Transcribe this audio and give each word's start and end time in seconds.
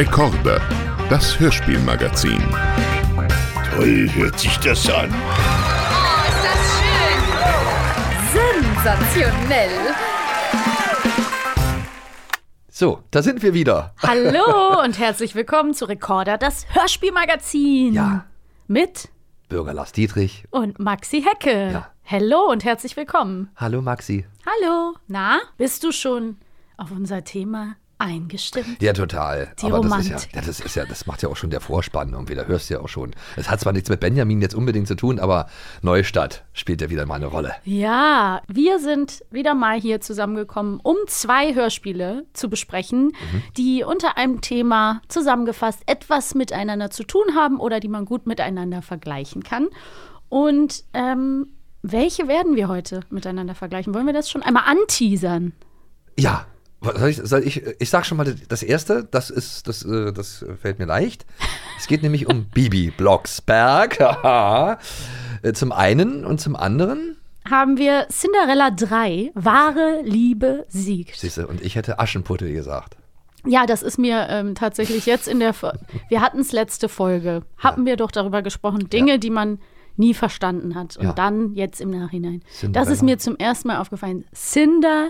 Rekorde, 0.00 0.62
das 1.10 1.38
Hörspielmagazin. 1.38 2.42
Toll 3.70 4.08
hört 4.14 4.38
sich 4.40 4.56
das 4.60 4.88
an. 4.88 5.12
Oh, 5.12 6.22
ist 6.26 6.42
das 6.46 6.62
schön! 6.80 7.20
Sensationell! 8.72 9.94
So, 12.70 13.02
da 13.10 13.20
sind 13.22 13.42
wir 13.42 13.52
wieder. 13.52 13.94
Hallo 14.02 14.82
und 14.82 14.98
herzlich 14.98 15.34
willkommen 15.34 15.74
zu 15.74 15.84
Recorder, 15.84 16.38
das 16.38 16.66
Hörspielmagazin. 16.74 17.92
Ja. 17.92 18.24
Mit 18.68 19.10
Bürger 19.50 19.74
Lars 19.74 19.92
Dietrich. 19.92 20.44
und 20.48 20.78
Maxi 20.78 21.22
Hecke. 21.22 21.72
Ja. 21.72 21.90
Hallo 22.06 22.50
und 22.50 22.64
herzlich 22.64 22.96
willkommen. 22.96 23.50
Hallo 23.54 23.82
Maxi. 23.82 24.24
Hallo. 24.46 24.94
Na, 25.08 25.40
bist 25.58 25.84
du 25.84 25.92
schon 25.92 26.38
auf 26.78 26.90
unser 26.90 27.22
Thema 27.22 27.76
eingestimmt? 28.00 28.80
Ja, 28.82 28.92
total. 28.92 29.52
Die 29.60 29.66
Aber 29.66 29.80
das 29.80 29.84
ist 29.86 29.90
ja, 29.90 29.96
Romantik. 30.16 30.34
ja, 30.34 30.40
das 30.40 30.60
ist 30.60 30.74
ja, 30.74 30.84
das 30.84 31.06
macht 31.06 31.22
ja 31.22 31.28
auch 31.28 31.36
schon 31.36 31.50
der 31.50 31.60
Vorspann 31.60 32.12
irgendwie, 32.12 32.34
da 32.34 32.44
hörst 32.44 32.70
du 32.70 32.74
ja 32.74 32.80
auch 32.80 32.88
schon. 32.88 33.12
Es 33.36 33.50
hat 33.50 33.60
zwar 33.60 33.72
nichts 33.72 33.88
mit 33.88 34.00
Benjamin 34.00 34.40
jetzt 34.40 34.54
unbedingt 34.54 34.88
zu 34.88 34.94
tun, 34.94 35.18
aber 35.20 35.48
Neustadt 35.82 36.44
spielt 36.52 36.80
ja 36.80 36.90
wieder 36.90 37.06
mal 37.06 37.16
eine 37.16 37.26
Rolle. 37.26 37.52
Ja, 37.64 38.42
wir 38.48 38.78
sind 38.78 39.24
wieder 39.30 39.54
mal 39.54 39.80
hier 39.80 40.00
zusammengekommen, 40.00 40.80
um 40.82 40.96
zwei 41.06 41.54
Hörspiele 41.54 42.24
zu 42.32 42.48
besprechen, 42.48 43.12
Mhm. 43.32 43.42
die 43.56 43.84
unter 43.84 44.16
einem 44.16 44.40
Thema 44.40 45.02
zusammengefasst 45.08 45.82
etwas 45.86 46.34
miteinander 46.34 46.90
zu 46.90 47.04
tun 47.04 47.34
haben 47.36 47.58
oder 47.60 47.80
die 47.80 47.88
man 47.88 48.04
gut 48.04 48.26
miteinander 48.26 48.82
vergleichen 48.82 49.42
kann. 49.42 49.68
Und 50.28 50.84
ähm, 50.94 51.48
welche 51.82 52.28
werden 52.28 52.56
wir 52.56 52.68
heute 52.68 53.00
miteinander 53.10 53.54
vergleichen? 53.54 53.94
Wollen 53.94 54.06
wir 54.06 54.12
das 54.12 54.30
schon 54.30 54.42
einmal 54.42 54.64
anteasern? 54.66 55.52
Ja. 56.18 56.46
Was 56.82 56.96
Soll 56.98 57.08
ich, 57.10 57.16
soll 57.24 57.42
ich, 57.46 57.62
ich 57.78 57.90
sag 57.90 58.06
schon 58.06 58.16
mal 58.16 58.34
das 58.48 58.62
erste, 58.62 59.04
das 59.10 59.28
ist, 59.28 59.68
das, 59.68 59.84
äh, 59.84 60.12
das 60.12 60.44
fällt 60.62 60.78
mir 60.78 60.86
leicht. 60.86 61.26
Es 61.78 61.86
geht 61.86 62.02
nämlich 62.02 62.26
um 62.26 62.44
Bibi 62.54 62.90
Blocksberg. 62.96 63.98
Äh, 65.42 65.54
zum 65.54 65.72
einen 65.72 66.26
und 66.26 66.38
zum 66.38 66.54
anderen, 66.54 67.16
Haben 67.50 67.78
wir 67.78 68.06
Cinderella 68.10 68.70
3, 68.70 69.30
wahre 69.34 70.02
Liebe 70.04 70.66
siegt. 70.68 71.16
siehste, 71.16 71.46
und 71.46 71.62
ich 71.62 71.76
hätte 71.76 71.98
Aschenputtel 71.98 72.52
gesagt. 72.52 72.96
Ja, 73.46 73.64
das 73.64 73.82
ist 73.82 73.98
mir 73.98 74.26
ähm, 74.28 74.54
tatsächlich 74.54 75.06
jetzt 75.06 75.26
in 75.28 75.40
der. 75.40 75.54
Fo- 75.54 75.72
Wir 76.10 76.20
hatten 76.20 76.40
es 76.40 76.52
letzte 76.52 76.90
Folge. 76.90 77.42
Hatten 77.56 77.86
wir 77.86 77.96
doch 77.96 78.10
darüber 78.10 78.42
gesprochen. 78.42 78.90
Dinge, 78.90 79.18
die 79.18 79.30
man 79.30 79.60
nie 79.96 80.12
verstanden 80.12 80.74
hat. 80.74 80.98
Und 80.98 81.04
Ja. 81.06 81.12
dann 81.14 81.54
jetzt 81.54 81.80
im 81.80 81.88
Nachhinein. 81.88 82.42
Cinderella. 82.52 82.84
Das 82.84 82.92
ist 82.94 83.02
mir 83.02 83.16
zum 83.18 83.36
ersten 83.36 83.68
Mal 83.68 83.78
aufgefallen. 83.78 84.26
Cinderella. 84.34 85.08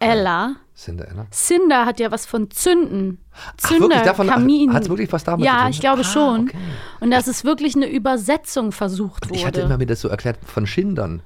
Cinderella. 0.00 1.26
Cinder 1.32 1.86
hat 1.86 1.98
ja 2.00 2.10
was 2.12 2.24
von 2.24 2.50
Zünden. 2.50 3.18
Ach, 3.32 3.70
wirklich? 3.70 4.02
Zünder, 4.04 4.14
Kamin. 4.32 4.72
hat's 4.72 4.88
wirklich 4.88 5.12
was 5.12 5.24
damit 5.24 5.40
zu 5.40 5.46
Ja, 5.46 5.62
tun? 5.62 5.70
ich 5.70 5.80
glaube 5.80 6.00
Ah, 6.02 6.04
schon. 6.04 6.40
okay. 6.48 6.56
Und 7.00 7.10
dass 7.10 7.26
es 7.26 7.44
wirklich 7.44 7.74
eine 7.74 7.88
Übersetzung 7.90 8.70
versucht 8.72 9.28
wurde. 9.28 9.38
Ich 9.38 9.44
hatte 9.46 9.60
immer 9.62 9.76
mir 9.76 9.86
das 9.86 10.00
so 10.00 10.08
erklärt 10.08 10.38
von 10.44 10.66
Schindern. 10.66 11.22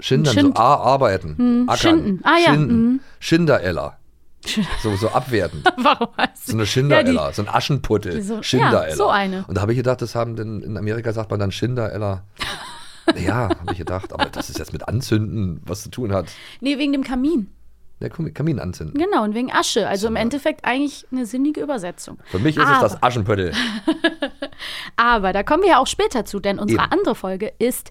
Schindern, 0.00 0.34
Schind- 0.34 0.56
so 0.56 0.62
A, 0.62 0.74
arbeiten, 0.76 1.66
ackern. 1.68 1.76
Schinden. 1.78 2.20
Ah, 2.24 2.36
ja, 2.44 2.50
Schinden. 2.52 3.00
Schindereller. 3.20 3.98
So, 4.82 4.94
so 4.96 5.08
abwerten. 5.08 5.62
Warum 5.78 6.08
heißt 6.18 6.48
So 6.48 6.52
eine 6.52 6.66
Schindereller, 6.66 7.32
so 7.32 7.40
ein 7.42 7.48
Aschenputtel. 7.48 8.20
So- 8.22 8.34
ja, 8.36 8.42
Schindereller. 8.42 8.94
so 8.96 9.08
eine. 9.08 9.44
Und 9.48 9.56
da 9.56 9.62
habe 9.62 9.72
ich 9.72 9.78
gedacht, 9.78 10.02
das 10.02 10.14
haben 10.14 10.36
denn, 10.36 10.60
in 10.60 10.76
Amerika 10.76 11.12
sagt 11.14 11.30
man 11.30 11.40
dann 11.40 11.50
Schindereller. 11.50 12.24
ja, 13.16 13.48
habe 13.48 13.72
ich 13.72 13.78
gedacht, 13.78 14.12
aber 14.12 14.26
das 14.26 14.50
ist 14.50 14.58
jetzt 14.58 14.72
mit 14.74 14.86
Anzünden 14.86 15.62
was 15.64 15.82
zu 15.84 15.88
tun 15.90 16.12
hat. 16.12 16.26
Nee, 16.60 16.76
wegen 16.78 16.92
dem 16.92 17.04
Kamin. 17.04 17.48
Der 18.00 18.10
Kamin 18.10 18.58
anzünden. 18.58 18.98
Genau, 19.00 19.22
und 19.24 19.34
wegen 19.34 19.50
Asche. 19.52 19.88
Also 19.88 20.08
im 20.08 20.16
Endeffekt 20.16 20.64
eigentlich 20.64 21.06
eine 21.12 21.26
sinnige 21.26 21.60
Übersetzung. 21.62 22.18
Für 22.24 22.38
mich 22.38 22.56
ist 22.56 22.66
Aber- 22.66 22.86
es 22.86 22.92
das 22.92 23.02
Aschenputtel. 23.02 23.52
Aber 24.96 25.32
da 25.32 25.42
kommen 25.42 25.62
wir 25.62 25.70
ja 25.70 25.78
auch 25.78 25.86
später 25.86 26.24
zu, 26.24 26.40
denn 26.40 26.58
unsere 26.58 26.82
Eben. 26.82 26.92
andere 26.92 27.14
Folge 27.14 27.52
ist 27.58 27.90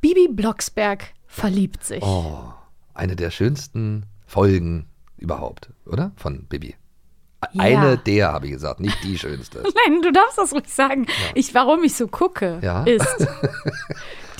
Bibi 0.00 0.28
Blocksberg 0.28 1.04
verliebt 1.26 1.84
sich. 1.84 2.02
Oh, 2.02 2.52
eine 2.94 3.16
der 3.16 3.30
schönsten 3.30 4.06
Folgen 4.26 4.86
überhaupt, 5.18 5.70
oder? 5.86 6.12
Von 6.16 6.44
Bibi. 6.44 6.76
Ja. 7.52 7.62
Eine 7.62 7.96
der, 7.98 8.32
habe 8.32 8.46
ich 8.46 8.52
gesagt, 8.52 8.80
nicht 8.80 9.02
die 9.02 9.18
schönste. 9.18 9.62
Nein, 9.86 10.02
du 10.02 10.12
darfst 10.12 10.36
das 10.36 10.52
ruhig 10.52 10.68
sagen. 10.68 11.06
Ich, 11.34 11.54
warum 11.54 11.82
ich 11.84 11.94
so 11.96 12.06
gucke, 12.06 12.58
Ja. 12.62 12.84
ist, 12.84 13.06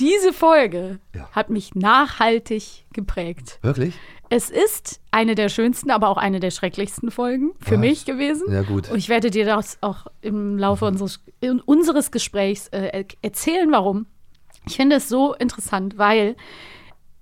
diese 0.01 0.33
Folge 0.33 0.99
Ja. 1.15 1.29
hat 1.33 1.51
mich 1.51 1.75
nachhaltig 1.75 2.85
geprägt. 2.93 3.59
Wirklich? 3.63 3.95
Es 4.29 4.49
ist 4.49 5.01
eine 5.11 5.35
der 5.35 5.49
schönsten, 5.49 5.91
aber 5.91 6.09
auch 6.09 6.17
eine 6.17 6.39
der 6.41 6.51
schrecklichsten 6.53 7.11
Folgen 7.11 7.51
für 7.61 7.73
Was? 7.73 7.81
mich 7.81 8.05
gewesen. 8.05 8.51
Ja, 8.53 8.63
gut. 8.63 8.91
Und 8.91 8.97
ich 8.99 9.09
werde 9.09 9.31
dir 9.31 9.45
das 9.45 9.79
auch 9.81 10.07
im 10.23 10.57
Laufe 10.57 10.85
unseres, 10.87 11.21
in- 11.41 11.61
unseres 11.61 12.11
Gesprächs 12.11 12.69
äh, 12.69 12.91
er- 12.93 13.05
erzählen, 13.23 13.71
warum. 13.73 14.07
Ich 14.67 14.77
finde 14.77 14.97
es 14.97 15.09
so 15.09 15.35
interessant, 15.35 15.99
weil 15.99 16.37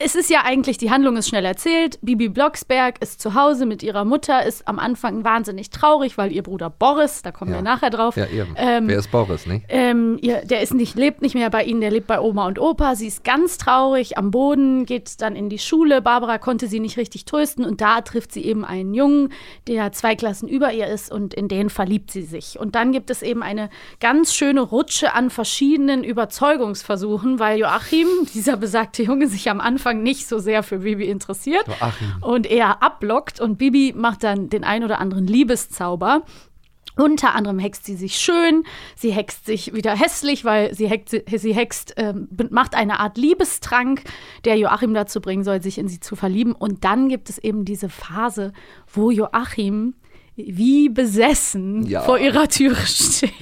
es 0.01 0.15
ist 0.15 0.31
ja 0.31 0.43
eigentlich, 0.45 0.79
die 0.79 0.91
Handlung 0.93 1.17
ist 1.17 1.29
schnell 1.29 1.45
erzählt. 1.45 1.99
Bibi 2.03 2.29
Blocksberg 2.29 3.03
ist 3.03 3.21
zu 3.21 3.35
Hause 3.35 3.67
mit 3.67 3.83
ihrer 3.83 4.05
Mutter, 4.05 4.47
ist 4.47 4.69
am 4.69 4.79
Anfang 4.79 5.25
wahnsinnig 5.25 5.71
traurig, 5.71 6.17
weil 6.17 6.31
ihr 6.31 6.45
Bruder 6.45 6.71
Boris, 6.71 7.23
da 7.23 7.33
kommen 7.33 7.51
Ja. 7.51 7.57
wir 7.59 7.63
nachher 7.63 7.91
drauf, 7.91 8.17
Ja, 8.17 8.27
eben. 8.27 8.55
ähm, 8.57 8.87
Wer 8.87 8.99
ist 9.01 9.11
Boris, 9.11 9.47
nicht? 9.47 9.65
ähm, 9.69 10.17
ihr, 10.21 10.43
der 10.45 10.63
ist 10.63 10.73
nicht, 10.73 10.95
lebt 10.95 11.21
nicht 11.21 11.35
mehr 11.35 11.51
bei 11.51 11.65
ihnen, 11.65 11.81
der 11.81 11.91
lebt 11.91 12.07
bei 12.07 12.21
Oma 12.21 12.47
und 12.47 12.61
Opa. 12.61 12.95
Sie 12.95 13.09
ist 13.09 13.25
ganz 13.25 13.59
traurig 13.59 14.17
am 14.17 14.31
Boden, 14.31 14.87
geht 14.87 15.21
dann 15.21 15.35
in 15.35 15.49
die 15.49 15.59
Schule. 15.59 16.01
Barbara 16.01 16.39
konnte 16.39 16.69
sie 16.69 16.79
nicht 16.79 16.97
richtig 16.97 17.25
trösten 17.25 17.65
und 17.65 17.81
da 17.81 18.01
trifft 18.01 18.31
sie 18.33 18.45
eben 18.45 18.65
einen 18.65 18.95
Jungen, 18.95 19.33
der 19.67 19.91
zwei 19.91 20.15
Klassen 20.15 20.47
über 20.49 20.73
ihr 20.73 20.87
ist 20.87 21.11
und 21.11 21.35
in 21.35 21.49
den 21.49 21.71
verliebt 21.71 22.13
sie 22.13 22.23
sich. 22.23 22.57
Und 22.61 22.77
dann 22.77 22.93
gibt 22.93 23.11
es 23.11 23.23
eben 23.23 23.43
eine 23.43 23.69
ganz 23.99 24.33
schöne 24.33 24.61
Rutsche 24.61 25.13
an 25.15 25.29
verschiedenen 25.31 26.05
Überzeugungsversuchen, 26.05 27.41
weil 27.41 27.59
Joachim, 27.59 28.07
dieser 28.35 28.57
besagte 28.57 29.03
Junge, 29.03 29.27
sich 29.27 29.51
am 29.51 29.61
Anfang 29.61 29.88
nicht 29.93 30.27
so 30.27 30.39
sehr 30.39 30.63
für 30.63 30.79
Bibi 30.79 31.07
interessiert 31.07 31.67
Joachim. 31.67 32.15
und 32.21 32.47
er 32.47 32.83
abblockt 32.83 33.41
und 33.41 33.59
Bibi 33.59 33.95
macht 33.97 34.25
dann 34.25 34.49
den 34.49 34.65
ein 34.65 34.85
oder 34.85 34.99
anderen 35.01 35.27
Liebeszauber. 35.27 36.23
Unter 36.97 37.37
anderem 37.37 37.61
hext 37.61 37.85
sie 37.85 37.95
sich 37.95 38.17
schön, 38.17 38.65
sie 38.97 39.13
hext 39.13 39.47
sich 39.47 39.73
wieder 39.73 39.95
hässlich, 39.95 40.45
weil 40.45 40.75
sie 40.75 40.89
hext, 40.89 41.15
sie 41.33 41.55
hext 41.55 41.95
ähm, 41.97 42.29
macht 42.51 42.75
eine 42.75 42.99
Art 42.99 43.17
Liebestrank, 43.17 44.03
der 44.45 44.57
Joachim 44.57 44.95
dazu 44.95 45.21
bringen 45.21 45.45
soll, 45.45 45.63
sich 45.63 45.79
in 45.79 45.87
sie 45.87 46.01
zu 46.01 46.17
verlieben. 46.17 46.53
Und 46.53 46.85
dann 46.85 47.09
gibt 47.09 47.31
es 47.31 47.39
eben 47.39 47.65
diese 47.65 47.89
Phase, 47.89 48.53
wo 48.93 49.13
Joachim 49.13 49.95
wie 50.47 50.89
besessen 50.89 51.85
Ja. 51.87 52.03
vor 52.03 52.19
ihrer 52.19 52.49
Türe 52.49 52.77
steht. 52.87 53.33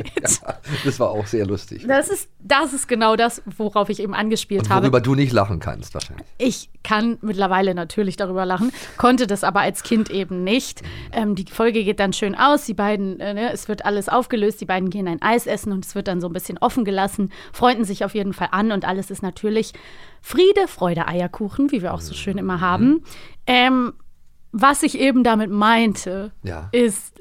Das 0.85 0.99
war 0.99 1.11
auch 1.11 1.27
sehr 1.27 1.45
lustig. 1.47 1.85
Das 1.87 2.09
ist, 2.09 2.29
das 2.41 2.73
ist 2.73 2.89
genau 2.89 3.17
das, 3.17 3.43
worauf 3.59 3.91
ich 3.91 4.01
eben 4.01 4.15
angespielt 4.15 4.63
Und 4.63 4.71
habe. 4.71 4.83
worüber 4.85 5.01
du 5.01 5.15
nicht 5.15 5.33
lachen 5.33 5.61
kannst, 5.61 5.93
wahrscheinlich. 5.95 6.27
Ich 6.39 6.71
kann 6.83 7.19
mittlerweile 7.21 7.75
natürlich 7.75 8.17
darüber 8.17 8.47
lachen, 8.47 8.73
konnte 8.97 9.27
das 9.27 9.45
aber 9.45 9.61
als 9.61 9.83
Kind 9.83 10.09
eben 10.11 10.43
nicht. 10.43 10.83
Ähm, 11.13 11.35
die 11.35 11.45
Folge 11.51 11.85
geht 11.85 12.01
dann 12.01 12.13
schön 12.15 12.35
aus, 12.35 12.65
die 12.65 12.75
beiden, 12.75 13.21
äh, 13.21 13.35
ne, 13.35 13.53
es 13.53 13.69
wird 13.69 13.85
alles 13.85 14.09
aufgelöst, 14.09 14.61
die 14.61 14.67
beiden 14.67 14.89
gehen 14.89 15.07
ein 15.07 15.21
Eis 15.21 15.47
essen 15.47 15.73
und 15.73 15.85
es 15.85 15.95
wird 15.95 16.09
dann 16.09 16.21
so 16.23 16.29
ein 16.29 16.33
bisschen 16.33 16.57
offen 16.59 16.85
gelassen, 16.85 17.31
freunden 17.53 17.85
sich 17.85 18.05
auf 18.05 18.15
jeden 18.15 18.33
Fall 18.33 18.49
an 18.53 18.73
und 18.73 18.87
alles 18.87 19.11
ist 19.11 19.23
natürlich 19.23 19.73
Friede, 20.23 20.67
Freude, 20.67 21.07
Eierkuchen, 21.07 21.71
wie 21.73 21.83
wir 21.83 21.93
auch 21.95 22.01
so 22.01 22.15
schön 22.15 22.39
immer 22.39 22.61
haben. 22.61 23.03
Ähm, 23.47 23.93
was 24.59 24.83
ich 24.83 24.99
eben 24.99 25.23
damit 25.25 25.51
meinte, 25.51 26.33
Ja. 26.43 26.69
ist, 26.73 27.13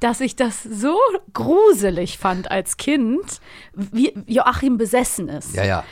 dass 0.00 0.20
ich 0.20 0.34
das 0.36 0.62
so 0.62 0.96
gruselig 1.32 2.18
fand 2.18 2.50
als 2.50 2.76
Kind, 2.76 3.40
wie 3.74 4.12
Joachim 4.26 4.76
besessen 4.76 5.28
ist. 5.28 5.54
Ja, 5.54 5.64
ja. 5.64 5.84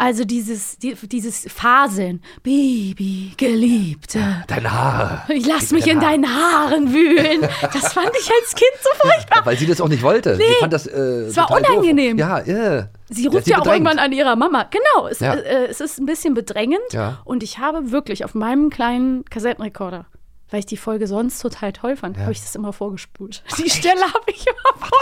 Also 0.00 0.24
dieses, 0.24 0.78
die, 0.78 0.94
dieses 0.94 1.44
Faseln. 1.52 2.22
Baby, 2.44 3.32
Geliebte. 3.36 4.44
Dein 4.46 4.70
Haar. 4.72 5.26
Ich 5.28 5.44
lass 5.44 5.72
mich 5.72 5.88
in 5.88 5.98
deinen 5.98 6.24
Haaren 6.24 6.92
wühlen. 6.92 7.40
Das 7.60 7.92
fand 7.92 8.10
ich 8.18 8.30
als 8.30 8.54
Kind 8.54 8.70
so 8.80 8.90
furchtbar. 9.08 9.44
Weil 9.44 9.56
sie 9.58 9.66
das 9.66 9.80
auch 9.80 9.88
nicht 9.88 10.02
wollte. 10.04 10.36
Sie 10.36 10.42
fand 10.60 10.72
das. 10.72 10.86
Äh, 10.86 10.92
Es 11.26 11.36
war 11.36 11.48
total 11.48 11.62
doof. 11.62 11.70
unangenehm. 11.78 12.16
Ja, 12.16 12.38
ja. 12.44 12.88
Sie 13.08 13.22
Der 13.22 13.30
hat 13.32 13.36
ruft 13.38 13.46
ja 13.48 13.58
auch 13.60 13.66
irgendwann 13.66 13.98
an 13.98 14.12
ihrer 14.12 14.36
Mama. 14.36 14.66
Genau, 14.70 15.08
es, 15.08 15.18
Ja. 15.18 15.34
äh, 15.34 15.66
es 15.66 15.80
ist 15.80 15.98
ein 15.98 16.06
bisschen 16.06 16.32
bedrängend. 16.32 16.78
Ja. 16.92 17.20
Und 17.24 17.42
ich 17.42 17.58
habe 17.58 17.90
wirklich 17.90 18.24
auf 18.24 18.34
meinem 18.36 18.70
kleinen 18.70 19.24
Kassettenrekorder, 19.24 20.06
weil 20.50 20.60
ich 20.60 20.66
die 20.66 20.76
Folge 20.76 21.06
sonst 21.06 21.40
total 21.40 21.72
toll 21.72 21.96
fand, 21.96 22.18
habe 22.18 22.32
ich 22.32 22.40
das 22.40 22.54
immer 22.54 22.72
vorgespult. 22.72 23.42
Die 23.58 23.68
Stelle 23.70 24.00
habe 24.02 24.24
ich 24.28 24.46
immer 24.46 24.56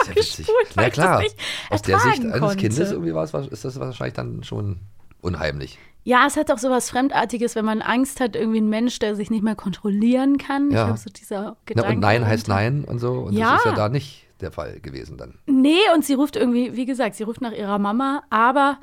ja 0.09 0.15
witzig. 0.17 0.47
vorgespult, 0.47 0.77
weil 0.77 0.83
Ja, 0.85 0.89
ich 0.89 0.93
klar. 0.95 1.23
Aus 1.71 1.83
der 1.83 1.99
Sicht 1.99 2.07
ertragen 2.15 2.33
eines 2.33 2.41
konnte. 2.41 2.57
Kindes 2.57 2.91
irgendwie 2.93 3.15
war 3.15 3.25
es, 3.25 3.33
ist 3.49 3.65
das 3.65 3.79
wahrscheinlich 3.81 4.15
dann 4.15 4.43
schon 4.45 4.81
unheimlich. 5.21 5.79
Ja, 6.05 6.25
es 6.27 6.37
hat 6.37 6.53
auch 6.53 6.59
so 6.59 6.71
was 6.71 6.89
Fremdartiges, 6.91 7.57
wenn 7.57 7.65
man 7.65 7.83
Angst 7.83 8.21
hat, 8.21 8.37
irgendwie 8.37 8.61
ein 8.61 8.69
Mensch, 8.69 9.01
der 9.01 9.17
sich 9.17 9.29
nicht 9.29 9.43
mehr 9.43 9.57
kontrollieren 9.57 10.39
kann. 10.39 10.71
Ja. 10.71 10.95
Ich 10.95 11.01
so 11.01 11.11
dieser 11.11 11.43
Na, 11.43 11.57
Gedanke. 11.67 11.91
und 11.95 11.99
Nein 12.01 12.25
heißt. 12.27 12.47
Nein 12.47 12.85
und 12.85 13.01
so. 13.01 13.13
Und 13.13 13.33
Ja. 13.33 13.53
das 13.53 13.61
ist 13.61 13.67
ja 13.67 13.73
da 13.73 13.89
nicht 13.89 14.25
der 14.41 14.53
Fall 14.53 14.79
gewesen 14.81 15.17
dann. 15.17 15.35
Nee, 15.47 15.79
und 15.95 16.05
sie 16.05 16.15
ruft 16.15 16.37
irgendwie, 16.37 16.77
wie 16.77 16.87
gesagt, 16.87 17.17
sie 17.17 17.25
ruft 17.25 17.41
nach 17.41 17.53
ihrer 17.53 17.79
Mama, 17.81 18.23
aber 18.31 18.79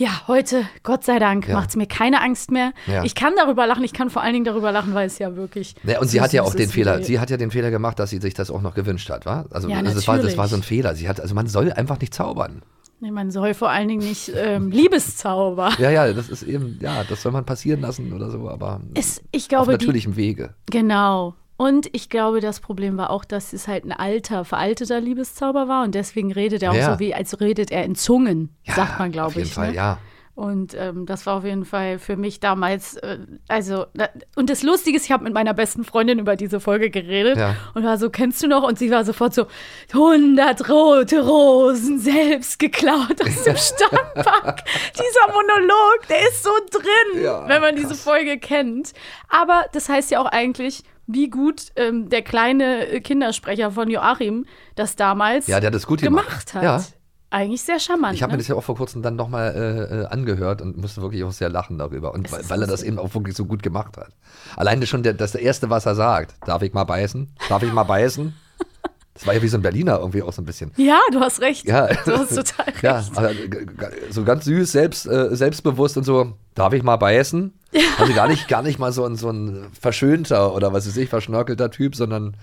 ja, 0.00 0.26
heute, 0.28 0.64
Gott 0.82 1.04
sei 1.04 1.18
Dank, 1.18 1.46
Ja. 1.46 1.54
macht 1.54 1.68
es 1.68 1.76
mir 1.76 1.86
keine 1.86 2.22
Angst 2.22 2.50
mehr. 2.50 2.72
Ja. 2.86 3.04
Ich 3.04 3.14
kann 3.14 3.34
darüber 3.36 3.66
lachen, 3.66 3.84
ich 3.84 3.92
kann 3.92 4.08
vor 4.08 4.22
allen 4.22 4.32
Dingen 4.32 4.46
darüber 4.46 4.72
lachen, 4.72 4.94
weil 4.94 5.06
es 5.06 5.18
ja 5.18 5.36
wirklich. 5.36 5.74
Ja, 5.84 6.00
und 6.00 6.08
sie 6.08 6.22
hat 6.22 6.32
ja 6.32 6.42
auch 6.42 6.54
den 6.54 6.70
Fehler, 6.70 7.02
sie 7.02 7.20
hat 7.20 7.28
ja 7.28 7.36
den 7.36 7.50
Fehler 7.50 7.70
gemacht, 7.70 7.98
dass 7.98 8.08
sie 8.08 8.18
sich 8.18 8.32
das 8.32 8.50
auch 8.50 8.62
noch 8.62 8.72
gewünscht 8.74 9.10
hat, 9.10 9.26
wa? 9.26 9.44
Also 9.50 9.68
Ja, 9.68 9.82
das, 9.82 10.08
war, 10.08 10.16
das 10.18 10.38
war 10.38 10.48
so 10.48 10.56
ein. 10.56 10.62
Fehler. 10.62 10.94
Sie 10.94 11.06
hat, 11.06 11.20
also 11.20 11.34
man 11.34 11.48
soll 11.48 11.70
einfach 11.72 12.00
nicht 12.00 12.14
zaubern. 12.14 12.62
Nee, 13.00 13.10
man 13.10 13.30
soll 13.30 13.52
vor 13.52 13.68
allen 13.70 13.88
Dingen 13.88 14.06
nicht 14.06 14.32
ähm, 14.34 14.70
Liebeszauber. 14.70 15.70
Ja, 15.78 15.90
ja, 15.90 16.12
das 16.14 16.28
ist 16.30 16.42
eben, 16.44 16.78
ja, 16.80 17.04
das 17.04 17.20
soll 17.22 17.32
man 17.32 17.44
passieren 17.44 17.80
lassen 17.82 18.12
oder 18.14 18.30
so, 18.30 18.48
aber 18.48 18.80
Es, 18.94 19.22
ich 19.32 19.44
auf 19.44 19.48
glaube, 19.48 19.66
die, 19.78 19.84
natürlichem 19.84 20.16
Wege. 20.16 20.54
Genau. 20.70 21.34
Und 21.60 21.90
ich 21.92 22.08
glaube, 22.08 22.40
das 22.40 22.60
Problem 22.60 22.96
war 22.96 23.10
auch, 23.10 23.22
dass 23.22 23.52
es 23.52 23.68
halt 23.68 23.84
ein 23.84 23.92
alter, 23.92 24.46
veralteter 24.46 24.98
Liebeszauber 24.98 25.68
war 25.68 25.84
und 25.84 25.94
deswegen 25.94 26.32
redet 26.32 26.62
er 26.62 26.70
auch 26.70 26.74
Ja. 26.74 26.94
so 26.94 27.00
wie, 27.00 27.14
als 27.14 27.38
redet 27.38 27.70
er 27.70 27.84
in 27.84 27.96
Zungen, 27.96 28.48
Ja, 28.64 28.76
sagt 28.76 28.98
man, 28.98 29.12
glaube 29.12 29.26
auf 29.26 29.34
jeden 29.34 29.46
ich. 29.46 29.52
Fall, 29.52 29.68
ne? 29.72 29.76
ja. 29.76 29.98
Und 30.34 30.74
ähm, 30.74 31.04
das 31.04 31.26
war 31.26 31.36
auf 31.36 31.44
jeden 31.44 31.66
Fall 31.66 31.98
für 31.98 32.16
mich 32.16 32.40
damals, 32.40 32.96
äh, 32.96 33.18
also, 33.46 33.84
da, 33.92 34.08
und 34.36 34.48
das 34.48 34.62
Lustige 34.62 34.96
ist, 34.96 35.04
ich 35.04 35.12
habe 35.12 35.24
mit 35.24 35.34
meiner 35.34 35.52
besten 35.52 35.84
Freundin 35.84 36.18
über 36.18 36.34
diese 36.34 36.60
Folge 36.60 36.88
geredet 36.88 37.36
Ja. 37.36 37.56
und 37.74 37.84
war 37.84 37.98
so, 37.98 38.08
kennst 38.08 38.42
du 38.42 38.46
noch? 38.48 38.62
Und 38.62 38.78
sie 38.78 38.90
war 38.90 39.04
sofort 39.04 39.34
so, 39.34 39.44
100 39.92 40.66
rote 40.70 41.20
Rosen 41.26 41.98
selbst 41.98 42.58
geklaut 42.58 43.20
aus 43.22 43.42
dem 43.44 43.56
Stadtpark. 43.58 44.62
Dieser 44.94 45.26
Monolog, 45.34 46.08
der 46.08 46.22
ist 46.22 46.42
so 46.42 46.50
drin, 46.70 47.22
Ja, 47.22 47.46
wenn 47.46 47.60
man 47.60 47.76
diese 47.76 47.94
Folge 47.94 48.38
kennt. 48.38 48.94
Aber 49.28 49.66
das 49.74 49.90
heißt 49.90 50.10
ja 50.10 50.20
auch 50.22 50.26
eigentlich, 50.32 50.84
wie 51.12 51.28
gut 51.30 51.66
ähm, 51.76 52.08
der 52.08 52.22
kleine 52.22 52.86
äh, 52.88 53.00
Kindersprecher 53.00 53.70
von 53.70 53.90
Joachim 53.90 54.46
das 54.74 54.96
damals 54.96 55.46
Ja, 55.46 55.60
der 55.60 55.68
hat 55.68 55.74
das 55.74 55.86
gut 55.86 56.00
gemacht. 56.02 56.26
gemacht 56.26 56.54
hat. 56.54 56.62
Ja. 56.62 56.84
Eigentlich 57.32 57.62
sehr 57.62 57.78
charmant. 57.78 58.14
Ich 58.16 58.22
habe 58.24 58.32
ne? 58.32 58.36
mir 58.36 58.38
das 58.38 58.48
ja 58.48 58.56
auch 58.56 58.64
vor 58.64 58.74
kurzem 58.74 59.02
dann 59.02 59.14
nochmal 59.14 59.54
äh, 59.54 60.00
äh, 60.00 60.06
angehört 60.06 60.60
und 60.62 60.76
musste 60.76 61.00
wirklich 61.00 61.22
auch 61.22 61.30
sehr 61.30 61.48
lachen 61.48 61.78
darüber. 61.78 62.12
Und 62.12 62.30
weil, 62.32 62.48
weil 62.50 62.60
er 62.62 62.66
das 62.66 62.82
eben 62.82 62.98
auch 62.98 63.14
wirklich 63.14 63.36
so 63.36 63.44
gut 63.44 63.62
gemacht 63.62 63.96
hat. 63.96 64.08
Alleine 64.56 64.84
schon 64.86 65.04
der, 65.04 65.14
das 65.14 65.36
Erste, 65.36 65.70
was 65.70 65.86
er 65.86 65.94
sagt. 65.94 66.34
Darf 66.44 66.62
ich 66.62 66.72
mal 66.72 66.82
beißen? 66.84 67.28
Darf 67.48 67.62
ich 67.62 67.72
mal 67.72 67.84
beißen? 67.84 68.34
Das 69.12 69.26
war 69.26 69.34
ja 69.34 69.42
wie 69.42 69.48
so 69.48 69.58
ein 69.58 69.62
Berliner 69.62 69.98
irgendwie 69.98 70.22
auch 70.22 70.32
so 70.32 70.40
ein 70.40 70.46
bisschen. 70.46 70.70
Ja, 70.78 70.98
du 71.12 71.20
hast 71.20 71.42
recht. 71.42 71.66
Ja. 71.66 71.88
Du 72.06 72.12
hast 72.12 72.34
total 72.34 72.64
recht. 72.68 72.82
Ja, 72.82 73.02
g- 73.02 73.66
so 74.08 74.24
ganz 74.24 74.46
süß, 74.46 74.72
selbst, 74.72 75.04
äh, 75.06 75.34
selbstbewusst 75.36 75.98
und 75.98 76.04
so. 76.04 76.32
Darf 76.54 76.72
ich 76.72 76.82
mal 76.82 76.96
beißen? 76.96 77.52
Also 77.98 78.12
gar 78.14 78.26
nicht, 78.28 78.48
gar 78.48 78.62
nicht 78.62 78.78
mal 78.78 78.92
so 78.92 79.04
ein, 79.04 79.16
so 79.16 79.30
ein 79.30 79.66
verschönter 79.78 80.54
oder 80.54 80.72
was 80.72 80.86
weiß 80.88 80.96
ich, 80.96 81.08
verschnörkelter 81.08 81.70
Typ, 81.70 81.94
sondern 81.94 82.36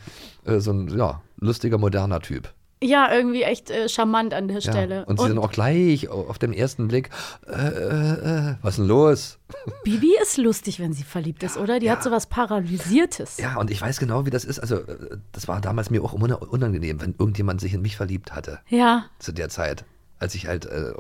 äh, 0.46 0.60
so 0.60 0.72
ein 0.72 0.88
ja, 0.98 1.22
lustiger, 1.40 1.78
moderner 1.78 2.22
Typ. 2.22 2.54
Ja, 2.82 3.12
irgendwie 3.12 3.42
echt 3.42 3.72
äh, 3.72 3.90
charmant 3.90 4.36
an 4.36 4.48
der 4.48 4.60
Ja. 4.60 4.72
Stelle. 4.72 5.06
Und 5.06 5.20
sie 5.20 5.28
dann 5.28 5.40
auch 5.40 5.52
gleich 5.52 6.10
auf 6.10 6.38
den 6.38 6.54
ersten 6.54 6.88
Blick, 6.88 7.10
äh, 7.48 7.52
äh, 7.54 8.50
äh, 8.52 8.56
was 8.62 8.74
ist 8.76 8.78
denn 8.78 8.88
los? 8.88 9.40
Bibi 9.84 10.14
ist 10.22 10.38
lustig, 10.38 10.80
wenn 10.80 10.94
sie 10.94 11.04
verliebt 11.04 11.42
ist, 11.42 11.58
oder? 11.58 11.80
Die 11.80 11.90
hat 11.90 12.04
so 12.04 12.12
was 12.12 12.28
Paralysiertes. 12.28 13.38
Ja, 13.38 13.58
und 13.58 13.72
ich 13.72 13.82
weiß 13.82 14.00
genau, 14.00 14.26
wie 14.26 14.30
das 14.30 14.46
ist. 14.46 14.60
Also, 14.60 14.76
äh, 14.76 15.18
das 15.32 15.48
war 15.48 15.60
damals 15.60 15.90
mir 15.90 16.04
auch 16.04 16.14
unangenehm, 16.14 17.02
wenn 17.02 17.16
irgendjemand 17.18 17.62
sich 17.62 17.74
in 17.74 17.82
mich 17.82 17.98
verliebt 17.98 18.34
hatte 18.36 18.60
Ja. 18.70 19.06
zu 19.20 19.32
der 19.32 19.50
Zeit, 19.50 19.84
als 20.20 20.36
ich 20.36 20.48
halt 20.48 20.66
äh, 20.66 20.94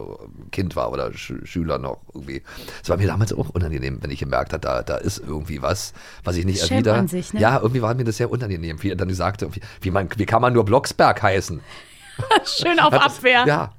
Kind 0.52 0.76
war 0.76 0.92
oder 0.92 1.14
Sch 1.14 1.34
Schüler 1.44 1.78
noch 1.78 2.02
irgendwie. 2.14 2.44
Es 2.84 2.90
war 2.90 2.98
mir 2.98 3.08
damals 3.08 3.34
auch 3.34 3.50
unangenehm, 3.50 3.98
wenn 4.02 4.12
ich 4.12 4.20
gemerkt 4.20 4.54
habe, 4.54 4.62
da, 4.62 4.84
da 4.84 4.98
ist 4.98 5.20
irgendwie 5.20 5.62
was, 5.62 5.94
was 6.24 6.36
ich 6.38 6.46
nicht 6.46 6.60
Schämt 6.60 6.72
erwider. 6.72 6.96
man 6.96 7.08
sich, 7.08 7.34
ne? 7.34 7.40
Ja, 7.40 7.58
irgendwie 7.58 7.82
war 7.82 7.94
mir 7.96 8.04
das 8.04 8.18
sehr 8.18 8.30
unangenehm, 8.30 8.82
wie 8.84 8.92
er 8.92 8.96
dann 8.96 9.14
sagte, 9.14 9.50
wie, 9.82 9.92
man, 9.92 10.10
wie 10.16 10.26
kann 10.26 10.42
man 10.42 10.54
nur 10.54 10.66
Blocksberg 10.66 11.22
heißen? 11.22 11.62
Schön 12.46 12.80
auf 12.80 12.94
Abwehr. 12.94 13.46
Ja. 13.46 13.74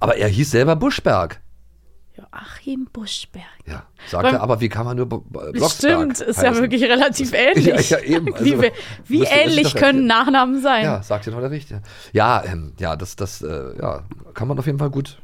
Aber 0.00 0.16
er 0.16 0.28
hieß 0.28 0.50
selber 0.50 0.76
Buschberg. 0.76 1.40
Joachim 2.16 2.88
Buschberg. 2.92 3.44
Ja. 3.66 3.84
Sagte 4.08 4.32
Beim- 4.32 4.40
aber, 4.40 4.60
wie 4.60 4.68
kann 4.68 4.86
man 4.86 4.96
nur 4.96 5.06
Blocksberg 5.06 5.70
Stimmt, 5.70 6.20
ist 6.20 6.42
ja 6.42 6.50
heißen? 6.50 6.62
wirklich 6.62 6.82
relativ 6.84 7.32
ähnlich. 7.34 7.90
Ja, 7.90 7.98
ja, 7.98 8.04
eben. 8.04 8.26
Also, 8.34 8.44
wie 8.44 8.72
wie 9.06 9.24
ähnlich 9.24 9.72
doch 9.72 9.80
können. 9.80 10.06
Nachnamen 10.06 10.60
sein. 10.62 10.84
Ja, 10.84 11.02
sagt 11.02 11.26
ihr 11.26 11.32
noch 11.32 11.40
der 11.40 11.50
Richtige. 11.50 11.82
Ja, 12.12 12.42
ähm, 12.44 12.72
ja, 12.78 12.96
das, 12.96 13.16
das 13.16 13.42
äh, 13.42 13.76
ja, 13.78 14.04
kann 14.34 14.48
man 14.48 14.58
auf 14.58 14.66
jeden 14.66 14.78
Fall 14.78 14.90
gut 14.90 15.18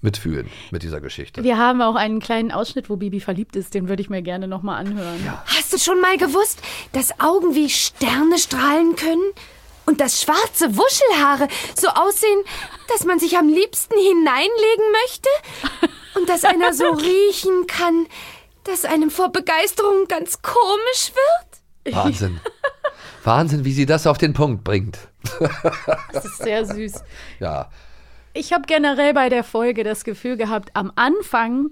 mitfühlen 0.00 0.48
mit 0.70 0.82
dieser 0.82 1.00
Geschichte. 1.00 1.42
Wir 1.42 1.58
haben 1.58 1.80
auch 1.82 1.94
einen 1.94 2.20
kleinen 2.20 2.52
Ausschnitt, 2.52 2.90
wo 2.90 2.96
Bibi 2.96 3.20
verliebt 3.20 3.56
ist. 3.56 3.74
Den 3.74 3.88
würde 3.88 4.02
ich 4.02 4.10
mir 4.10 4.22
gerne 4.22 4.46
nochmal 4.48 4.80
anhören. 4.80 5.24
Ja. 5.24 5.42
Hast 5.46 5.72
du 5.72 5.78
schon 5.78 6.00
mal 6.00 6.16
gewusst, 6.16 6.60
dass 6.92 7.18
Augen 7.20 7.54
wie 7.54 7.68
Sterne 7.70 8.38
strahlen 8.38 8.94
können? 8.96 9.32
Und 9.88 10.00
dass 10.00 10.20
schwarze 10.20 10.76
Wuschelhaare 10.76 11.46
so 11.76 11.86
aussehen, 11.86 12.40
dass 12.92 13.04
man 13.04 13.20
sich 13.20 13.38
am 13.38 13.46
liebsten 13.48 13.94
hineinlegen 13.94 14.84
möchte? 15.04 15.28
Und 16.16 16.28
dass 16.28 16.44
einer 16.44 16.72
so 16.72 16.84
riechen 16.92 17.66
kann, 17.66 18.06
dass 18.64 18.84
einem 18.84 19.10
vor 19.10 19.30
Begeisterung 19.30 20.06
ganz 20.08 20.42
komisch 20.42 21.12
wird? 21.12 21.94
Wahnsinn. 21.94 22.40
Wahnsinn, 23.24 23.64
wie 23.64 23.72
sie 23.72 23.86
das 23.86 24.06
auf 24.06 24.18
den 24.18 24.32
Punkt 24.32 24.64
bringt. 24.64 24.98
Das 26.12 26.24
ist 26.24 26.38
sehr 26.38 26.64
süß. 26.64 27.02
Ja, 27.40 27.68
Ich 28.32 28.52
habe 28.52 28.64
generell 28.66 29.12
bei 29.12 29.28
der 29.28 29.44
Folge 29.44 29.84
das 29.84 30.04
Gefühl 30.04 30.36
gehabt, 30.36 30.70
am 30.74 30.92
Anfang 30.94 31.70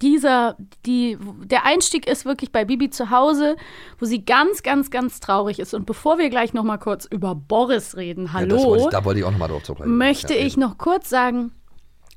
dieser, 0.00 0.56
die, 0.86 1.18
der 1.44 1.64
Einstieg 1.66 2.06
ist 2.06 2.24
wirklich 2.24 2.52
bei 2.52 2.64
Bibi 2.64 2.90
zu 2.90 3.10
Hause, 3.10 3.56
wo 3.98 4.06
sie 4.06 4.24
ganz, 4.24 4.62
ganz, 4.62 4.90
ganz 4.90 5.20
traurig 5.20 5.58
ist. 5.58 5.74
Und 5.74 5.86
bevor 5.86 6.18
wir 6.18 6.30
gleich 6.30 6.54
noch 6.54 6.62
mal 6.62 6.78
kurz 6.78 7.04
über 7.04 7.34
Boris 7.34 7.96
reden, 7.96 8.30
ja 8.32 8.46
das 8.46 8.58
wollte 8.58 8.64
hallo, 8.64 8.76
ich, 8.76 8.86
da 8.90 9.04
wollte 9.04 9.20
ich 9.20 9.26
auch 9.26 9.32
nochmal 9.32 9.48
drauf 9.48 9.64
zurückkommen. 9.64 9.98
möchte 9.98 10.34
ja, 10.34 10.46
ich 10.46 10.56
noch 10.56 10.78
kurz 10.78 11.10
sagen, 11.10 11.52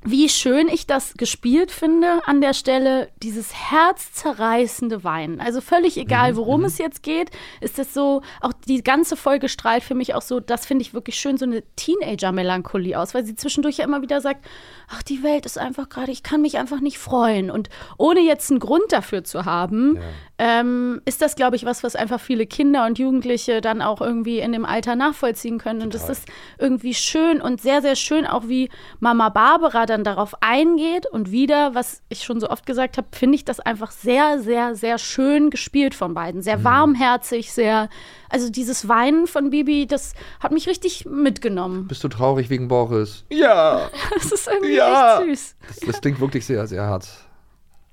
wie 0.05 0.29
schön 0.29 0.67
ich 0.67 0.85
das 0.85 1.15
gespielt 1.15 1.71
finde 1.71 2.21
an 2.25 2.39
der 2.39 2.53
Stelle, 2.53 3.09
dieses 3.23 3.53
herzzerreißende 3.53 5.03
Weinen. 5.03 5.41
Also 5.41 5.61
völlig 5.61 5.97
egal, 5.97 6.33
Mhm, 6.33 6.37
worum 6.37 6.63
es 6.65 6.77
jetzt 6.77 7.03
geht, 7.03 7.31
ist 7.59 7.79
es 7.79 7.93
so, 7.93 8.21
auch 8.39 8.53
die 8.67 8.83
ganze 8.83 9.15
Folge 9.15 9.49
strahlt 9.49 9.83
für 9.83 9.95
mich 9.95 10.13
auch 10.13 10.21
so, 10.21 10.39
das 10.39 10.65
finde 10.65 10.83
ich 10.83 10.93
wirklich 10.93 11.15
schön, 11.19 11.37
so 11.37 11.45
eine 11.45 11.63
Teenager-Melancholie 11.75 12.99
aus, 12.99 13.13
weil 13.13 13.25
sie 13.25 13.35
zwischendurch 13.35 13.77
ja 13.77 13.85
immer 13.85 14.01
wieder 14.01 14.21
sagt, 14.21 14.45
ach, 14.87 15.01
die 15.03 15.23
Welt 15.23 15.45
ist 15.45 15.57
einfach 15.57 15.89
gerade, 15.89 16.11
ich 16.11 16.23
kann 16.23 16.41
mich 16.41 16.57
einfach 16.57 16.79
nicht 16.79 16.99
freuen. 16.99 17.49
Und 17.49 17.69
ohne 17.97 18.19
jetzt 18.19 18.51
einen 18.51 18.59
Grund 18.59 18.91
dafür 18.91 19.23
zu 19.23 19.45
haben, 19.45 19.99
ähm, 20.37 21.01
ist 21.05 21.21
das, 21.21 21.35
glaube 21.35 21.55
ich, 21.55 21.65
was, 21.65 21.83
was 21.83 21.95
einfach 21.95 22.19
viele 22.19 22.45
Kinder 22.45 22.85
und 22.85 22.99
Jugendliche 22.99 23.61
dann 23.61 23.81
auch 23.81 24.01
irgendwie 24.01 24.39
in 24.39 24.51
dem 24.51 24.65
Alter 24.65 24.95
nachvollziehen 24.95 25.57
können. 25.57 25.81
Und 25.81 25.93
das 25.93 26.09
ist 26.09 26.27
irgendwie 26.59 26.93
schön 26.93 27.41
und 27.41 27.61
sehr, 27.61 27.81
sehr 27.81 27.95
schön, 27.95 28.27
auch 28.27 28.47
wie 28.47 28.69
Mama 28.99 29.29
Barbara 29.29 29.85
dann 29.95 30.03
darauf 30.03 30.35
eingeht. 30.41 31.05
Und 31.07 31.31
wieder, 31.31 31.73
was 31.73 32.01
ich 32.09 32.23
schon 32.23 32.39
so 32.39 32.49
oft 32.49 32.65
gesagt 32.65 32.97
habe, 32.97 33.07
finde 33.11 33.35
ich 33.35 33.45
das 33.45 33.59
einfach 33.59 33.91
sehr, 33.91 34.39
sehr, 34.39 34.75
sehr 34.75 34.97
schön 34.97 35.49
gespielt 35.49 35.95
von 35.95 36.13
beiden. 36.13 36.41
Sehr 36.41 36.63
warmherzig, 36.63 37.51
sehr. 37.51 37.89
Also 38.29 38.49
dieses 38.49 38.87
Weinen 38.87 39.27
von 39.27 39.49
Bibi, 39.49 39.87
das 39.87 40.13
hat 40.39 40.51
mich 40.51 40.67
richtig 40.67 41.05
mitgenommen. 41.05 41.87
Bist 41.87 42.03
du 42.03 42.07
traurig 42.09 42.49
wegen 42.49 42.67
Boris? 42.67 43.23
Ja. 43.29 43.89
Das 44.15 44.31
ist 44.31 44.47
irgendwie 44.47 44.75
Ja. 44.75 45.19
echt 45.21 45.27
süß. 45.29 45.55
Das, 45.67 45.79
das 45.79 46.01
klingt 46.01 46.19
wirklich 46.19 46.45
sehr, 46.45 46.67
sehr 46.67 46.83
hart. 46.85 47.07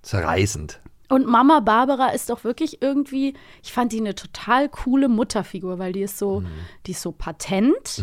Zerreißend. 0.02 0.80
Und 1.09 1.26
Mama 1.26 1.61
Barbara 1.61 2.09
ist 2.09 2.30
doch 2.30 2.42
wirklich 2.42 2.80
irgendwie, 2.80 3.35
ich 3.62 3.73
fand 3.73 3.92
die 3.92 4.00
eine 4.00 4.14
total 4.14 4.68
coole 4.71 5.09
Mutterfigur, 5.09 5.78
weil 5.78 5.92
die 5.92 6.02
ist 6.02 6.16
so, 6.18 6.40
Mhm. 6.40 6.47
die 6.87 6.92
ist 6.92 7.02
so 7.02 7.12
patent, 7.12 8.02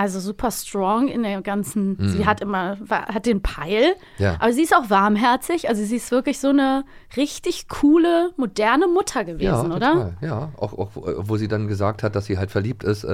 also 0.00 0.18
super 0.20 0.50
strong 0.50 1.08
in 1.08 1.22
der 1.22 1.42
ganzen, 1.42 1.96
sie 2.08 2.24
hat 2.26 2.40
immer, 2.40 2.78
hat 2.88 3.26
den 3.26 3.42
Peil, 3.42 3.94
Mhm. 4.18 4.24
Ja. 4.24 4.36
aber 4.40 4.52
sie 4.52 4.62
ist 4.62 4.74
auch 4.74 4.88
warmherzig, 4.88 5.68
also 5.68 5.84
sie 5.84 5.96
ist 5.96 6.10
wirklich 6.10 6.38
so 6.40 6.48
eine 6.48 6.84
richtig 7.16 7.68
coole, 7.68 8.30
moderne 8.36 8.86
Mutter 8.86 9.24
gewesen, 9.24 9.72
oder? 9.72 9.92
total. 9.92 10.16
Ja, 10.22 10.48
auch, 10.56 10.72
auch 10.72 10.90
wo- 10.94 11.14
wo 11.18 11.36
sie 11.36 11.48
dann 11.48 11.68
gesagt 11.68 12.02
hat, 12.02 12.14
dass 12.16 12.24
sie 12.26 12.38
halt 12.38 12.50
verliebt 12.50 12.82
ist, 12.84 13.04
äh, 13.04 13.08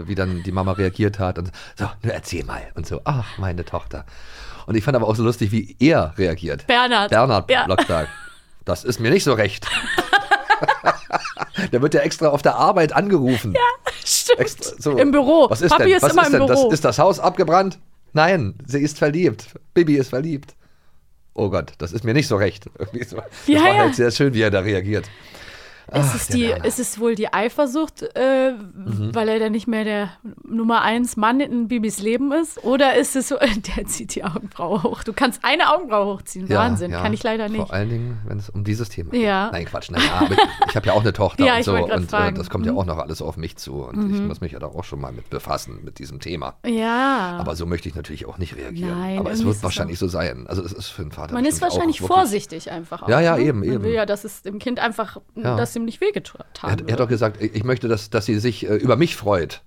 äh, 0.00 0.08
wie 0.08 0.14
dann 0.14 0.42
die 0.42 0.52
Mama 0.52 0.72
reagiert 0.72 1.18
hat 1.18 1.38
und 1.38 1.50
so, 1.76 1.86
nur 2.02 2.12
erzähl 2.14 2.44
mal 2.44 2.62
und 2.74 2.86
so, 2.86 3.00
ach, 3.04 3.38
meine 3.38 3.64
Tochter. 3.64 4.04
Und 4.66 4.76
ich 4.76 4.84
fand 4.84 4.96
aber 4.96 5.08
auch 5.08 5.16
so 5.16 5.22
lustig, 5.24 5.52
wie 5.52 5.76
er 5.80 6.14
reagiert. 6.16 6.66
Bernhard. 6.66 7.10
Bernhard 7.10 7.50
Ja. 7.50 7.64
Blocksberg. 7.66 8.08
Das 8.66 8.84
ist 8.84 9.00
mir 9.00 9.10
nicht 9.10 9.24
so 9.24 9.32
recht. 9.32 9.66
Der 11.72 11.82
wird 11.82 11.94
ja 11.94 12.00
extra 12.00 12.28
auf 12.28 12.42
der 12.42 12.56
Arbeit 12.56 12.92
angerufen. 12.92 13.54
Stimmt. 14.04 14.40
Extra, 14.40 14.74
so. 14.78 14.96
Im 14.96 15.10
Büro. 15.10 15.46
Was 15.50 15.60
ist 15.62 15.70
Papi 15.70 15.84
denn? 15.84 15.96
ist 15.96 16.02
Was 16.02 16.12
immer 16.12 16.22
ist 16.22 16.28
im 16.28 16.32
denn? 16.40 16.46
Büro. 16.46 16.64
Das, 16.64 16.72
ist 16.74 16.84
das 16.84 16.98
Haus 16.98 17.20
abgebrannt? 17.20 17.78
Nein, 18.12 18.54
sie 18.66 18.80
ist 18.80 18.98
verliebt. 18.98 19.46
Bibi 19.74 19.96
ist 19.96 20.08
verliebt. 20.10 20.54
Oh 21.34 21.48
Gott, 21.48 21.72
das 21.78 21.92
ist 21.92 22.04
mir 22.04 22.12
nicht 22.14 22.28
so 22.28 22.36
recht. 22.36 22.66
Das 22.92 23.12
Ja, 23.46 23.60
war 23.62 23.68
ja. 23.68 23.74
halt 23.78 23.94
sehr 23.94 24.10
schön, 24.10 24.34
wie 24.34 24.42
er 24.42 24.50
da 24.50 24.60
reagiert. 24.60 25.08
Ist, 25.92 26.14
es 26.14 26.26
die, 26.28 26.44
ist 26.64 26.78
es 26.78 27.00
wohl 27.00 27.14
die 27.14 27.32
Eifersucht, 27.32 28.02
äh, 28.14 28.52
Mhm. 28.52 29.14
weil 29.14 29.28
er 29.28 29.38
dann 29.38 29.52
nicht 29.52 29.66
mehr 29.66 29.84
der 29.84 30.10
Nummer 30.44 30.82
eins 30.82 31.16
Mann 31.16 31.40
in 31.40 31.68
Bibis 31.68 32.00
Leben 32.00 32.32
ist? 32.32 32.62
Oder 32.64 32.94
ist 32.96 33.16
es 33.16 33.28
so, 33.28 33.36
der 33.76 33.86
zieht 33.86 34.14
die 34.14 34.24
Augenbraue 34.24 34.82
hoch? 34.82 35.02
Du 35.04 35.12
kannst 35.12 35.44
eine 35.44 35.72
Augenbraue 35.72 36.14
hochziehen. 36.14 36.48
Wahnsinn, 36.48 36.92
kann 36.92 37.12
ich 37.12 37.22
leider 37.22 37.48
nicht. 37.48 37.56
Vor 37.66 37.72
allen 37.72 37.88
Dingen, 37.90 38.18
wenn 38.26 38.38
es 38.38 38.50
um 38.50 38.64
dieses 38.64 38.88
Thema 38.88 39.14
Ja. 39.14 39.44
geht. 39.46 39.52
Nein, 39.52 39.64
Quatsch. 39.66 39.90
Naja, 39.90 40.04
aber 40.20 40.32
ich, 40.32 40.38
ich 40.68 40.76
habe 40.76 40.86
ja 40.86 40.92
auch 40.92 41.00
eine 41.00 41.12
Tochter 41.12 41.44
Ja, 41.46 41.56
und 41.56 41.64
so. 41.64 41.74
Und 41.76 42.12
äh, 42.12 42.32
das 42.32 42.50
kommt 42.50 42.66
ja 42.66 42.72
Mhm. 42.72 42.78
auch 42.78 42.84
noch 42.86 42.98
alles 42.98 43.22
auf 43.22 43.36
mich 43.36 43.56
zu. 43.56 43.82
Und 43.84 44.14
ich 44.14 44.20
muss 44.20 44.40
mich 44.40 44.52
ja 44.52 44.58
da 44.58 44.66
auch 44.66 44.84
schon 44.84 45.00
mal 45.00 45.12
mit 45.12 45.30
befassen, 45.30 45.80
mit 45.84 45.98
diesem 45.98 46.20
Thema. 46.20 46.54
Ja. 46.66 47.36
Aber 47.38 47.56
so 47.56 47.66
möchte 47.66 47.88
ich 47.88 47.94
natürlich 47.94 48.26
auch 48.26 48.38
nicht 48.38 48.56
reagieren. 48.56 48.98
Nein, 48.98 49.18
aber 49.18 49.30
es 49.32 49.44
wird 49.44 49.62
wahrscheinlich 49.62 49.98
so 49.98 50.08
sein. 50.08 50.46
Also 50.46 50.62
es 50.62 50.72
ist 50.72 50.88
für 50.88 51.02
einen 51.02 51.12
Vater 51.12 51.34
Man 51.34 51.44
ist 51.44 51.60
wahrscheinlich 51.60 52.00
vorsichtig 52.00 52.70
einfach. 52.70 53.02
Auch, 53.02 53.08
Ja, 53.08 53.20
ja, 53.20 53.36
ne? 53.36 53.42
eben, 53.44 53.60
Man 53.60 53.68
eben. 53.68 53.82
will 53.84 53.92
ja, 53.92 54.06
dass 54.06 54.24
es 54.24 54.42
dem 54.42 54.58
Kind 54.58 54.78
einfach, 54.78 55.16
Ja. 55.34 55.56
dass 55.56 55.72
ihm 55.80 55.84
nicht 55.84 56.00
wehgetan 56.00 56.44
Er 56.62 56.70
hat, 56.70 56.82
er 56.82 56.92
hat 56.92 57.00
doch 57.00 57.08
gesagt, 57.08 57.42
ich 57.42 57.64
möchte, 57.64 57.88
dass, 57.88 58.10
dass 58.10 58.26
sie 58.26 58.38
sich 58.38 58.68
äh, 58.68 58.74
über 58.76 58.96
mich 58.96 59.16
freut 59.16 59.62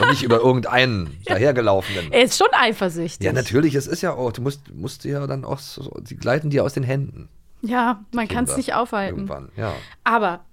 und 0.00 0.10
nicht 0.10 0.22
über 0.22 0.38
irgendeinen 0.38 1.16
dahergelaufenen. 1.26 2.12
er 2.12 2.22
ist 2.22 2.38
schon 2.38 2.48
eifersüchtig. 2.52 3.24
Ja, 3.24 3.32
natürlich, 3.32 3.74
es 3.74 3.86
ist 3.86 4.00
ja 4.02 4.12
auch, 4.12 4.32
du 4.32 4.42
musst, 4.42 4.72
musst 4.74 5.04
ja 5.04 5.26
dann 5.26 5.44
auch, 5.44 5.58
so, 5.58 5.96
die 6.00 6.16
gleiten 6.16 6.50
dir 6.50 6.64
aus 6.64 6.74
den 6.74 6.82
Händen. 6.84 7.28
Ja, 7.62 8.04
man 8.12 8.28
kann 8.28 8.44
es 8.44 8.56
nicht 8.56 8.74
aufhalten. 8.74 9.16
Irgendwann, 9.20 9.50
ja. 9.56 9.72
Aber, 10.04 10.44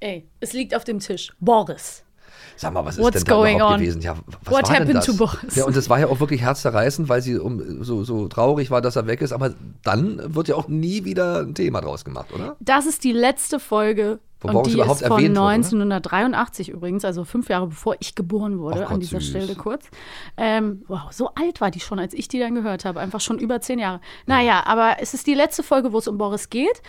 ey, 0.00 0.26
es 0.40 0.52
liegt 0.52 0.74
auf 0.74 0.84
dem 0.84 0.98
Tisch. 0.98 1.32
Boris. 1.38 2.02
Sag 2.56 2.72
mal, 2.72 2.84
was 2.84 2.98
What's 2.98 3.18
ist 3.18 3.28
denn 3.28 3.34
da 3.40 3.50
überhaupt 3.50 3.74
on? 3.74 3.80
gewesen? 3.80 4.00
Ja, 4.02 4.16
was 4.26 4.52
What 4.52 4.52
war 4.52 4.62
denn 4.62 4.74
happened 4.74 4.94
das? 4.96 5.06
to 5.06 5.14
Boris? 5.14 5.54
Ja, 5.54 5.64
und 5.64 5.76
es 5.76 5.88
war 5.88 6.00
ja 6.00 6.08
auch 6.08 6.18
wirklich 6.18 6.40
herzzerreißend, 6.40 7.08
weil 7.08 7.22
sie 7.22 7.38
um, 7.38 7.84
so, 7.84 8.02
so 8.02 8.26
traurig 8.26 8.72
war, 8.72 8.80
dass 8.80 8.96
er 8.96 9.06
weg 9.06 9.20
ist. 9.20 9.32
Aber 9.32 9.54
dann 9.84 10.34
wird 10.34 10.48
ja 10.48 10.56
auch 10.56 10.66
nie 10.66 11.04
wieder 11.04 11.40
ein 11.42 11.54
Thema 11.54 11.80
draus 11.80 12.04
gemacht, 12.04 12.32
oder? 12.34 12.56
Das 12.58 12.86
ist 12.86 13.04
die 13.04 13.12
letzte 13.12 13.60
Folge. 13.60 14.18
Und 14.42 14.66
die 14.66 14.72
überhaupt 14.74 15.00
ist 15.00 15.06
von 15.06 15.18
erwähnt 15.18 15.36
wurde, 15.36 15.48
ne? 15.48 15.54
1983 15.54 16.68
übrigens, 16.68 17.04
also 17.04 17.24
fünf 17.24 17.48
Jahre 17.48 17.66
bevor 17.66 17.96
ich 17.98 18.14
geboren 18.14 18.60
wurde, 18.60 18.80
Gott, 18.80 18.90
an 18.92 19.00
dieser 19.00 19.20
süß. 19.20 19.30
Stelle 19.30 19.54
kurz. 19.56 19.88
Ähm, 20.36 20.84
wow, 20.86 21.10
so 21.10 21.30
alt 21.34 21.60
war 21.60 21.70
die 21.70 21.80
schon, 21.80 21.98
als 21.98 22.14
ich 22.14 22.28
die 22.28 22.38
dann 22.38 22.54
gehört 22.54 22.84
habe. 22.84 23.00
Einfach 23.00 23.20
schon 23.20 23.38
über 23.38 23.60
zehn 23.60 23.80
Jahre. 23.80 24.00
Naja, 24.26 24.62
aber 24.64 24.96
es 25.00 25.12
ist 25.12 25.26
die 25.26 25.34
letzte 25.34 25.62
Folge, 25.64 25.92
wo 25.92 25.98
es 25.98 26.06
um 26.06 26.18
Boris 26.18 26.50
geht. 26.50 26.82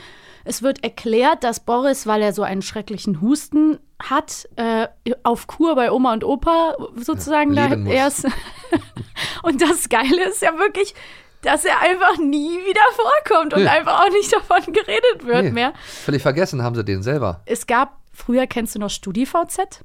Es 0.46 0.62
wird 0.62 0.84
erklärt, 0.84 1.44
dass 1.44 1.60
Boris, 1.60 2.06
weil 2.08 2.22
er 2.22 2.34
so 2.34 2.44
einen 2.44 2.62
schrecklichen 2.62 3.22
Husten 3.22 3.80
hat, 4.02 4.48
äh, 4.56 4.88
auf 5.24 5.48
Kur 5.48 5.76
bei 5.76 5.92
Oma 5.92 6.14
und 6.14 6.24
Opa 6.24 6.76
sozusagen 6.96 7.54
Ja, 7.54 7.76
da 7.76 7.90
erst. 7.90 8.26
und 9.44 9.62
das 9.62 9.90
Geile 9.90 10.30
ist 10.30 10.42
ja 10.42 10.58
wirklich, 10.58 10.94
dass 11.42 11.66
er 11.66 11.80
einfach 11.82 12.18
nie 12.18 12.58
wieder 12.66 12.82
vorkommt 12.96 13.54
und 13.54 13.64
Nee. 13.64 13.70
einfach 13.70 14.02
auch 14.06 14.10
nicht 14.12 14.34
davon 14.34 14.62
geredet 14.74 15.26
wird 15.26 15.46
Nee, 15.46 15.52
mehr. 15.52 15.74
Völlig 15.86 16.22
vergessen 16.22 16.62
haben 16.64 16.76
sie 16.76 16.84
den 16.84 17.02
selber. 17.04 17.42
Es 17.46 17.66
gab, 17.68 17.98
früher 18.14 18.48
kennst 18.48 18.76
du 18.76 18.80
noch 18.80 18.90
StudiVZ? 18.90 19.82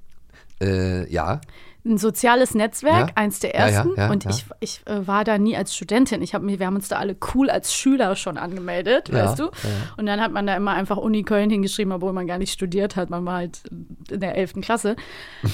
Äh, 0.61 1.11
ja. 1.13 1.41
Ein 1.87 1.99
soziales 1.99 2.55
Netzwerk, 2.55 3.09
Ja. 3.11 3.15
eins 3.17 3.41
der 3.41 3.51
Ja, 3.55 3.59
ja, 3.59 3.67
ersten. 3.67 3.95
ja, 3.99 4.11
und 4.11 4.25
ich, 4.25 4.47
ich 4.61 4.81
äh, 4.87 5.07
war 5.07 5.23
da 5.23 5.37
nie 5.37 5.55
als 5.55 5.77
Studentin. 5.77 6.23
Ich 6.23 6.35
hab 6.35 6.41
mir, 6.41 6.59
wir 6.59 6.65
haben 6.67 6.77
uns 6.77 6.89
da 6.89 6.97
alle 6.97 7.15
cool 7.35 7.51
als 7.51 7.75
Schüler 7.75 8.17
schon 8.17 8.39
angemeldet, 8.39 9.13
weißt 9.13 9.39
du? 9.39 9.51
Und 9.99 10.07
dann 10.07 10.19
hat 10.23 10.33
man 10.33 10.47
da 10.47 10.57
immer 10.57 10.71
einfach 10.73 10.97
Uni 10.97 11.25
Köln 11.25 11.51
hingeschrieben, 11.51 11.93
obwohl 11.93 12.15
man 12.15 12.27
gar 12.27 12.39
nicht 12.39 12.53
studiert 12.53 12.97
hat. 12.97 13.11
Man 13.11 13.27
war 13.27 13.35
halt 13.35 13.61
in 14.11 14.21
der 14.21 14.35
11. 14.37 14.63
Klasse. 14.63 14.97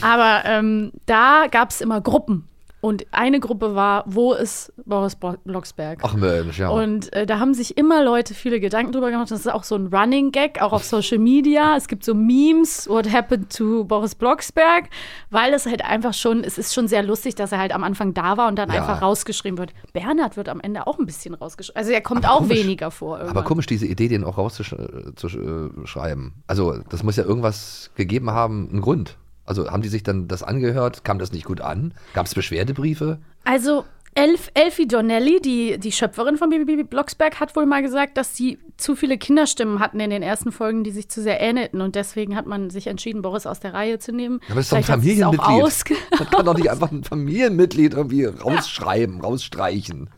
Aber 0.03 0.43
ähm, 0.45 0.93
da 1.07 1.47
gab 1.51 1.71
es 1.71 1.81
immer 1.81 2.01
Gruppen. 2.01 2.47
Und 2.83 3.07
eine 3.11 3.41
Gruppe 3.41 3.75
war, 3.75 4.05
wo 4.07 4.33
ist 4.33 4.73
Boris 4.87 5.15
Bo- 5.15 5.37
Blocksberg? 5.45 5.99
Ach 6.03 6.15
Mensch, 6.15 6.59
ja. 6.59 6.71
Und 6.71 7.13
äh, 7.13 7.27
da 7.27 7.39
haben 7.39 7.53
sich 7.53 7.77
immer 7.77 8.03
Leute 8.03 8.33
viele 8.33 8.59
Gedanken 8.59 8.93
drüber 8.93 9.11
gemacht. 9.11 9.31
Das 9.31 9.41
ist 9.41 9.53
auch 9.53 9.65
so 9.65 9.75
ein 9.77 9.89
Running 9.89 10.33
Gag, 10.33 10.63
auch 10.63 10.73
auf 10.73 10.83
Social 10.85 11.19
Media. 11.19 11.77
Es 11.77 11.89
gibt 11.89 12.05
so 12.05 12.15
Memes, 12.15 12.89
what 12.89 13.13
happened 13.13 13.55
to 13.55 13.85
Boris 13.85 14.15
Blocksberg, 14.15 14.89
weil 15.29 15.53
es 15.53 15.67
halt 15.67 15.85
einfach 15.85 16.15
schon, 16.15 16.43
es 16.43 16.57
ist 16.57 16.73
schon 16.73 16.89
sehr 16.89 17.03
lustig, 17.03 17.35
dass 17.35 17.53
er 17.53 17.59
halt 17.59 17.73
am 17.75 17.85
Anfang 17.85 18.15
da 18.15 18.39
war 18.39 18.49
und 18.49 18.57
dann 18.59 18.71
Ja. 18.71 18.77
einfach 18.81 19.03
rausgeschrieben 19.03 19.59
wird. 19.59 19.75
Bernhard 19.93 20.39
wird 20.39 20.49
am 20.49 20.61
Ende 20.61 20.87
auch 20.87 20.99
ein 20.99 21.05
bisschen 21.05 21.35
rausgeschrieben. 21.35 21.77
Also 21.79 21.93
er 21.93 22.01
kommt 22.01 22.27
auch 22.27 22.39
komisch. 22.39 22.59
weniger 22.65 22.91
vor. 22.91 23.19
Irgendwann. 23.19 23.37
Aber 23.37 23.47
komisch, 23.47 23.67
diese 23.67 23.87
Idee, 23.87 24.09
den 24.09 24.25
auch 24.25 24.39
rauszuschreiben. 24.39 26.33
Also, 26.47 26.79
das 26.89 27.03
muss 27.03 27.17
ja 27.17 27.25
irgendwas 27.25 27.91
gegeben 27.95 28.31
haben, 28.31 28.69
einen 28.71 28.81
Grund. 28.81 29.17
Also, 29.51 29.69
haben 29.69 29.83
die 29.83 29.89
sich 29.89 30.05
dann 30.05 30.29
das 30.29 30.45
angehört? 30.45 31.03
Kam 31.03 31.19
das 31.19 31.33
nicht 31.33 31.45
gut 31.45 31.61
an? 31.61 31.93
Gab 32.15 32.27
es 32.27 32.37
Beschwerdebriefe? 32.37 33.19
Also 33.43 33.85
Elf, 34.15 34.53
Elfie 34.55 34.87
Donnelly, 34.87 35.41
die, 35.41 35.77
die 35.79 35.91
Schöpferin 35.91 36.37
von 36.37 36.51
Bibi 36.51 36.85
Blocksberg, 36.85 37.41
hat 37.41 37.57
wohl 37.57 37.67
mal 37.67 37.83
gesagt, 37.83 38.17
dass 38.17 38.37
sie 38.37 38.59
zu 38.77 38.95
viele 38.95 39.19
Kinderstimmen 39.19 39.81
hatten 39.81 39.99
in 39.99 40.11
den 40.11 40.23
ersten 40.23 40.53
Folgen, 40.53 40.85
die 40.85 40.93
sich 40.93 41.09
zu 41.09 41.21
sehr 41.21 41.41
ähnelten. 41.41 41.81
Und 41.81 41.97
deswegen 41.97 42.37
hat 42.37 42.47
man 42.47 42.71
sich 42.71 42.87
entschieden, 42.87 43.23
Boris 43.23 43.45
aus 43.45 43.59
der 43.59 43.75
Reihe 43.75 43.99
zu 43.99 44.13
nehmen. 44.13 44.39
Aber 44.47 44.57
das 44.57 44.67
ist 44.67 44.73
doch 44.73 44.77
ein 44.77 44.83
es 44.83 44.89
Familienmitglied. 44.89 45.99
Man 46.21 46.31
kann 46.31 46.47
doch 46.47 46.57
nicht 46.57 46.71
einfach 46.71 46.93
ein 46.93 47.03
Familienmitglied 47.03 47.95
irgendwie 47.95 48.27
rausschreiben, 48.27 49.21
rausstreichen. 49.21 50.11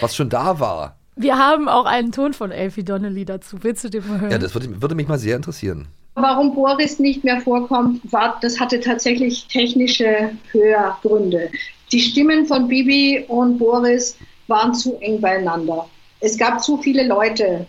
Was 0.00 0.16
schon 0.16 0.30
da 0.30 0.58
war. 0.58 0.98
Wir 1.14 1.38
haben 1.38 1.68
auch 1.68 1.86
einen 1.86 2.10
Ton 2.10 2.34
von 2.34 2.50
Elfie 2.50 2.82
Donnelly 2.82 3.24
dazu. 3.24 3.58
Willst 3.60 3.84
du 3.84 3.88
den 3.88 4.08
mal 4.08 4.20
hören? 4.20 4.32
Ja, 4.32 4.38
das 4.38 4.52
würde, 4.52 4.82
würde 4.82 4.96
mich 4.96 5.06
mal 5.06 5.18
sehr 5.18 5.36
interessieren. 5.36 5.86
Warum 6.16 6.54
Boris 6.54 7.00
nicht 7.00 7.24
mehr 7.24 7.40
vorkommt, 7.40 8.00
war, 8.12 8.38
das 8.40 8.60
hatte 8.60 8.78
tatsächlich 8.78 9.46
technische 9.48 10.30
Höhergründe. 10.52 11.50
Die 11.90 12.00
Stimmen 12.00 12.46
von 12.46 12.68
Bibi 12.68 13.24
und 13.26 13.58
Boris 13.58 14.16
waren 14.46 14.74
zu 14.74 14.96
eng 15.00 15.20
beieinander. 15.20 15.88
Es 16.20 16.38
gab 16.38 16.62
zu 16.62 16.76
viele 16.78 17.06
Leute 17.06 17.66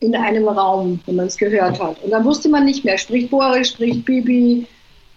in 0.00 0.14
einem 0.14 0.46
Raum, 0.46 1.00
wenn 1.06 1.16
man 1.16 1.26
es 1.26 1.38
gehört 1.38 1.80
hat. 1.80 2.02
Und 2.02 2.10
dann 2.10 2.24
wusste 2.24 2.50
man 2.50 2.66
nicht 2.66 2.84
mehr, 2.84 2.98
spricht 2.98 3.30
Boris, 3.30 3.70
spricht 3.70 4.04
Bibi. 4.04 4.66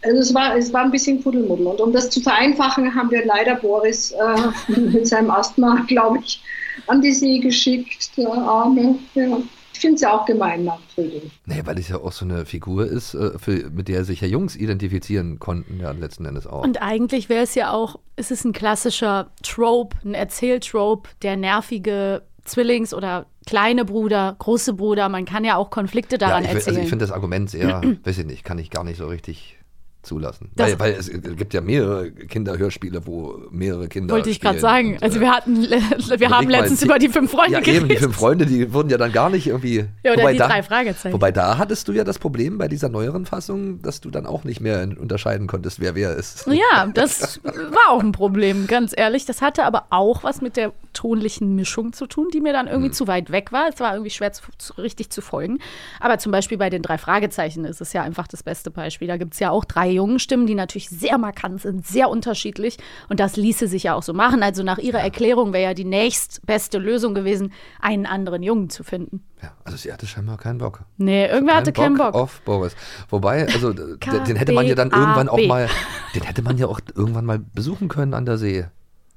Also 0.01 0.17
es 0.19 0.33
war, 0.33 0.55
es 0.55 0.71
war 0.71 0.83
ein 0.83 0.91
bisschen 0.91 1.21
Kuddelmuddel. 1.21 1.67
Und 1.67 1.81
um 1.81 1.91
das 1.91 2.09
zu 2.09 2.21
vereinfachen, 2.21 2.95
haben 2.95 3.11
wir 3.11 3.25
leider 3.25 3.55
Boris 3.55 4.11
äh, 4.11 4.71
mit 4.79 5.05
seinem 5.05 5.31
Asthma, 5.31 5.83
glaube 5.87 6.19
ich, 6.19 6.41
an 6.87 7.01
die 7.01 7.11
See 7.11 7.39
geschickt. 7.39 8.15
Der 8.17 8.31
Arme. 8.31 8.99
Ja. 9.15 9.37
Ich 9.79 9.81
finde 9.83 9.95
es 9.95 10.01
ja 10.01 10.11
auch 10.11 10.25
gemein 10.25 10.65
nachträglich. 10.65 11.31
Nee, 11.45 11.61
weil 11.63 11.79
es 11.79 11.87
ja 11.87 11.95
auch 11.95 12.11
so 12.11 12.25
eine 12.25 12.45
Figur 12.45 12.85
ist, 12.85 13.13
äh, 13.13 13.39
für, 13.39 13.69
mit 13.69 13.87
der 13.87 14.03
sich 14.03 14.19
ja 14.19 14.27
Jungs 14.27 14.57
identifizieren 14.57 15.39
konnten, 15.39 15.79
ja, 15.79 15.91
letzten 15.91 16.25
Endes 16.25 16.47
auch. 16.47 16.65
Und 16.65 16.81
eigentlich 16.81 17.29
wäre 17.29 17.43
es 17.43 17.55
ja 17.55 17.71
auch, 17.71 17.97
es 18.17 18.29
ist 18.29 18.43
ein 18.43 18.51
klassischer 18.51 19.31
Trope, 19.41 19.95
ein 20.03 20.15
Erzähltrope, 20.15 21.07
der 21.21 21.37
nervige 21.37 22.23
Zwillings- 22.43 22.93
oder 22.93 23.27
kleine 23.47 23.85
Bruder, 23.85 24.35
große 24.37 24.73
Bruder. 24.73 25.07
Man 25.07 25.23
kann 25.23 25.45
ja 25.45 25.55
auch 25.55 25.69
Konflikte 25.69 26.15
ja, 26.15 26.27
daran 26.27 26.43
ich, 26.43 26.49
erzählen. 26.49 26.75
also 26.75 26.81
ich 26.81 26.89
finde 26.89 27.05
das 27.05 27.13
Argument 27.13 27.49
sehr, 27.49 27.81
weiß 28.03 28.17
ich 28.17 28.25
nicht, 28.25 28.43
kann 28.43 28.59
ich 28.59 28.71
gar 28.71 28.83
nicht 28.83 28.97
so 28.97 29.07
richtig 29.07 29.58
zulassen. 30.01 30.49
Das- 30.55 30.79
weil, 30.79 30.93
weil 30.93 30.93
es 30.93 31.09
gibt 31.09 31.53
ja 31.53 31.61
mehrere 31.61 32.09
Kinderhörspiele, 32.11 33.05
wo 33.05 33.37
mehrere 33.51 33.87
Kinder. 33.89 34.13
Wollte 34.15 34.29
ich 34.29 34.39
gerade 34.39 34.59
sagen. 34.59 34.93
Und, 34.93 35.03
Also 35.03 35.17
äh, 35.17 35.21
wir 35.21 35.31
hatten, 35.31 35.61
wir 35.61 36.29
haben 36.29 36.49
letztens 36.49 36.79
die- 36.79 36.85
über 36.85 36.99
die 36.99 37.09
fünf 37.09 37.31
Freunde 37.31 37.53
Ja, 37.53 37.59
geredet. 37.59 37.81
eben, 37.81 37.89
die 37.89 37.97
fünf 37.97 38.15
Freunde, 38.15 38.45
die 38.45 38.71
wurden 38.73 38.89
ja 38.89 38.97
dann 38.97 39.11
gar 39.11 39.29
nicht 39.29 39.47
irgendwie. 39.47 39.85
Ja, 40.03 40.13
oder 40.13 40.21
wobei 40.21 40.31
die 40.33 40.37
da, 40.39 40.47
drei 40.47 40.63
Fragezeichen. 40.63 41.13
Wobei 41.13 41.31
da 41.31 41.57
hattest 41.57 41.87
du 41.87 41.91
ja 41.91 42.03
das 42.05 42.17
Problem 42.17 42.57
bei 42.57 42.67
dieser 42.69 42.87
neueren 42.89 43.25
Fassung, 43.25 43.81
dass 43.81 43.99
du 43.99 44.09
dann 44.09 44.25
auch 44.25 44.43
nicht 44.45 44.61
mehr 44.61 44.87
unterscheiden 44.99 45.47
konntest, 45.47 45.79
wer 45.81 45.95
wer 45.95 46.15
ist. 46.15 46.47
Ja, 46.47 46.85
das 46.93 47.41
war 47.43 47.89
auch 47.91 48.01
ein 48.01 48.13
Problem, 48.13 48.67
ganz 48.67 48.93
ehrlich. 48.95 49.25
Das 49.25 49.41
hatte 49.41 49.65
aber 49.65 49.87
auch 49.89 50.23
was 50.23 50.41
mit 50.41 50.55
der 50.55 50.71
tonlichen 50.93 51.55
Mischung 51.55 51.93
zu 51.93 52.07
tun, 52.07 52.27
die 52.33 52.39
mir 52.41 52.53
dann 52.53 52.65
Hm. 52.67 52.73
irgendwie 52.73 52.91
zu 52.91 53.07
weit 53.07 53.31
weg 53.31 53.51
war. 53.51 53.67
Es 53.69 53.79
war 53.79 53.93
irgendwie 53.93 54.09
schwer 54.11 54.31
zu, 54.33 54.43
zu, 54.57 54.73
richtig 54.73 55.09
zu 55.11 55.21
folgen. 55.21 55.59
Aber 55.99 56.17
zum 56.19 56.31
Beispiel 56.31 56.57
bei 56.57 56.69
den 56.69 56.81
drei 56.81 56.97
Fragezeichen 56.97 57.65
ist 57.65 57.81
es 57.81 57.93
ja 57.93 58.01
einfach 58.03 58.27
das 58.27 58.43
beste 58.43 58.71
Beispiel. 58.71 59.07
Da 59.07 59.17
gibt 59.17 59.33
es 59.33 59.39
ja 59.39 59.49
auch 59.51 59.65
drei 59.65 59.89
jungen 59.99 60.19
Stimmen, 60.19 60.47
die 60.47 60.55
natürlich 60.55 60.89
sehr 60.89 61.17
markant 61.17 61.61
sind, 61.61 61.85
sehr 61.85 62.09
unterschiedlich. 62.09 62.77
Und 63.09 63.19
das 63.19 63.35
ließe 63.35 63.67
sich 63.67 63.83
ja 63.83 63.95
auch 63.95 64.03
so 64.03 64.13
machen. 64.13 64.41
Also 64.41 64.63
nach 64.63 64.77
ihrer 64.77 64.99
Erklärung 64.99 65.51
wäre 65.51 65.63
ja 65.63 65.73
die 65.73 65.83
nächstbeste 65.83 66.77
Lösung 66.77 67.13
gewesen, 67.13 67.51
einen 67.81 68.05
anderen 68.05 68.41
Jungen 68.41 68.69
zu 68.69 68.83
finden. 68.83 69.23
Ja, 69.43 69.51
also 69.65 69.77
sie 69.77 69.91
hatte 69.91 70.07
scheinbar 70.07 70.37
keinen 70.37 70.59
Bock. 70.59 70.83
Nee, 70.97 71.27
irgendwer 71.27 71.55
hatte 71.55 71.73
keinen 71.73 71.97
Bock. 71.97 72.13
auf 72.13 72.41
Boris. 72.41 72.75
Wobei, 73.09 73.45
also 73.47 73.73
den 73.73 74.35
hätte 74.37 74.53
man 74.53 74.65
ja 74.65 74.75
dann 74.75 74.91
irgendwann 74.91 75.27
auch 75.27 75.45
mal, 75.47 75.67
den 76.15 76.23
hätte 76.23 76.41
man 76.41 76.57
ja 76.57 76.67
auch 76.67 76.79
irgendwann 76.95 77.25
mal 77.25 77.39
besuchen 77.39 77.89
können 77.89 78.13
an 78.13 78.25
der 78.25 78.37
See. 78.37 78.65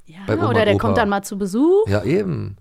Ja, 0.07 0.35
oder 0.35 0.65
der 0.65 0.75
Opa. 0.75 0.87
kommt 0.87 0.99
dann 0.99 1.09
mal 1.09 1.23
zu 1.23 1.39
Besuch. 1.39 1.87
Ja, 1.87 2.03
eben. 2.03 2.57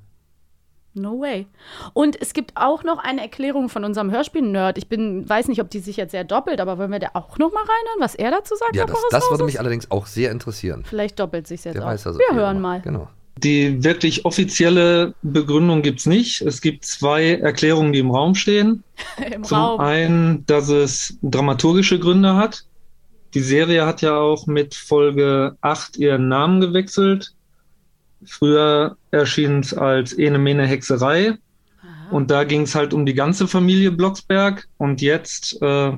No 0.93 1.19
way. 1.21 1.47
Und 1.93 2.21
es 2.21 2.33
gibt 2.33 2.51
auch 2.55 2.83
noch 2.83 2.97
eine 3.01 3.21
Erklärung 3.21 3.69
von 3.69 3.85
unserem 3.85 4.11
Hörspiel-Nerd. 4.11 4.77
Ich 4.77 4.87
bin, 4.89 5.27
weiß 5.27 5.47
nicht, 5.47 5.61
ob 5.61 5.69
die 5.69 5.79
sich 5.79 5.95
jetzt 5.97 6.11
sehr 6.11 6.25
doppelt, 6.25 6.59
aber 6.59 6.77
wollen 6.77 6.91
wir 6.91 6.99
da 6.99 7.11
auch 7.13 7.37
noch 7.37 7.51
mal 7.53 7.61
reinhören, 7.61 7.99
was 7.99 8.15
er 8.15 8.31
dazu 8.31 8.55
sagt? 8.55 8.75
Ja, 8.75 8.85
das, 8.85 8.97
das 9.09 9.29
würde 9.31 9.45
mich 9.45 9.59
allerdings 9.59 9.89
auch 9.89 10.05
sehr 10.05 10.31
interessieren. 10.31 10.83
Vielleicht 10.85 11.17
doppelt 11.19 11.47
sich 11.47 11.63
jetzt 11.63 11.75
Der 11.75 11.83
auch. 11.83 11.87
weiß 11.87 12.07
also 12.07 12.19
wir 12.19 12.25
viel 12.29 12.35
hören 12.37 12.57
immer. 12.57 12.67
mal. 12.69 12.81
Genau. 12.81 13.07
Die 13.37 13.83
wirklich 13.83 14.25
offizielle 14.25 15.13
Begründung 15.21 15.81
gibt's 15.81 16.05
nicht. 16.05 16.41
Es 16.41 16.59
gibt 16.61 16.83
zwei 16.85 17.35
Erklärungen, 17.35 17.93
die 17.93 17.99
im 17.99 18.11
Raum 18.11 18.35
stehen. 18.35 18.83
Im 19.33 19.43
Zum 19.45 19.57
Raum. 19.57 19.79
einen, 19.79 20.45
dass 20.45 20.67
es 20.69 21.17
dramaturgische 21.21 21.99
Gründe 21.99 22.35
hat. 22.35 22.65
Die 23.33 23.39
Serie 23.39 23.85
hat 23.85 24.01
ja 24.01 24.17
auch 24.17 24.45
mit 24.45 24.75
Folge 24.75 25.55
8 25.61 25.95
ihren 25.97 26.27
Namen 26.27 26.59
gewechselt. 26.59 27.31
Früher 28.25 28.97
erschien 29.11 29.59
es 29.59 29.73
als 29.73 30.13
Ene 30.13 30.37
Mene 30.37 30.67
Hexerei. 30.67 31.37
Und 32.11 32.29
da 32.29 32.43
ging 32.43 32.63
es 32.63 32.75
halt 32.75 32.93
um 32.93 33.05
die 33.05 33.13
ganze 33.13 33.47
Familie 33.47 33.91
Blocksberg. 33.91 34.67
Und 34.77 35.01
jetzt 35.01 35.61
äh, 35.61 35.93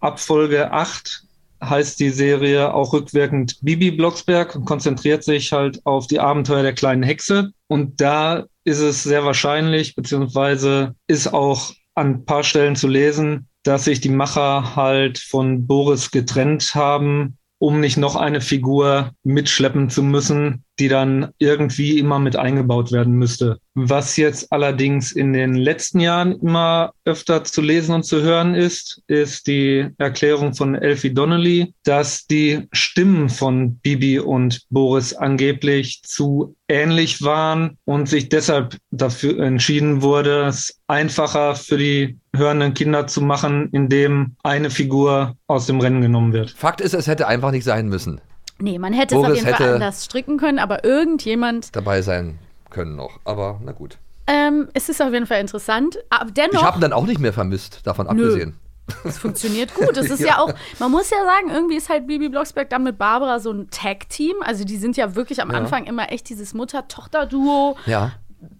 ab 0.00 0.20
Folge 0.20 0.72
8 0.72 1.24
heißt 1.62 2.00
die 2.00 2.10
Serie 2.10 2.74
auch 2.74 2.92
rückwirkend 2.92 3.58
Bibi 3.62 3.92
Blocksberg 3.92 4.54
und 4.56 4.64
konzentriert 4.64 5.24
sich 5.24 5.52
halt 5.52 5.84
auf 5.84 6.06
die 6.06 6.20
Abenteuer 6.20 6.62
der 6.62 6.74
kleinen 6.74 7.02
Hexe. 7.02 7.52
Und 7.68 8.00
da 8.00 8.44
ist 8.64 8.80
es 8.80 9.02
sehr 9.02 9.24
wahrscheinlich, 9.24 9.94
beziehungsweise 9.94 10.94
ist 11.06 11.32
auch 11.32 11.72
an 11.94 12.08
ein 12.08 12.24
paar 12.24 12.42
Stellen 12.44 12.76
zu 12.76 12.88
lesen, 12.88 13.48
dass 13.62 13.84
sich 13.84 14.00
die 14.00 14.08
Macher 14.08 14.76
halt 14.76 15.18
von 15.18 15.66
Boris 15.66 16.10
getrennt 16.10 16.74
haben, 16.74 17.38
um 17.58 17.80
nicht 17.80 17.96
noch 17.96 18.16
eine 18.16 18.40
Figur 18.40 19.12
mitschleppen 19.22 19.88
zu 19.88 20.02
müssen, 20.02 20.64
die 20.78 20.88
dann 20.88 21.30
irgendwie 21.38 21.98
immer 21.98 22.18
mit 22.18 22.36
eingebaut 22.36 22.92
werden 22.92 23.14
müsste. 23.14 23.58
Was 23.74 24.16
jetzt 24.16 24.52
allerdings 24.52 25.12
in 25.12 25.32
den 25.32 25.54
letzten 25.54 26.00
Jahren 26.00 26.32
immer 26.40 26.92
öfter 27.04 27.44
zu 27.44 27.62
lesen 27.62 27.94
und 27.94 28.04
zu 28.04 28.22
hören 28.22 28.54
ist, 28.54 29.02
ist 29.06 29.46
die 29.46 29.88
Erklärung 29.98 30.54
von 30.54 30.74
Elfie 30.74 31.14
Donnelly, 31.14 31.74
dass 31.84 32.26
die 32.26 32.68
Stimmen 32.72 33.28
von 33.28 33.76
Bibi 33.76 34.18
und 34.18 34.62
Boris 34.70 35.14
angeblich 35.14 36.02
zu 36.02 36.54
ähnlich 36.68 37.22
waren 37.22 37.78
und 37.84 38.08
sich 38.08 38.28
deshalb 38.28 38.76
dafür 38.90 39.40
entschieden 39.40 40.02
wurde, 40.02 40.46
es 40.46 40.80
einfacher 40.86 41.54
für 41.54 41.78
die 41.78 42.18
hörenden 42.34 42.74
Kinder 42.74 43.06
zu 43.06 43.20
machen, 43.20 43.68
indem 43.72 44.36
eine 44.42 44.70
Figur 44.70 45.36
aus 45.46 45.66
dem 45.66 45.80
Rennen 45.80 46.00
genommen 46.00 46.32
wird. 46.32 46.50
Fakt 46.50 46.80
ist, 46.80 46.94
es 46.94 47.06
hätte 47.06 47.26
einfach 47.26 47.50
nicht 47.50 47.64
sein 47.64 47.88
müssen. 47.88 48.20
Nee, 48.58 48.78
man 48.78 48.92
hätte 48.92 49.14
es 49.16 49.20
Boris 49.20 49.38
auf 49.40 49.44
jeden 49.46 49.56
Fall 49.56 49.74
anders 49.74 50.04
stricken 50.04 50.38
können, 50.38 50.58
aber 50.58 50.84
irgendjemand. 50.84 51.74
Dabei 51.74 52.02
sein 52.02 52.38
können 52.70 52.96
noch. 52.96 53.18
Aber 53.24 53.60
na 53.64 53.72
gut. 53.72 53.98
Ähm, 54.26 54.68
es 54.72 54.88
ist 54.88 55.02
auf 55.02 55.12
jeden 55.12 55.26
Fall 55.26 55.40
interessant. 55.40 55.98
Aber 56.10 56.26
Ich 56.28 56.34
dennoch, 56.34 56.62
habe 56.62 56.78
ihn 56.78 56.82
dann 56.82 56.92
auch 56.92 57.06
nicht 57.06 57.18
mehr 57.20 57.32
vermisst, 57.32 57.80
davon 57.84 58.06
Nö. 58.06 58.10
abgesehen. 58.28 58.56
es 59.04 59.18
funktioniert 59.18 59.74
gut. 59.74 59.96
Es 59.96 60.10
ist 60.10 60.20
ja. 60.20 60.26
Ja. 60.26 60.38
auch, 60.38 60.52
man 60.78 60.90
muss 60.90 61.10
ja 61.10 61.18
sagen, 61.24 61.50
irgendwie 61.50 61.76
ist 61.76 61.88
halt 61.88 62.06
Bibi 62.06 62.28
Blocksberg 62.28 62.70
dann 62.70 62.84
mit 62.84 62.98
Barbara 62.98 63.40
so 63.40 63.50
ein 63.50 63.68
Tag-Team. 63.70 64.36
Also 64.44 64.64
die 64.64 64.76
sind 64.76 64.96
ja 64.96 65.14
wirklich 65.16 65.42
am 65.42 65.50
Ja. 65.50 65.56
Anfang 65.58 65.84
immer 65.84 66.12
echt 66.12 66.28
dieses 66.28 66.54
Mutter-Tochter-Duo. 66.54 67.76
Ja. 67.86 68.12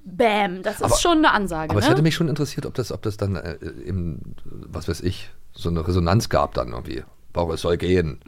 Bam, 0.04 0.62
das 0.62 0.76
ist 0.76 0.82
Aber- 0.82 0.96
schon 0.96 1.18
eine 1.18 1.32
Ansage. 1.32 1.70
Aber 1.70 1.78
es 1.80 1.86
ne? 1.86 1.92
hätte 1.92 2.02
mich 2.02 2.14
schon 2.14 2.28
interessiert, 2.28 2.66
ob 2.66 2.74
das, 2.74 2.92
ob 2.92 3.02
das 3.02 3.16
dann 3.16 3.36
äh, 3.36 3.54
im, 3.84 4.20
was 4.44 4.88
weiß 4.88 5.00
ich, 5.00 5.30
so 5.54 5.68
eine 5.70 5.86
Resonanz 5.86 6.28
gab 6.28 6.54
dann 6.54 6.68
irgendwie. 6.72 7.02
Boris 7.32 7.60
soll 7.62 7.76
gehen. 7.76 8.20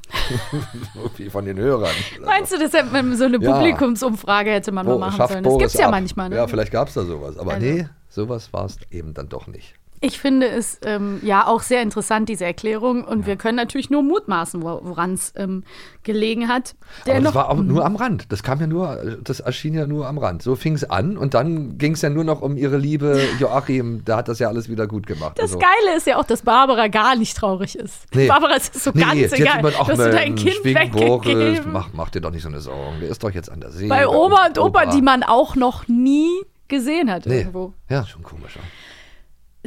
irgendwie 0.95 1.31
von 1.31 1.45
den 1.45 1.59
Hörern. 1.59 1.95
Meinst 2.25 2.53
du, 2.53 2.59
das 2.59 2.73
hätte 2.73 2.87
man 2.93 3.17
so 3.17 3.25
eine. 3.25 3.39
Publikumsumfrage 3.39 4.51
hätte 4.51 4.73
man 4.73 4.87
mal 4.87 4.93
Bo- 4.95 4.99
machen 4.99 5.17
schafft 5.17 5.33
sollen? 5.33 5.45
Das 5.45 5.51
Boris 5.53 5.63
gibt's 5.65 5.79
ja 5.79 5.87
ab. 5.87 5.91
manchmal. 5.93 6.29
Ne? 6.31 6.37
Ja, 6.37 6.47
vielleicht 6.47 6.73
gab 6.73 6.89
es 6.89 6.95
da 6.95 7.05
sowas. 7.05 7.37
Aber 7.39 7.55
Also. 7.55 7.67
nee, 7.67 7.87
sowas 8.09 8.53
war 8.53 8.65
es 8.67 8.79
eben 8.91 9.13
dann 9.15 9.29
doch 9.29 9.47
nicht. 9.47 9.75
Ich 10.01 10.19
finde 10.21 10.49
es 10.49 10.79
ähm, 10.85 11.21
ja 11.23 11.47
auch 11.47 11.63
sehr 11.63 11.81
interessant, 11.81 12.29
diese 12.29 12.45
Erklärung. 12.45 13.05
Und 13.05 13.27
wir 13.27 13.37
können 13.37 13.57
natürlich 13.57 13.89
nur 13.89 14.03
mutmaßen, 14.03 14.63
wo- 14.63 14.81
woran 14.83 15.15
es 15.15 15.33
ähm, 15.37 15.65
gelegen 16.03 16.49
hat. 16.49 16.75
Aber 17.05 17.13
Dennoch- 17.15 17.25
das 17.25 17.35
war 17.35 17.51
auch 17.51 17.57
nur 17.57 17.85
am 17.87 17.97
Rand. 17.97 18.31
Das 18.31 18.43
kam 18.43 18.61
ja 18.61 18.67
nur, 18.67 19.17
das 19.25 19.41
erschien 19.41 19.73
ja 19.73 19.87
nur 19.87 20.07
am 20.07 20.19
Rand. 20.19 20.43
So 20.43 20.57
fing 20.57 20.75
es 20.75 20.85
an 20.91 21.17
und 21.17 21.33
dann 21.33 21.79
ging 21.79 21.93
es 21.93 22.03
ja 22.03 22.11
nur 22.11 22.25
noch 22.25 22.43
um 22.43 22.57
ihre 22.59 22.77
Liebe 22.77 23.19
Joachim. 23.39 24.03
Da 24.05 24.19
hat 24.19 24.29
das 24.29 24.39
ja 24.41 24.49
alles 24.49 24.69
wieder 24.69 24.87
gut 24.87 25.07
gemacht. 25.07 25.39
Das 25.39 25.53
Also- 25.55 25.59
Geile 25.59 25.97
ist 25.97 26.07
ja 26.07 26.19
auch, 26.19 26.25
dass 26.27 26.43
Barbara 26.43 26.89
gar 26.89 27.17
nicht 27.17 27.35
traurig 27.37 27.75
ist. 27.79 28.05
Nee. 28.15 28.27
Barbara 28.29 28.57
ist 28.57 28.75
so 28.75 28.91
Nee, 28.93 29.01
ganz 29.01 29.33
hat 29.33 29.39
egal. 29.41 29.57
jemand, 29.57 29.77
ach 29.81 29.87
dass 29.87 29.99
du 29.99 30.11
dein 30.11 30.35
Kind 30.35 30.63
weggegeben. 30.65 31.73
mach, 31.73 31.89
mach 31.95 32.11
dir 32.11 32.21
doch 32.21 32.31
nicht 32.31 32.43
so 32.43 32.49
eine 32.49 32.61
Sorgen. 32.61 33.01
Der 33.01 33.09
ist 33.09 33.23
doch 33.25 33.31
jetzt 33.31 33.51
an 33.51 33.61
der 33.61 33.71
See. 33.71 33.89
Bei 33.89 34.07
Oma 34.07 34.47
und 34.49 34.59
Opa, 34.59 34.87
die 34.87 35.01
man 35.03 35.23
auch 35.23 35.57
noch 35.57 35.89
nie 35.89 36.29
gesehen 36.69 37.11
hat 37.11 37.27
Nee. 37.27 37.39
irgendwo. 37.41 37.73
Ja, 37.89 38.05
schon 38.07 38.23
komisch. 38.23 38.57
ja. 38.57 38.63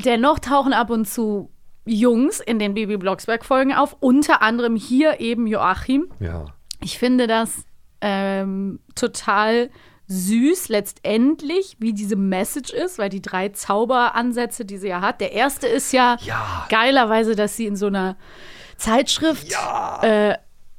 Dennoch 0.03 0.39
tauchen 0.39 0.73
ab 0.73 0.89
und 0.89 1.05
zu 1.07 1.49
Jungs 1.85 2.39
in 2.39 2.59
den 2.59 2.73
Baby 2.73 2.97
Blocksberg-Folgen 2.97 3.73
auf, 3.73 3.95
unter 3.99 4.41
anderem 4.41 4.75
hier 4.75 5.19
eben 5.19 5.47
Joachim. 5.47 6.07
Ja. 6.19 6.45
Ich 6.81 6.99
finde 6.99 7.27
das 7.27 7.63
ähm, 8.01 8.79
total 8.95 9.69
süß 10.09 10.69
letztendlich, 10.69 11.77
wie 11.79 11.93
diese 11.93 12.15
Message 12.15 12.71
ist, 12.71 12.97
weil 12.99 13.09
die 13.09 13.21
drei 13.21 13.49
Zauberansätze, 13.49 14.63
die 14.65 14.77
sie 14.77 14.87
ja 14.89 15.01
hat. 15.01 15.19
Der 15.21 15.31
erste 15.33 15.67
ist 15.67 15.91
ja, 15.93 16.17
Ja. 16.21 16.65
geilerweise, 16.69 17.35
dass 17.35 17.55
sie 17.57 17.65
in 17.65 17.75
so 17.75 17.87
einer 17.87 18.15
Zeitschrift 18.77 19.51
äh, 20.01 20.35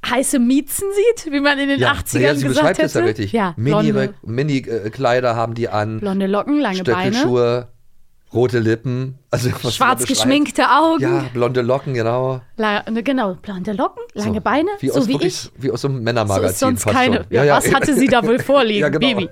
heiße 0.09 0.39
Miezen 0.39 0.87
sieht, 0.93 1.31
wie 1.33 1.41
man 1.41 1.59
in 1.59 1.69
den 1.69 1.79
Ja, 1.79 1.91
80ern 1.91 2.13
naja, 2.19 2.35
sie 2.35 2.47
gesagt 2.47 2.47
beschreibt 2.47 2.77
hätte. 2.77 2.85
es 2.85 2.93
ja 2.93 3.01
richtig. 3.01 3.31
Ja, 3.33 3.53
Mini-Kleider 3.57 5.35
haben 5.35 5.53
die 5.53 5.69
an, 5.69 5.99
blonde 5.99 6.27
Locken, 6.27 6.59
lange 6.59 6.83
Beine, 6.83 7.13
Stöckelschuhe, 7.13 7.67
rote 8.33 8.59
Lippen. 8.59 9.17
Also, 9.31 9.49
schwarz 9.69 10.05
geschminkte 10.05 10.69
Augen. 10.69 11.01
Ja, 11.01 11.25
blonde 11.33 11.61
Locken, 11.61 11.93
genau. 11.93 12.41
La 12.57 12.83
ne, 12.89 13.03
genau, 13.03 13.35
blonde 13.35 13.73
Locken, 13.73 14.03
lange 14.13 14.35
So, 14.35 14.41
Beine, 14.41 14.69
Wie 14.79 14.89
so 14.89 14.99
aus, 14.99 15.07
wie 15.07 15.13
wirklich, 15.13 15.51
ich. 15.55 15.63
Wie 15.63 15.71
aus 15.71 15.81
so 15.81 15.87
einem 15.87 15.97
So 15.97 16.03
Männermagazin 16.03 16.49
ist 16.49 16.59
sonst 16.59 16.85
keine. 16.85 17.17
schon. 17.17 17.25
Ja, 17.29 17.57
was 17.57 17.73
hatte 17.73 17.95
sie 17.95 18.07
da 18.07 18.25
wohl 18.25 18.39
vorliegen, 18.39 18.81
Ja, 18.81 18.89
genau. 18.89 19.07
Baby? 19.07 19.29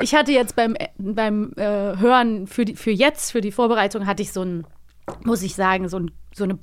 Ich 0.00 0.14
hatte 0.14 0.32
jetzt 0.32 0.56
beim, 0.56 0.76
beim 0.98 1.52
äh, 1.56 1.96
Hören 1.98 2.46
für, 2.46 2.64
die, 2.64 2.74
für 2.76 2.90
jetzt, 2.90 3.32
für 3.32 3.40
die 3.40 3.52
Vorbereitung, 3.52 4.06
hatte 4.06 4.22
ich 4.22 4.32
so 4.32 4.42
ein, 4.42 4.66
muss 5.24 5.42
ich 5.42 5.54
sagen, 5.54 5.88
so, 5.88 5.98
ein, 5.98 6.10
so 6.34 6.44
eine 6.44 6.58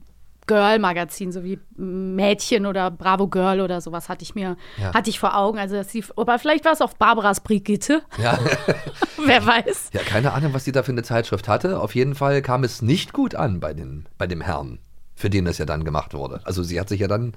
Girl-Magazin, 0.56 1.32
so 1.32 1.44
wie 1.46 1.60
Mädchen 1.78 2.66
oder 2.66 2.92
Bravo 2.92 3.28
Girl 3.28 3.62
oder 3.62 3.80
sowas 3.80 4.10
hatte 4.10 4.24
ich 4.24 4.36
mir, 4.36 4.58
Ja. 4.78 4.94
hatte 4.94 5.10
ich 5.10 5.18
vor 5.20 5.38
Augen. 5.38 5.58
Also 5.60 5.76
dass 5.76 5.90
sie, 5.92 6.04
aber 6.18 6.38
vielleicht 6.40 6.66
war 6.66 6.74
es 6.74 6.82
auf 6.82 6.96
Barbaras 6.98 7.40
Brigitte, 7.40 8.02
Ja. 8.22 8.38
wer 9.26 9.46
weiß. 9.46 9.92
ja, 9.94 10.02
keine 10.02 10.34
Ahnung, 10.34 10.54
was 10.54 10.66
die 10.66 10.72
da 10.74 10.84
für 10.84 10.92
eine 10.92 11.04
Zeitschrift 11.04 11.48
hatte. 11.48 11.80
Auf 11.80 11.96
jeden 11.96 12.16
Fall 12.16 12.42
kam 12.42 12.64
es 12.66 12.82
nicht 12.82 13.14
gut 13.14 13.36
an 13.36 13.60
bei, 13.62 13.74
den, 13.74 14.08
bei 14.18 14.28
dem 14.28 14.42
Herrn, 14.42 14.80
für 15.16 15.30
den 15.30 15.48
es 15.48 15.58
ja 15.58 15.66
dann 15.66 15.86
gemacht 15.86 16.14
wurde. 16.14 16.42
Also 16.44 16.64
sie 16.64 16.80
hat 16.80 16.90
sich 16.90 17.00
ja 17.00 17.08
dann 17.08 17.34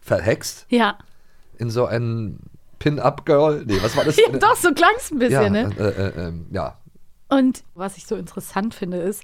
verhext 0.00 0.66
Ja. 0.70 0.96
in 1.58 1.70
so 1.70 1.84
ein 1.86 2.38
Pin-Up-Girl. 2.78 3.64
Nee, 3.66 3.78
was 3.82 3.96
war 3.96 4.04
das? 4.04 4.16
ja, 4.32 4.36
doch, 4.38 4.56
so 4.56 4.72
klang 4.72 4.92
es 4.96 5.10
ein 5.10 5.18
bisschen, 5.18 5.54
ja, 5.54 5.66
ne? 5.68 5.74
äh, 5.78 5.82
äh, 6.22 6.26
ähm, 6.28 6.46
ja, 6.52 6.78
Und 7.28 7.62
was 7.74 7.96
ich 7.96 8.06
so 8.06 8.16
interessant 8.16 8.74
finde, 8.74 8.98
ist, 8.98 9.22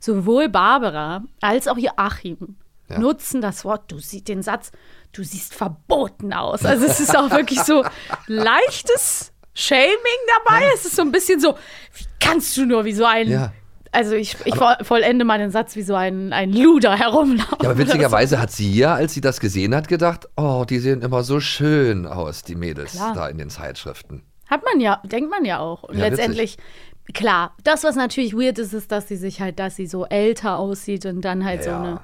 sowohl 0.00 0.48
Barbara 0.48 1.22
als 1.40 1.68
auch 1.68 1.78
Joachim 1.78 2.56
Ja. 2.88 2.98
nutzen 2.98 3.40
das 3.40 3.64
Wort, 3.64 3.90
du 3.90 3.98
siehst 3.98 4.28
den 4.28 4.42
Satz, 4.42 4.70
du 5.12 5.24
siehst 5.24 5.54
verboten 5.54 6.32
aus. 6.32 6.64
Also 6.64 6.86
es 6.86 7.00
ist 7.00 7.16
auch 7.16 7.30
wirklich 7.30 7.60
so 7.62 7.84
leichtes 8.26 9.32
Shaming 9.54 9.96
dabei. 10.44 10.62
Es 10.74 10.84
ist 10.84 10.96
so 10.96 11.02
ein 11.02 11.12
bisschen 11.12 11.40
so, 11.40 11.54
wie 11.94 12.04
kannst 12.20 12.56
du 12.56 12.66
nur 12.66 12.84
wie 12.84 12.92
so 12.92 13.04
ein. 13.04 13.28
Ja. 13.28 13.52
Also 13.92 14.14
ich, 14.14 14.36
ich 14.44 14.54
voll- 14.54 14.76
vollende 14.82 15.24
mal 15.24 15.38
den 15.38 15.50
Satz 15.50 15.74
wie 15.74 15.82
so 15.82 15.94
ein, 15.94 16.32
ein 16.34 16.52
Luder 16.52 16.98
herumlaufen. 16.98 17.56
Ja, 17.62 17.70
aber 17.70 17.78
witzigerweise 17.78 18.38
hat 18.38 18.50
sie 18.52 18.74
ja, 18.76 18.94
als 18.94 19.14
sie 19.14 19.22
das 19.22 19.40
gesehen 19.40 19.74
hat, 19.74 19.88
gedacht, 19.88 20.28
oh, 20.36 20.64
die 20.68 20.78
sehen 20.80 21.00
immer 21.00 21.22
so 21.22 21.40
schön 21.40 22.04
aus, 22.06 22.42
die 22.42 22.56
Mädels 22.56 22.92
Klar. 22.92 23.14
da 23.14 23.28
in 23.28 23.38
den 23.38 23.48
Zeitschriften. 23.48 24.22
Hat 24.50 24.62
man 24.64 24.80
ja, 24.80 25.00
denkt 25.04 25.30
man 25.30 25.44
ja 25.46 25.60
auch. 25.60 25.84
Und 25.84 25.96
Ja, 25.96 26.08
letztendlich, 26.08 26.58
klar, 27.14 27.54
das, 27.64 27.84
was 27.84 27.96
natürlich 27.96 28.34
weird 28.34 28.58
ist, 28.58 28.74
ist, 28.74 28.92
dass 28.92 29.08
sie 29.08 29.16
sich 29.16 29.40
halt, 29.40 29.58
dass 29.58 29.76
sie 29.76 29.86
so 29.86 30.04
älter 30.04 30.58
aussieht 30.58 31.06
und 31.06 31.22
dann 31.22 31.44
halt 31.44 31.64
so 31.64 31.70
Ja. 31.70 31.80
eine 31.82 32.00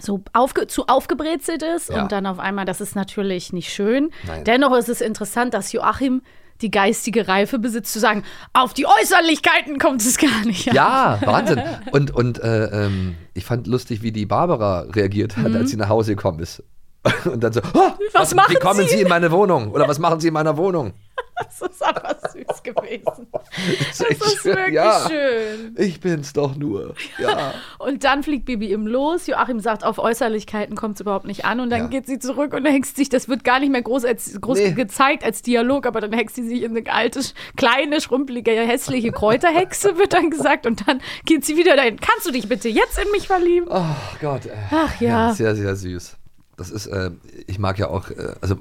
so 0.00 0.22
aufge 0.32 0.66
zu 0.66 0.86
aufgebrezelt 0.86 1.62
ist 1.62 1.90
Ja. 1.90 2.02
und 2.02 2.12
dann 2.12 2.26
auf 2.26 2.38
einmal, 2.38 2.64
das 2.64 2.80
ist 2.80 2.96
natürlich 2.96 3.52
nicht 3.52 3.72
schön. 3.72 4.10
Nein. 4.26 4.44
Dennoch 4.44 4.74
ist 4.76 4.88
es 4.88 5.00
interessant, 5.00 5.54
dass 5.54 5.72
Joachim 5.72 6.22
die 6.60 6.70
geistige 6.72 7.28
Reife 7.28 7.58
besitzt, 7.60 7.92
zu 7.92 8.00
sagen, 8.00 8.24
auf 8.52 8.74
die 8.74 8.84
Äußerlichkeiten 8.86 9.78
kommt 9.78 10.00
es 10.00 10.18
gar 10.18 10.44
nicht. 10.44 10.66
Ja, 10.72 11.18
Wahnsinn. 11.24 11.62
Und, 11.92 12.10
und 12.10 12.40
äh, 12.42 12.86
ähm, 12.86 13.14
ich 13.34 13.44
fand 13.44 13.66
lustig, 13.68 14.02
wie 14.02 14.10
die 14.10 14.26
Barbara 14.26 14.80
reagiert 14.92 15.36
hat, 15.36 15.54
als 15.54 15.70
sie 15.70 15.76
nach 15.76 15.88
Hause 15.88 16.16
gekommen 16.16 16.40
ist. 16.40 16.62
Und 17.24 17.44
dann 17.44 17.52
so, 17.52 17.60
oh, 17.74 17.90
Was 18.12 18.34
machen 18.34 18.52
wie 18.52 18.58
kommen 18.58 18.80
Sie? 18.80 18.96
Sie 18.96 19.02
in 19.02 19.08
meine 19.08 19.30
Wohnung? 19.30 19.70
Oder 19.70 19.86
was 19.88 20.00
machen 20.00 20.18
Sie 20.18 20.28
in 20.28 20.34
meiner 20.34 20.56
Wohnung? 20.56 20.94
Das 21.60 21.70
ist 21.70 21.82
aber 21.84 22.16
süß 22.32 22.62
gewesen. 22.64 23.28
Das 23.32 23.98
Das 23.98 24.34
ist 24.34 24.44
wirklich 24.44 24.74
ja, 24.74 25.06
schön. 25.08 25.74
Ich 25.78 26.00
bin's 26.00 26.32
doch 26.32 26.56
nur. 26.56 26.94
Ja. 27.18 27.54
Und 27.78 28.02
dann 28.04 28.22
fliegt 28.24 28.44
Bibi 28.46 28.72
ihm 28.72 28.86
los. 28.86 29.26
Joachim 29.28 29.60
sagt, 29.60 29.84
auf 29.84 29.98
Äußerlichkeiten 29.98 30.74
kommt 30.76 30.96
es 30.96 31.00
überhaupt 31.00 31.26
nicht 31.26 31.44
an. 31.44 31.60
Und 31.60 31.70
dann 31.70 31.82
Ja. 31.82 31.86
geht 31.86 32.06
sie 32.06 32.18
zurück 32.18 32.52
und 32.54 32.64
hext 32.66 32.96
sich, 32.96 33.08
das 33.08 33.28
wird 33.28 33.44
gar 33.44 33.60
nicht 33.60 33.70
mehr 33.70 33.82
groß, 33.82 34.04
als, 34.04 34.40
groß 34.40 34.58
Nee. 34.58 34.72
gezeigt 34.72 35.24
als 35.24 35.42
Dialog, 35.42 35.86
aber 35.86 36.00
dann 36.00 36.12
hext 36.12 36.34
sie 36.36 36.46
sich 36.46 36.62
in 36.62 36.76
eine 36.76 36.92
alte, 36.92 37.20
kleine, 37.56 38.00
schrumpelige, 38.00 38.50
hässliche 38.50 39.12
Kräuterhexe, 39.12 39.96
wird 39.96 40.12
dann 40.12 40.30
gesagt. 40.30 40.66
Und 40.66 40.86
dann 40.88 41.00
geht 41.24 41.44
sie 41.44 41.56
wieder 41.56 41.76
dahin. 41.76 41.98
Kannst 42.00 42.26
du 42.26 42.32
dich 42.32 42.48
bitte 42.48 42.68
jetzt 42.68 42.98
in 42.98 43.10
mich 43.12 43.26
verlieben? 43.28 43.68
Oh 43.70 43.84
Gott. 44.20 44.42
Ach 44.72 45.00
ja. 45.00 45.32
Sehr, 45.32 45.54
sehr 45.54 45.76
süß. 45.76 46.16
Das 46.56 46.70
ist, 46.70 46.86
äh, 46.88 47.10
ich 47.46 47.58
mag 47.60 47.78
ja 47.78 47.88
auch, 47.88 48.10
äh, 48.10 48.34
also 48.40 48.56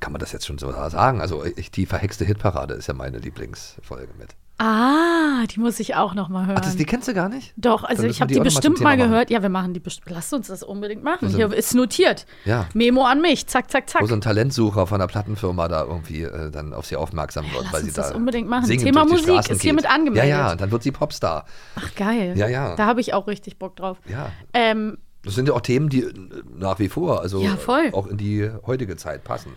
kann 0.00 0.12
man 0.12 0.20
das 0.20 0.32
jetzt 0.32 0.46
schon 0.46 0.58
so 0.58 0.72
sagen? 0.72 1.20
Also 1.20 1.44
ich, 1.44 1.70
die 1.70 1.86
verhexte 1.86 2.24
Hitparade 2.24 2.74
ist 2.74 2.86
ja 2.88 2.94
meine 2.94 3.18
Lieblingsfolge 3.18 4.12
mit. 4.18 4.30
Ah, 4.62 5.46
die 5.46 5.58
muss 5.58 5.80
ich 5.80 5.94
auch 5.94 6.12
noch 6.12 6.28
mal 6.28 6.44
hören. 6.46 6.56
Ach, 6.58 6.64
das, 6.64 6.76
die 6.76 6.84
kennst 6.84 7.08
du 7.08 7.14
gar 7.14 7.30
nicht? 7.30 7.54
Doch, 7.56 7.82
also 7.82 8.02
ich 8.02 8.20
habe 8.20 8.28
die 8.28 8.34
die 8.34 8.40
mal 8.40 8.44
bestimmt 8.44 8.78
mal 8.80 8.94
machen. 8.98 9.08
gehört. 9.10 9.30
Ja, 9.30 9.40
wir 9.40 9.48
machen 9.48 9.72
die 9.72 9.80
bestimmt. 9.80 10.10
Lasst 10.10 10.34
uns 10.34 10.48
das 10.48 10.62
unbedingt 10.62 11.02
machen. 11.02 11.24
Also- 11.26 11.36
Hier 11.38 11.50
ist 11.54 11.74
notiert. 11.74 12.26
Ja. 12.44 12.68
Memo 12.74 13.06
an 13.06 13.22
mich. 13.22 13.46
Zack, 13.46 13.70
zack, 13.70 13.88
zack. 13.88 14.02
Wo 14.02 14.06
so 14.06 14.14
ein 14.14 14.20
Talentsucher 14.20 14.86
von 14.86 15.00
einer 15.00 15.08
Plattenfirma 15.08 15.66
da 15.68 15.84
irgendwie 15.84 16.24
äh, 16.24 16.50
dann 16.50 16.74
auf 16.74 16.84
sie 16.84 16.96
aufmerksam 16.96 17.46
wird, 17.46 17.64
lass 17.64 17.72
weil 17.72 17.80
sie 17.80 17.86
uns 17.86 17.94
das 17.96 18.10
da 18.10 18.16
unbedingt 18.16 18.50
machen. 18.50 18.66
Thema 18.68 19.06
Musik 19.06 19.48
ist 19.48 19.62
hiermit 19.62 19.88
angemeldet. 19.90 20.28
Ja, 20.28 20.38
ja, 20.48 20.52
und 20.52 20.60
dann 20.60 20.70
wird 20.70 20.82
sie 20.82 20.92
Popstar. 20.92 21.46
Ach, 21.76 21.94
geil. 21.94 22.34
Ja, 22.36 22.46
ja. 22.46 22.76
Da 22.76 22.84
habe 22.84 23.00
ich 23.00 23.14
auch 23.14 23.28
richtig 23.28 23.58
Bock 23.58 23.76
drauf. 23.76 23.96
Ja. 24.10 24.30
Ähm, 24.52 24.98
Das 25.24 25.36
sind 25.36 25.48
ja 25.48 25.54
auch 25.54 25.62
Themen, 25.62 25.88
die 25.88 26.02
äh, 26.02 26.12
nach 26.54 26.78
wie 26.80 26.90
vor, 26.90 27.22
also 27.22 27.40
Ja, 27.40 27.56
auch 27.92 28.06
in 28.08 28.18
die 28.18 28.50
heutige 28.66 28.96
Zeit 28.96 29.24
passen. 29.24 29.52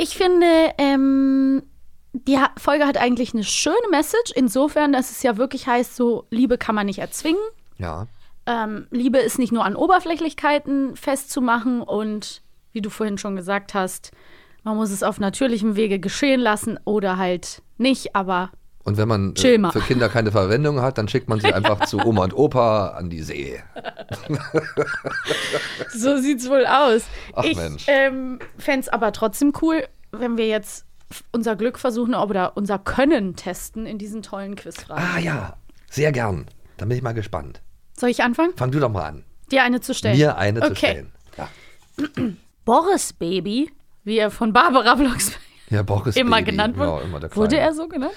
Ich 0.00 0.16
finde, 0.16 0.46
ähm, 0.78 1.60
die 2.12 2.38
Folge 2.56 2.86
hat 2.86 2.96
eigentlich 2.96 3.34
eine 3.34 3.42
schöne 3.42 3.74
Message, 3.90 4.32
insofern, 4.32 4.92
dass 4.92 5.10
es 5.10 5.24
ja 5.24 5.36
wirklich 5.36 5.66
heißt, 5.66 5.96
so 5.96 6.24
Liebe 6.30 6.56
kann 6.56 6.76
man 6.76 6.86
nicht 6.86 7.00
erzwingen. 7.00 7.40
Ja. 7.78 8.06
Ähm, 8.46 8.86
Liebe 8.92 9.18
ist 9.18 9.40
nicht 9.40 9.50
nur 9.50 9.64
an 9.64 9.74
Oberflächlichkeiten 9.74 10.94
festzumachen 10.94 11.82
und, 11.82 12.42
wie 12.72 12.80
du 12.80 12.90
vorhin 12.90 13.18
schon 13.18 13.34
gesagt 13.34 13.74
hast, 13.74 14.12
man 14.62 14.76
muss 14.76 14.92
es 14.92 15.02
auf 15.02 15.18
natürlichem 15.18 15.74
Wege 15.74 15.98
geschehen 15.98 16.40
lassen 16.40 16.78
oder 16.84 17.16
halt 17.16 17.62
nicht, 17.76 18.14
aber 18.14 18.52
Und 18.88 18.96
wenn 18.96 19.06
man 19.06 19.36
äh, 19.36 19.70
für 19.70 19.80
Kinder 19.80 20.08
keine 20.08 20.32
Verwendung 20.32 20.80
hat, 20.80 20.96
dann 20.96 21.08
schickt 21.08 21.28
man 21.28 21.38
sie 21.40 21.52
einfach 21.52 21.84
zu 21.84 21.98
Oma 21.98 22.24
und 22.24 22.32
Opa 22.34 22.88
an 22.96 23.10
die 23.10 23.20
See. 23.20 23.62
so 25.94 26.16
sieht's 26.16 26.48
wohl 26.48 26.64
aus. 26.64 27.02
Ach, 27.34 27.44
ich 27.44 27.58
ähm, 27.86 28.38
fände 28.56 28.80
es 28.80 28.88
aber 28.88 29.12
trotzdem 29.12 29.52
cool, 29.60 29.86
wenn 30.10 30.38
wir 30.38 30.48
jetzt 30.48 30.86
unser 31.32 31.54
Glück 31.54 31.78
versuchen 31.78 32.14
oder 32.14 32.56
unser 32.56 32.78
Können 32.78 33.36
testen 33.36 33.84
in 33.84 33.98
diesen 33.98 34.22
tollen 34.22 34.56
Quizfragen. 34.56 35.04
Ah 35.04 35.18
ja, 35.18 35.58
sehr 35.90 36.10
gern. 36.10 36.46
Da 36.78 36.86
bin 36.86 36.96
ich 36.96 37.02
mal 37.02 37.12
gespannt. 37.12 37.60
Soll 37.92 38.08
ich 38.08 38.22
anfangen? 38.22 38.54
Fang 38.56 38.70
du 38.70 38.80
doch 38.80 38.90
mal 38.90 39.04
an. 39.04 39.24
Dir 39.50 39.64
eine 39.64 39.82
zu 39.82 39.92
stellen? 39.92 40.16
Mir 40.16 40.38
eine 40.38 40.60
zu 40.60 40.70
okay. 40.70 40.76
stellen. 40.76 41.12
Ja, 41.36 41.48
Boris 42.64 43.12
Baby, 43.12 43.70
wie 44.04 44.16
er 44.16 44.30
von 44.30 44.54
Barbara 44.54 44.94
Blocksberg 44.94 45.42
ja 45.68 45.80
immer 46.14 46.36
Baby. 46.36 46.50
genannt 46.52 46.78
wurde. 46.78 46.90
Ja, 46.90 47.00
immer 47.02 47.36
wurde 47.36 47.58
er 47.58 47.74
so 47.74 47.86
genannt? 47.86 48.14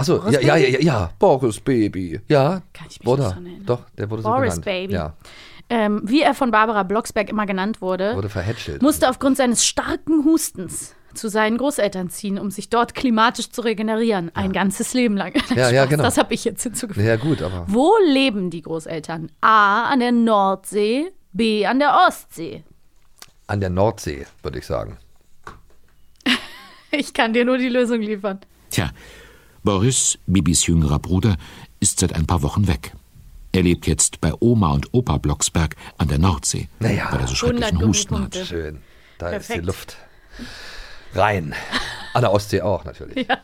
Achso, 0.00 0.28
ja, 0.30 0.40
ja, 0.40 0.56
ja, 0.56 0.80
ja, 0.80 1.10
Boris 1.18 1.60
Baby. 1.60 2.20
Ja, 2.28 2.62
Kann 2.72 2.86
ich 2.90 2.98
mich 3.00 3.06
wurde 3.06 3.22
nicht 3.22 3.30
er. 3.30 3.34
dran 3.34 3.46
erinnern. 3.46 3.66
Doch, 3.66 3.82
der 3.96 4.10
wurde 4.10 4.22
so 4.22 4.28
Boris 4.28 4.48
genannt. 4.60 4.64
Baby. 4.64 4.92
Ja, 4.94 5.14
Ähm, 5.68 6.00
wie 6.04 6.22
er 6.22 6.34
von 6.34 6.50
Barbara 6.50 6.82
Blocksberg 6.82 7.28
immer 7.30 7.46
genannt 7.46 7.80
wurde, 7.80 8.16
wurde 8.16 8.28
verhätschelt. 8.28 8.82
musste 8.82 9.08
aufgrund 9.08 9.36
seines 9.36 9.64
starken 9.64 10.24
Hustens 10.24 10.94
zu 11.14 11.28
seinen 11.28 11.58
Großeltern 11.58 12.08
ziehen, 12.10 12.38
um 12.38 12.50
sich 12.52 12.70
dort 12.70 12.94
klimatisch 12.94 13.50
zu 13.50 13.62
regenerieren. 13.62 14.30
Ein 14.34 14.52
ganzes 14.52 14.94
Leben 14.94 15.16
lang. 15.16 15.32
Ja, 15.56 15.70
ja, 15.72 15.84
genau. 15.86 16.02
Das 16.04 16.18
habe 16.18 16.34
ich 16.34 16.44
jetzt 16.44 16.62
hinzugefügt. 16.62 17.04
Ja, 17.06 17.16
gut, 17.16 17.42
aber 17.42 17.64
Wo 17.66 17.92
leben 18.06 18.50
die 18.50 18.62
Großeltern? 18.62 19.30
A. 19.40 19.84
An 19.90 19.98
der 20.00 20.12
Nordsee, 20.12 21.12
B. 21.32 21.66
An 21.66 21.78
der 21.80 21.96
Ostsee. 22.06 22.62
an 23.48 23.58
der 23.60 23.70
Nordsee, 23.70 24.26
würde 24.42 24.58
ich 24.60 24.66
sagen. 24.66 24.98
Ich 26.92 27.14
kann 27.14 27.32
dir 27.32 27.44
nur 27.44 27.56
die 27.58 27.68
Lösung 27.68 28.00
liefern. 28.00 28.40
Tja, 28.70 28.90
Boris, 29.62 30.18
Bibis 30.26 30.66
jüngerer 30.66 30.98
Bruder, 30.98 31.36
ist 31.80 32.00
seit 32.00 32.14
ein 32.14 32.26
paar 32.26 32.42
Wochen 32.42 32.66
weg. 32.66 32.92
Er 33.52 33.62
lebt 33.62 33.86
jetzt 33.86 34.20
bei 34.20 34.32
Oma 34.40 34.72
und 34.72 34.92
Opa 34.94 35.18
Blocksberg 35.18 35.74
an 35.98 36.08
der 36.08 36.18
Nordsee, 36.18 36.68
Naja, 36.78 37.08
weil 37.10 37.20
er 37.20 37.26
so 37.26 37.46
100 37.46 37.64
schrecklichen 37.68 37.88
Husten 37.88 38.22
hat. 38.22 38.36
Schön. 38.36 38.82
Da 39.18 39.28
ist 39.30 39.48
die 39.48 39.52
Perfekt. 39.54 39.66
Luft. 39.66 39.96
Rein. 41.14 41.54
An 42.14 42.22
der 42.22 42.32
Ostsee 42.32 42.62
auch 42.62 42.84
natürlich. 42.84 43.28
Auch 43.30 43.36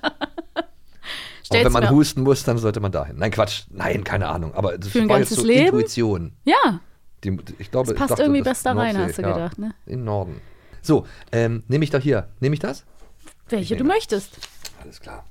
Stell's 1.44 1.64
wenn 1.66 1.72
man 1.72 1.90
husten 1.90 2.22
muss, 2.22 2.42
dann 2.44 2.59
sollte 2.59 2.81
man 2.81 2.90
dahin. 2.92 3.16
Nein, 3.18 3.31
Quatsch. 3.31 3.64
Nein, 3.70 4.02
keine 4.05 4.29
Ahnung. 4.29 4.55
Aber 4.55 4.79
das 4.79 4.88
Für 4.88 5.00
ein 5.02 5.09
war 5.09 5.18
jetzt 5.18 5.31
ganzes 5.31 5.42
so 5.42 5.46
Leben? 5.46 5.66
Intuition. 5.66 6.33
Ja, 6.44 6.81
Die, 7.22 7.37
ich 7.59 7.70
glaube, 7.70 7.88
Das 7.90 7.96
passt 7.98 8.11
dachte, 8.12 8.22
irgendwie 8.22 8.42
besser 8.42 8.70
rein, 8.76 8.94
Nordsee, 8.96 9.09
hast 9.11 9.18
du 9.18 9.22
ja, 9.22 9.33
gedacht, 9.33 9.59
ne? 9.59 9.74
Im 9.87 10.05
Norden. 10.05 10.40
So, 10.83 11.07
ähm, 11.33 11.62
nehme 11.68 11.85
ich 11.85 11.90
doch 11.90 12.00
hier. 12.00 12.29
Nehme 12.40 12.55
ich 12.55 12.61
das? 12.61 12.85
welche 13.48 13.74
Ich 13.74 13.79
du 13.79 13.85
möchtest. 13.85 14.38
Alles 14.83 15.00
klar. 15.00 15.24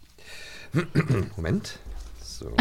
Moment. 1.35 1.79
So. 2.21 2.51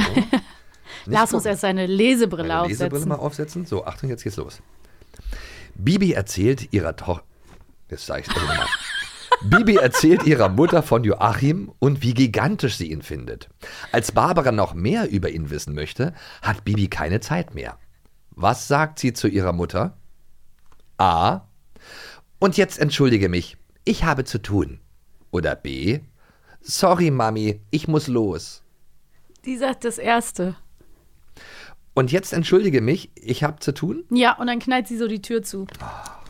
Lars 1.06 1.32
muss 1.32 1.44
erst 1.44 1.62
seine 1.62 1.86
Lesebrille 1.86 2.48
Meine 2.48 2.68
Lesebrille 2.68 2.92
aufsetzen. 2.94 3.08
mal 3.08 3.14
aufsetzen. 3.16 3.66
So, 3.66 3.84
Achtung, 3.84 4.10
jetzt 4.10 4.22
geht's 4.24 4.36
los. 4.36 4.60
Bibi 5.74 6.12
erzählt 6.12 6.72
ihrer 6.72 6.96
Tochter. 6.96 7.24
Jetzt 7.90 8.06
sag 8.06 8.20
ich's 8.20 8.28
also 8.28 8.40
nochmal. 8.46 8.66
Bibi 9.44 9.76
erzählt 9.76 10.24
ihrer 10.24 10.48
Mutter 10.48 10.82
von 10.82 11.04
Joachim 11.04 11.72
und 11.78 12.02
wie 12.02 12.14
gigantisch 12.14 12.76
sie 12.76 12.90
ihn 12.90 13.02
findet. 13.02 13.50
Als 13.92 14.12
Barbara 14.12 14.52
noch 14.52 14.74
mehr 14.74 15.10
über 15.10 15.30
ihn 15.30 15.50
wissen 15.50 15.74
möchte, 15.74 16.14
hat 16.40 16.64
Bibi 16.64 16.88
keine 16.88 17.20
Zeit 17.20 17.54
mehr. 17.54 17.78
Was 18.30 18.68
sagt 18.68 18.98
sie 18.98 19.12
zu 19.12 19.28
ihrer 19.28 19.52
Mutter? 19.52 19.98
A. 20.98 21.42
Und 22.38 22.56
jetzt 22.56 22.78
entschuldige 22.78 23.28
mich, 23.28 23.56
ich 23.84 24.04
habe 24.04 24.24
zu 24.24 24.40
tun. 24.40 24.80
Oder 25.30 25.56
B. 25.56 26.00
Sorry, 26.66 27.10
Mami, 27.10 27.60
ich 27.70 27.88
muss 27.88 28.08
los. 28.08 28.62
Die 29.44 29.56
sagt 29.58 29.84
das 29.84 29.98
Erste. 29.98 30.56
Und 31.92 32.10
jetzt 32.10 32.32
entschuldige 32.32 32.80
mich, 32.80 33.10
ich 33.14 33.44
habe 33.44 33.60
zu 33.60 33.72
tun? 33.72 34.04
Ja, 34.10 34.36
und 34.38 34.46
dann 34.46 34.58
knallt 34.58 34.88
sie 34.88 34.96
so 34.96 35.06
die 35.06 35.20
Tür 35.22 35.42
zu. 35.42 35.66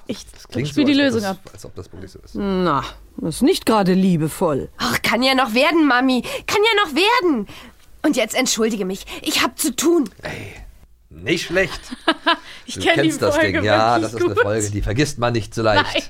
Ich 0.07 0.27
Klingt 0.51 0.69
spiele 0.69 0.93
die 0.93 1.01
als 1.01 1.15
ob 1.15 1.15
Lösung 1.15 1.21
das, 1.23 1.31
ab. 1.31 1.51
Als 1.53 1.65
ob 1.65 1.75
das 1.77 1.93
wirklich 1.93 2.11
so 2.11 2.19
ist. 2.19 2.35
Na, 2.35 2.85
das 3.17 3.37
ist 3.37 3.43
nicht 3.43 3.65
gerade 3.65 3.95
liebevoll. 3.95 4.69
Ach, 4.77 5.01
kann 5.03 5.23
ja 5.23 5.35
noch 5.35 5.55
werden, 5.55 5.87
Mami. 5.87 6.23
Kann 6.47 6.61
ja 6.63 6.85
noch 6.85 6.95
werden. 6.95 7.47
Und 8.03 8.17
jetzt 8.17 8.35
entschuldige 8.35 8.85
mich. 8.85 9.07
Ich 9.23 9.43
hab 9.43 9.59
zu 9.59 9.75
tun. 9.75 10.11
Nicht 11.11 11.47
schlecht. 11.47 11.81
Ich 12.67 12.77
Du 12.77 12.81
kenne 12.81 13.03
die 13.03 13.09
kennst 13.09 13.21
das 13.21 13.37
Folge 13.37 13.59
Ding. 13.59 13.65
Ja, 13.65 13.99
das 13.99 14.15
ist 14.15 14.21
eine 14.23 14.35
gut. 14.35 14.43
Folge, 14.43 14.71
die 14.71 14.81
vergisst 14.81 15.19
man 15.19 15.35
nicht 15.35 15.55
so 15.55 15.61
leicht. 15.63 15.85
Nein. 15.93 16.03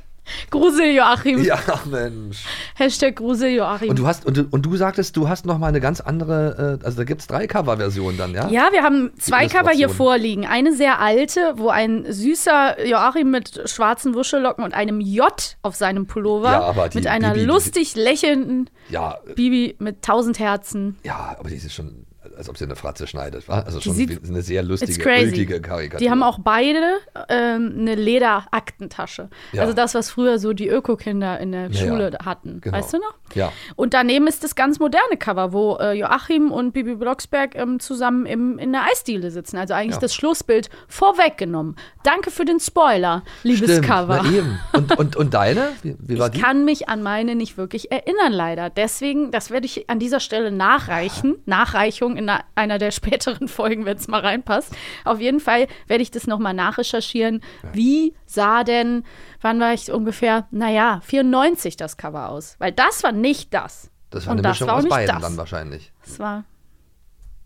Grusel 0.51 0.95
Joachim. 0.95 1.43
Ja, 1.45 1.59
Mensch. 1.91 2.45
Hashtag 2.75 3.17
Grusel 3.17 3.51
Joachim. 3.51 3.91
Und 3.91 3.99
du 3.99 4.07
hast 4.07 4.25
und 4.27 4.37
du, 4.37 4.47
und 4.51 4.63
du 4.67 4.77
sagtest, 4.77 5.17
du 5.17 5.29
hast 5.29 5.47
noch 5.47 5.59
mal 5.59 5.69
eine 5.69 5.81
ganz 5.81 6.01
andere, 6.01 6.79
äh, 6.83 6.85
also 6.85 6.99
da 6.99 7.05
gibt 7.05 7.21
es 7.21 7.27
drei 7.27 7.47
Coverversionen 7.47 8.17
dann, 8.19 8.35
ja? 8.35 8.49
ja, 8.49 8.69
wir 8.73 8.83
haben 8.83 9.13
zwei 9.19 9.47
Cover 9.49 9.71
hier 9.71 9.89
vorliegen. 9.89 10.47
Eine 10.47 10.75
sehr 10.75 11.01
alte, 11.01 11.55
wo 11.57 11.69
ein 11.69 12.05
süßer 12.11 12.87
Joachim 12.87 13.31
mit 13.31 13.63
schwarzen 13.69 14.15
Wuschellocken 14.15 14.65
und 14.65 14.75
einem 14.75 15.01
J 15.01 15.33
auf 15.63 15.75
seinem 15.75 16.07
Pullover 16.07 16.51
Ja, 16.51 16.61
aber 16.63 16.89
die 16.89 16.99
mit 16.99 17.07
einer 17.07 17.35
Bibi, 17.35 17.45
lustig 17.47 17.95
lächelnden 17.97 18.71
Ja, 18.89 19.19
Bibi 19.35 19.77
mit 19.79 20.03
tausend 20.03 20.39
Herzen. 20.39 20.97
ja, 21.03 21.37
aber 21.39 21.49
die 21.49 21.57
ist 21.57 21.73
schon, 21.73 22.07
als 22.37 22.49
ob 22.49 22.57
sie 22.59 22.65
eine 22.65 22.77
Fratze 22.77 23.07
schneidet, 23.07 23.49
wa? 23.49 23.61
Also 23.61 23.81
schon 23.81 23.95
sieht- 23.95 24.25
eine 24.29 24.43
sehr 24.43 24.63
lustige, 24.63 25.09
ulkige 25.09 25.61
Karikatur. 25.61 25.99
Die 25.99 26.11
haben 26.11 26.23
auch 26.23 26.39
beide 26.43 26.81
ähm, 27.29 27.75
eine 27.79 27.95
Lederaktentasche. 27.95 29.29
Ja. 29.53 29.63
Also 29.63 29.75
das, 29.75 29.95
was 29.95 30.11
früher 30.11 30.39
so 30.39 30.53
die 30.53 30.69
Ökokinder 30.69 31.39
in 31.41 31.53
der 31.53 31.71
Ja, 31.71 31.87
Schule 31.87 32.19
hatten. 32.25 32.61
Genau. 32.61 32.77
Weißt 32.77 32.93
du 32.93 32.99
noch? 32.99 33.15
Ja. 33.35 33.53
Und 33.77 33.95
daneben 33.95 34.27
ist 34.27 34.45
das 34.45 34.55
ganz 34.55 34.79
moderne 34.79 35.17
Cover, 35.19 35.53
wo 35.53 35.77
äh, 35.77 35.93
Joachim 35.93 36.51
und 36.51 36.73
Bibi 36.73 36.95
Blocksberg 36.97 37.55
ähm, 37.55 37.81
zusammen 37.81 38.27
im, 38.27 38.59
in 38.59 38.73
der 38.73 38.83
Eisdiele 38.93 39.31
sitzen. 39.31 39.57
Also 39.57 39.75
eigentlich 39.75 39.99
das 39.99 40.15
Schlussbild 40.15 40.71
vorweggenommen. 40.89 41.77
Danke 42.03 42.31
für 42.31 42.45
den 42.45 42.61
Spoiler, 42.61 43.23
liebes 43.43 43.71
Stimmt, 43.71 43.87
Cover. 43.87 44.21
Na 44.25 44.31
eben. 44.31 44.59
Und, 44.73 44.99
und, 44.99 45.17
und 45.17 45.35
deine? 45.35 45.69
Wie, 45.83 45.97
wie 46.01 46.19
war 46.19 46.27
Ich 46.29 46.35
die? 46.35 46.41
kann 46.41 46.65
mich 46.65 46.89
an 46.89 47.03
meine 47.03 47.35
nicht 47.35 47.57
wirklich 47.57 47.91
erinnern, 47.93 48.33
leider. 48.33 48.71
Deswegen, 48.71 49.31
das 49.31 49.51
werde 49.51 49.67
ich 49.67 49.89
an 49.91 49.99
dieser 49.99 50.21
Stelle 50.21 50.51
nachreichen. 50.51 51.37
Nachreichung 51.47 52.17
in 52.17 52.24
einer- 52.29 52.45
einer 52.55 52.79
der 52.79 52.91
späteren 52.93 53.49
Folgen, 53.49 53.85
wenn 53.85 53.97
es 53.97 54.09
mal 54.09 54.21
reinpasst. 54.21 54.73
Auf 55.05 55.21
jeden 55.21 55.41
Fall 55.41 55.67
werde 55.87 56.03
ich 56.03 56.11
das 56.11 56.27
nochmal 56.27 56.55
nachrecherchieren. 56.55 57.43
Wie 57.73 58.15
sah 58.27 58.65
denn, 58.65 59.05
wann 59.41 59.61
war 59.61 59.73
ich 59.73 59.91
ungefähr, 59.93 60.47
naja, 60.51 61.01
94 61.05 61.77
das 61.77 61.97
Cover 61.97 62.29
aus? 62.29 62.57
Weil 62.59 62.73
das 62.73 63.03
war 63.03 63.13
nicht 63.13 63.53
das. 63.55 63.91
das 64.11 64.27
war 64.27 64.33
Und 64.33 64.39
eine 64.39 64.43
das 64.43 64.53
Mischung 64.57 64.69
war 64.69 64.77
aus 64.77 64.89
beiden 64.89 65.15
das. 65.15 65.23
dann 65.23 65.37
wahrscheinlich. 65.37 65.93
Das 66.05 66.19
war. 66.19 66.45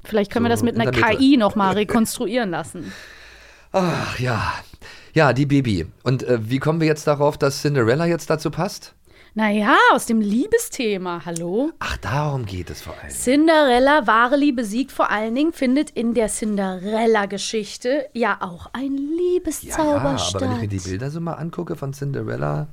Vielleicht 0.05 0.31
können 0.33 0.45
wir 0.47 0.51
So 0.57 0.65
das 0.65 0.75
mit 0.75 0.75
in 0.77 0.81
einer. 0.81 0.91
KI 1.17 1.37
nochmal 1.37 1.75
rekonstruieren 1.75 2.51
lassen. 2.51 2.93
Ach 3.73 4.19
ja. 4.19 4.55
Ja, 5.13 5.33
die 5.33 5.47
Bibi. 5.47 5.87
Und 6.05 6.23
äh, 6.23 6.39
wie 6.49 6.59
kommen 6.59 6.81
wir 6.81 6.87
jetzt 6.87 7.07
darauf, 7.07 7.37
dass 7.37 7.61
Cinderella 7.63 8.07
jetzt 8.07 8.31
dazu 8.31 8.51
passt? 8.51 8.95
Naja, 9.39 9.77
aus 9.93 10.07
dem 10.07 10.21
Liebesthema, 10.21 11.25
hallo? 11.25 11.71
Ach, 11.79 11.97
darum 11.99 12.45
geht 12.45 12.71
es 12.71 12.83
vor 12.83 12.95
allem. 13.01 13.13
Cinderella, 13.13 14.05
wahre 14.09 14.37
Liebe 14.37 14.65
siegt 14.65 14.91
vor 14.91 15.11
allen 15.13 15.33
Dingen, 15.37 15.53
findet 15.53 15.91
in 15.91 16.13
der 16.13 16.27
Cinderella-Geschichte 16.27 18.09
ja 18.15 18.39
auch 18.41 18.69
ein 18.73 18.97
Ja, 18.97 19.17
Liebeszauber 19.17 20.11
ja, 20.11 20.19
statt. 20.19 20.43
aber 20.43 20.51
wenn 20.51 20.57
ich 20.57 20.63
mir 20.63 20.69
die 20.81 20.89
Bilder 20.89 21.13
so 21.13 21.21
mal 21.21 21.35
angucke 21.35 21.77
von 21.77 21.93
Cinderella, 21.93 22.67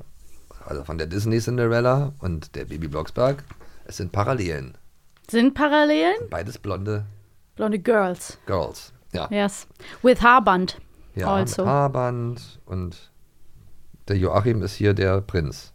also 0.65 0.83
von 0.83 0.97
der 0.97 1.05
Disney 1.05 1.39
Cinderella 1.39 2.13
und 2.19 2.55
der 2.55 2.65
Baby 2.65 2.87
Blocksberg, 2.87 3.43
es 3.85 3.97
sind 3.97 4.11
Parallelen. 4.11 4.75
Sind 5.29 5.53
Parallelen? 5.53 6.17
Beides 6.31 6.57
blonde 6.57 7.05
Blonde 7.55 7.77
Girls. 7.77 8.39
Girls. 8.47 8.91
Ja. 9.13 9.27
Yes. 9.29 9.67
With 10.01 10.19
Haarband. 10.23 10.81
ja 11.13 11.31
also. 11.31 11.61
mit 11.61 11.69
Haarband 11.69 12.59
und 12.65 13.11
der 14.07 14.17
Joachim 14.17 14.63
ist 14.63 14.73
hier 14.73 14.95
der 14.95 15.21
Prinz. 15.21 15.73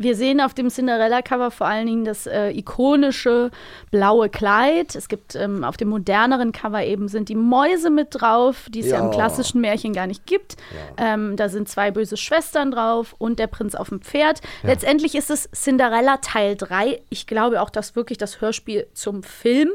Wir 0.00 0.16
sehen 0.16 0.40
auf 0.40 0.54
dem 0.54 0.70
Cinderella-Cover 0.70 1.50
vor 1.50 1.66
allen 1.66 1.86
Dingen 1.86 2.04
das 2.06 2.26
äh, 2.26 2.50
ikonische 2.50 3.50
blaue 3.90 4.30
Kleid. 4.30 4.94
Es 4.94 5.08
gibt 5.08 5.36
ähm, 5.36 5.62
auf 5.62 5.76
dem 5.76 5.88
moderneren 5.90 6.52
Cover 6.52 6.82
eben 6.82 7.06
sind 7.08 7.28
die 7.28 7.34
Mäuse 7.34 7.90
mit 7.90 8.08
drauf, 8.12 8.66
die 8.70 8.80
es 8.80 8.86
ja, 8.86 8.98
im 8.98 9.04
Ja. 9.06 9.10
klassischen 9.10 9.60
Märchen 9.60 9.92
gar 9.92 10.06
nicht 10.06 10.24
gibt. 10.26 10.56
Ähm, 10.96 11.36
da 11.36 11.50
sind 11.50 11.68
zwei 11.68 11.90
böse 11.90 12.16
Schwestern 12.16 12.70
drauf 12.70 13.14
und 13.18 13.38
der 13.38 13.46
Prinz 13.46 13.74
auf 13.74 13.90
dem 13.90 14.00
Pferd. 14.00 14.40
Letztendlich 14.62 15.14
ist 15.14 15.30
es 15.30 15.50
Cinderella 15.52 16.16
Teil 16.16 16.56
3. 16.56 17.02
Ich 17.10 17.26
glaube 17.26 17.60
auch, 17.60 17.68
dass 17.70 17.94
wirklich 17.94 18.16
das 18.16 18.40
Hörspiel 18.40 18.86
zum 18.94 19.22
Film. 19.22 19.70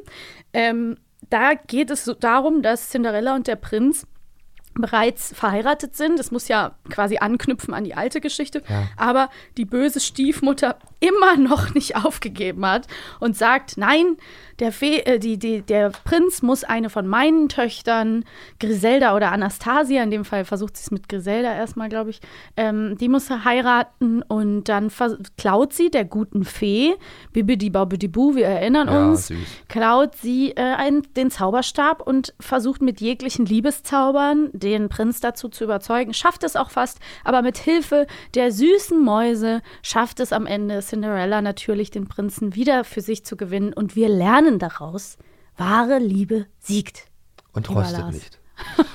Ähm, 0.54 0.98
da 1.30 1.54
geht 1.54 1.92
es 1.92 2.04
so 2.04 2.14
darum, 2.14 2.62
dass 2.62 2.90
Cinderella 2.90 3.36
und 3.36 3.46
der 3.48 3.56
Prinz 3.58 4.08
bereits 4.76 5.34
verheiratet 5.34 5.96
sind. 5.96 6.20
Das 6.20 6.32
muss 6.32 6.48
ja 6.48 6.76
quasi 6.90 7.18
anknüpfen 7.18 7.74
an 7.74 7.84
die 7.84 7.96
alte 7.96 8.22
Geschichte. 8.22 8.62
Aber 8.98 9.30
die 9.58 9.66
böse 9.66 10.00
Stiefmutter 10.00 10.78
immer 11.00 11.38
noch 11.38 11.74
nicht 11.74 11.96
aufgegeben 11.96 12.66
hat 12.66 12.88
und 13.20 13.38
sagt, 13.38 13.78
nein, 13.78 14.18
der, 14.60 14.72
Fe 14.72 15.06
äh, 15.06 15.20
die, 15.20 15.38
die, 15.38 15.62
der 15.62 15.92
Prinz 16.04 16.42
muss 16.42 16.64
eine 16.64 16.90
von 16.90 17.08
meinen 17.08 17.50
Töchtern, 17.50 18.24
Griselda 18.60 19.16
oder 19.16 19.32
Anastasia, 19.32 20.04
in 20.04 20.12
dem 20.12 20.26
Fall 20.26 20.46
versucht 20.46 20.78
sie 20.78 20.84
es 20.84 20.92
mit 20.92 21.10
Griselda 21.10 21.54
erstmal, 21.56 21.90
glaube 21.90 22.10
ich, 22.12 22.22
ähm, 22.58 22.98
die 23.00 23.10
muss 23.10 23.30
er 23.30 23.46
heiraten 23.46 24.22
und 24.22 24.66
dann 24.70 24.92
klaut 25.38 25.74
sie 25.74 25.90
der 25.90 26.06
guten 26.06 26.44
Fee, 26.46 26.94
Bibidi 27.34 27.70
Babidi 27.70 28.08
Bu, 28.08 28.36
wir 28.36 28.46
erinnern 28.46 28.88
Ja, 28.88 29.08
uns, 29.10 29.28
süß. 29.28 29.38
klaut 29.68 30.16
sie 30.16 30.52
äh, 30.52 30.62
ein, 30.62 31.02
den 31.16 31.32
Zauberstab 31.32 32.02
und 32.06 32.34
versucht 32.40 32.82
mit 32.82 33.02
jeglichen 33.02 33.46
Liebeszaubern 33.46 34.50
den 34.54 34.90
Prinz 34.90 35.20
dazu 35.20 35.50
zu 35.50 35.64
überzeugen. 35.64 36.14
Schafft 36.14 36.44
es 36.44 36.56
auch 36.56 36.70
fast, 36.70 37.00
aber 37.24 37.42
mit 37.42 37.58
Hilfe 37.58 38.08
der 38.36 38.52
süßen 38.52 39.02
Mäuse 39.02 39.62
schafft 39.82 40.20
es 40.20 40.32
am 40.32 40.46
Ende 40.46 40.80
Cinderella 40.82 41.42
natürlich, 41.42 41.92
den 41.92 42.08
Prinzen 42.08 42.56
wieder 42.56 42.84
für 42.84 43.02
sich 43.02 43.26
zu 43.26 43.36
gewinnen. 43.38 43.74
Und 43.74 43.96
wir 43.96 44.10
lernen 44.10 44.45
daraus, 44.60 45.18
wahre 45.58 46.00
Liebe 46.00 46.46
siegt. 46.60 47.08
Und 47.54 47.68
Lieber 47.68 47.82
rostet 47.82 48.00
Lars. 48.00 48.14
nicht. 48.14 48.40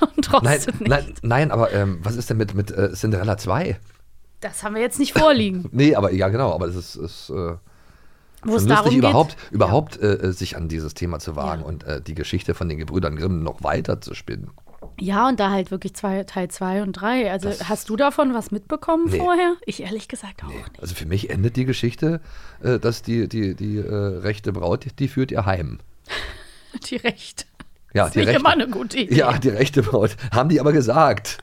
Und 0.16 0.32
Nein, 0.42 0.56
rostet 0.56 0.80
nicht. 0.80 0.88
nein, 0.90 1.14
nein, 1.22 1.50
aber 1.50 1.72
ähm, 1.72 1.98
was 2.02 2.16
ist 2.16 2.30
denn 2.30 2.36
mit, 2.38 2.54
mit 2.54 2.70
äh, 2.70 2.92
Cinderella 2.94 3.36
2? 3.36 3.78
Das 4.40 4.62
haben 4.62 4.74
wir 4.74 4.82
jetzt 4.82 4.98
nicht 4.98 5.12
vorliegen. 5.18 5.68
Nee, 5.72 5.94
aber 5.94 6.12
ja, 6.12 6.28
genau, 6.28 6.52
aber 6.54 6.66
es 6.66 6.74
ist, 6.76 6.96
ist 6.96 7.30
äh, 7.30 7.54
Wo 8.42 8.56
es 8.56 8.64
darum 8.66 8.68
lustig, 8.68 8.90
geht. 8.92 8.98
überhaupt, 8.98 9.36
überhaupt 9.50 10.02
äh, 10.02 10.32
sich 10.32 10.56
an 10.56 10.68
dieses 10.68 10.94
Thema 10.94 11.18
zu 11.18 11.36
wagen 11.36 11.62
Ja. 11.62 11.68
und 11.68 11.84
äh, 11.84 12.00
die 12.00 12.14
Geschichte 12.14 12.54
von 12.54 12.68
den 12.68 12.78
Gebrüdern 12.78 13.16
Grimm 13.16 13.42
noch 13.42 13.62
weiter 13.62 14.00
zu 14.00 14.14
spinnen. 14.14 14.50
Ja, 14.98 15.28
und 15.28 15.40
da 15.40 15.50
halt 15.50 15.70
wirklich 15.70 15.94
zwei, 15.94 16.24
Teil 16.24 16.48
2 16.48 16.82
und 16.82 16.92
3. 16.92 17.30
Also 17.30 17.50
hast 17.64 17.88
du 17.88 17.96
davon 17.96 18.34
was 18.34 18.50
mitbekommen 18.50 19.08
Nee. 19.10 19.18
vorher? 19.18 19.54
Ich 19.66 19.82
ehrlich 19.82 20.08
gesagt 20.08 20.42
auch 20.44 20.48
nicht. 20.48 20.80
Also 20.80 20.94
für 20.94 21.06
mich 21.06 21.30
endet 21.30 21.56
die 21.56 21.64
Geschichte, 21.64 22.20
äh, 22.62 22.78
dass 22.78 23.02
die, 23.02 23.28
die, 23.28 23.54
die 23.54 23.76
äh, 23.78 23.94
rechte 23.94 24.52
Braut, 24.52 24.86
die 24.98 25.08
führt 25.08 25.30
ihr 25.32 25.46
heim. 25.46 25.78
Die 26.88 26.96
Rechte. 26.96 27.44
Ja, 27.92 28.06
ist 28.06 28.14
die 28.14 28.20
nicht 28.20 28.28
rechte, 28.28 28.40
immer 28.40 28.50
eine 28.50 28.68
gute 28.68 28.98
Idee. 28.98 29.16
Ja, 29.16 29.36
die 29.36 29.48
rechte 29.48 29.82
Braut. 29.82 30.16
Haben 30.32 30.48
die 30.48 30.60
aber 30.60 30.72
gesagt. 30.72 31.38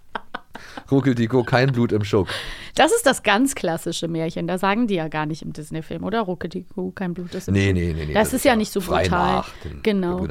Ruckeldiko, 0.92 1.44
kein 1.44 1.72
Blut 1.72 1.92
im 1.92 2.04
Schuck. 2.04 2.28
Das 2.76 2.92
ist 2.94 3.06
das 3.06 3.24
ganz 3.24 3.56
klassische 3.56 4.08
Märchen. 4.08 4.48
Da 4.48 4.58
sagen 4.58 4.88
die 4.88 4.96
ja 4.96 5.08
gar 5.08 5.26
nicht 5.26 5.42
im 5.42 5.54
Disney-Film, 5.54 6.04
oder? 6.04 6.22
Rucke 6.22 6.48
die 6.50 6.64
Kuh, 6.64 6.92
kein 6.92 7.14
Blut 7.14 7.34
ist 7.34 7.48
im 7.48 7.54
Nee, 7.54 7.74
Blut. 7.74 7.84
nee, 7.84 7.94
nee, 7.94 8.06
nee. 8.08 8.14
Das, 8.14 8.34
ist 8.34 8.46
ja 8.46 8.56
nicht 8.56 8.72
so 8.72 8.80
brutal. 8.82 9.10
nach 9.10 9.50
den 9.64 9.82
genau. 9.84 10.26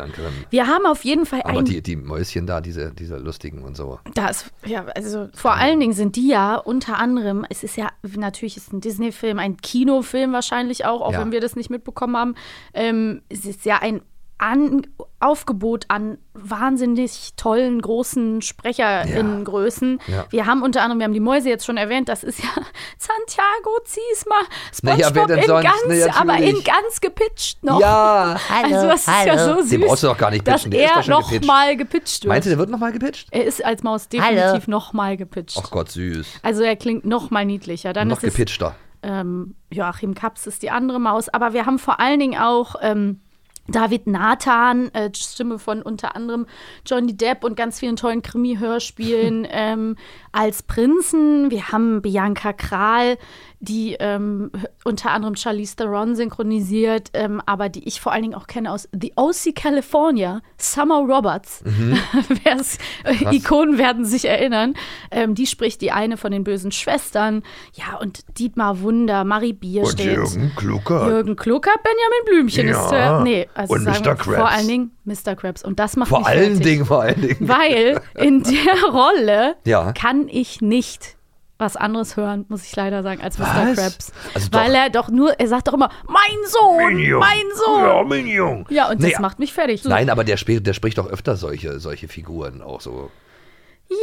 Wir 0.51 0.67
haben 0.67 0.87
auf 0.87 1.05
jeden 1.05 1.27
Fall 1.27 1.43
Aber 1.43 1.63
die, 1.63 1.83
die 1.83 1.97
Mäuschen 1.97 2.47
da, 2.47 2.61
diese, 2.61 2.93
diese 2.93 3.17
lustigen 3.19 3.63
und 3.63 3.77
so. 3.77 3.99
Das, 4.15 4.47
ja, 4.65 4.85
also 4.95 5.29
vor 5.35 5.55
allen 5.55 5.81
Dingen 5.81 5.93
sind 5.93 6.17
die 6.17 6.29
ja 6.29 6.57
unter 6.57 6.99
anderem, 6.99 7.45
es 7.51 7.63
ist 7.65 7.77
ja, 7.77 7.89
natürlich 8.17 8.57
ist 8.57 8.73
ein 8.73 8.81
Disney-Film, 8.81 9.39
ein 9.39 9.57
Kinofilm 9.57 10.33
wahrscheinlich 10.33 10.85
auch, 10.85 11.01
auch 11.01 11.13
Ja. 11.13 11.21
wenn 11.21 11.33
wir 11.33 11.41
das 11.41 11.57
nicht 11.57 11.71
mitbekommen 11.71 12.17
haben. 12.17 12.35
Ähm, 12.75 13.23
es 13.29 13.45
ist 13.45 13.65
ja 13.65 13.79
ein 13.83 14.03
an, 14.39 14.87
Aufgebot 15.19 15.87
an 15.89 16.19
wahnsinnig 16.35 17.33
tollen, 17.37 17.81
großen 17.81 18.43
SprecherInnengrößen. 18.43 20.01
Ja. 20.09 20.27
Wir 20.31 20.47
haben 20.47 20.63
unter 20.63 20.83
anderem, 20.83 20.99
wir 20.99 21.05
haben 21.05 21.15
die 21.15 21.21
Mäuse 21.21 21.49
jetzt 21.49 21.65
schon 21.65 21.77
erwähnt, 21.77 22.09
das 22.09 22.23
ist 22.25 22.43
ja 22.43 22.51
Santiago 22.99 23.79
Ziesma, 23.85 24.35
Naja, 24.83 25.09
SpongeBob 25.09 25.29
denn 25.29 25.39
in 25.39 25.47
sonst? 25.47 25.65
ganz, 25.65 26.07
Na, 26.15 26.21
aber 26.21 26.37
in 26.39 26.63
ganz 26.65 27.01
gepitcht 27.01 27.65
noch. 27.65 27.81
Ja. 27.81 28.37
also 28.63 28.87
das 28.89 29.01
ist 29.09 29.27
ja 29.27 29.39
so 29.39 29.61
süß, 29.63 29.71
Den 29.71 29.81
brauchst 29.83 30.03
du 30.03 30.07
doch 30.09 30.19
gar 30.19 30.31
nicht 30.31 30.47
dass 30.47 30.63
pitchen, 30.65 30.71
der 30.73 30.81
ist 30.85 30.91
er 30.91 30.97
doch 30.97 31.03
schon 31.05 31.11
noch 31.13 31.29
gepitcht. 31.31 31.47
mal 31.47 31.77
gepitcht 31.77 32.25
wird. 32.25 32.29
Meinst 32.29 32.47
du, 32.47 32.51
der 32.51 32.59
wird 32.59 32.71
nochmal 32.71 32.93
gepitcht? 32.93 33.29
Er 33.31 33.45
ist 33.45 33.65
als 33.65 33.83
Maus 33.83 34.09
definitiv 34.09 34.69
noch 34.69 34.93
mal 34.93 35.17
gepitcht. 35.17 35.59
Ach 35.63 35.71
Gott, 35.71 35.91
süß. 35.91 36.27
Also 36.43 36.63
er 36.63 36.77
klingt 36.77 37.05
noch 37.05 37.31
mal 37.31 37.45
niedlicher. 37.45 37.93
Dann 37.93 38.09
Noch 38.09 38.19
ist 38.19 38.25
es 38.25 38.35
gepitchter. 38.35 38.77
ähm, 39.03 39.55
Joachim 39.71 40.15
Kaps 40.15 40.47
ist 40.47 40.63
die 40.63 40.71
andere 40.71 41.01
Maus, 41.01 41.29
aber 41.29 41.53
wir 41.53 41.67
haben 41.67 41.79
vor 41.79 42.01
allen 42.01 42.21
Dingen 42.21 42.39
auch 42.41 42.77
ähm, 42.83 43.21
David 43.69 44.07
Nathan, 44.07 44.89
äh, 44.95 45.11
Stimme 45.15 45.59
von 45.59 45.83
unter 45.83 46.17
anderem 46.17 46.47
Johnny 46.85 47.17
Depp 47.17 47.45
und 47.45 47.57
ganz 47.57 47.79
vielen 47.79 47.97
tollen 47.97 48.23
Krimi-Hörspielen 48.23 49.47
ähm, 49.51 49.97
als 50.33 50.63
Prinzen. 50.63 51.51
Wir 51.51 51.69
haben 51.73 52.03
Bianca 52.03 52.53
Kral, 52.53 53.19
die 53.61 53.97
ähm, 54.01 54.51
unter 54.85 55.11
anderem 55.13 55.35
Charlize 55.37 55.77
Theron 55.77 56.15
synchronisiert, 56.15 57.11
ähm, 57.15 57.41
aber 57.47 57.69
die 57.69 57.87
ich 57.89 58.01
vor 58.01 58.13
allen 58.13 58.23
Dingen 58.23 58.35
auch 58.35 58.47
kenne 58.47 58.71
aus 58.71 58.89
The 58.93 59.13
O.C. 59.17 59.53
California, 59.53 60.43
Summer 60.59 60.99
Roberts. 61.01 61.63
Mhm. 61.65 61.99
Äh, 63.05 63.35
Ikonen 63.37 63.79
werden 63.79 64.05
sich 64.05 64.25
erinnern. 64.27 64.75
Ähm, 65.11 65.35
die 65.35 65.47
spricht 65.47 65.81
die 65.81 65.93
eine 65.93 66.17
von 66.17 66.31
den 66.33 66.45
bösen 66.45 66.73
Schwestern. 66.73 67.43
Ja, 67.75 67.97
und 67.99 68.21
Dietmar 68.39 68.81
Wunder, 68.81 69.25
Marie 69.25 69.53
Und 69.53 69.61
Bierstedt. 69.61 70.07
Jürgen 70.17 70.53
Klucker. 70.57 71.09
Jürgen 71.09 71.37
Kluckert, 71.37 71.79
Benjamin 71.83 72.25
Blümchen 72.27 72.69
ist 72.69 72.91
Ja. 72.93 73.21
äh, 73.21 73.23
nee, 73.23 73.49
also 73.55 73.75
Und 73.75 73.85
sagen 73.85 74.05
Mr. 74.05 74.15
Krabs. 74.15 74.37
vor 74.37 74.49
allen 74.49 74.69
Dingen 74.69 74.91
Mr. 75.05 75.35
Krabs 75.37 75.63
und 75.65 75.79
das 75.79 75.97
macht 75.97 76.09
Vor 76.09 76.21
mich 76.21 76.29
allen 76.29 76.57
fertig. 76.57 76.63
Dingen, 76.65 76.85
vor 76.87 77.03
allen 77.03 77.21
Dingen. 77.21 77.37
Weil 77.49 78.01
in 78.15 78.43
der 78.45 78.91
Rolle 78.91 79.57
Ja. 79.65 79.93
kann 79.93 80.29
ich 80.29 80.61
nicht 80.61 81.16
was 81.59 81.77
anderes 81.77 82.17
hören, 82.17 82.45
muss 82.49 82.65
ich 82.65 82.77
leider 82.77 83.03
sagen, 83.03 83.21
als 83.23 83.39
Mr. 83.39 83.45
Was? 83.47 83.77
Krabs. 83.79 84.13
Also. 84.35 84.49
Weil 84.53 84.75
er 84.75 84.91
doch 84.91 85.09
nur, 85.09 85.39
er 85.41 85.49
sagt 85.49 85.69
doch 85.69 85.73
immer, 85.75 85.91
mein 86.07 86.23
Sohn, 86.49 86.95
Minion. 86.95 87.21
mein 87.21 87.39
Ja, 87.39 87.55
Sohn. 87.99 88.09
Minion. 88.09 88.67
Ja, 88.69 88.91
und 88.91 88.97
das 89.03 89.09
Naja. 89.11 89.21
macht 89.21 89.39
mich 89.39 89.53
fertig. 89.55 89.85
Nein, 89.85 90.11
aber 90.11 90.25
der, 90.25 90.37
spricht- 90.37 90.67
der 90.67 90.75
spricht 90.75 90.99
doch 90.99 91.09
öfter 91.09 91.37
solche, 91.37 91.81
solche 91.81 92.09
Figuren, 92.09 92.61
auch 92.63 92.81
so 92.83 93.11
Ja, 93.89 93.97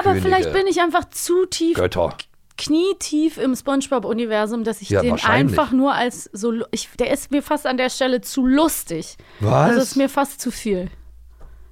aber 0.00 0.10
Könige. 0.10 0.26
vielleicht 0.28 0.52
bin 0.52 0.66
ich 0.66 0.80
einfach 0.80 1.04
zu 1.10 1.46
tief, 1.46 1.76
Götter. 1.76 2.16
knietief 2.58 3.38
im 3.38 3.54
Spongebob-Universum, 3.54 4.64
dass 4.64 4.80
ich 4.82 4.90
Ja, 4.90 5.02
den 5.02 5.14
einfach 5.22 5.70
nur 5.72 5.94
als 5.94 6.24
so, 6.32 6.52
ich, 6.70 6.88
der 6.98 7.10
ist 7.12 7.30
mir 7.30 7.42
fast 7.42 7.66
an 7.66 7.76
der 7.76 7.90
Stelle 7.90 8.20
zu 8.22 8.46
lustig. 8.46 9.16
Was? 9.40 9.74
Das 9.76 9.84
ist 9.84 9.96
mir 9.96 10.08
fast 10.08 10.40
zu 10.40 10.50
viel. 10.50 10.90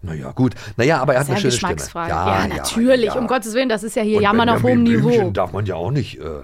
Naja, 0.04 0.30
gut. 0.32 0.54
Naja, 0.76 1.00
aber 1.00 1.14
er 1.14 1.20
hat 1.20 1.26
eine 1.26 1.34
ja 1.36 1.40
schöne 1.40 1.52
Geschmacksfrage. 1.52 2.12
Stimme. 2.12 2.48
Ja, 2.48 2.56
natürlich, 2.56 3.06
ja. 3.06 3.18
um 3.18 3.26
Gottes 3.26 3.54
Willen, 3.54 3.68
das 3.68 3.82
ist 3.82 3.96
ja 3.96 4.02
hier 4.02 4.18
Und 4.18 4.22
Jammern 4.22 4.48
auf 4.50 4.62
hohem 4.62 4.84
Benjamin 4.84 5.00
Blümchen 5.02 5.20
Niveau. 5.22 5.30
darf 5.32 5.52
man 5.52 5.66
ja 5.66 5.74
auch 5.76 5.90
nicht. 5.90 6.18
Äh, 6.20 6.42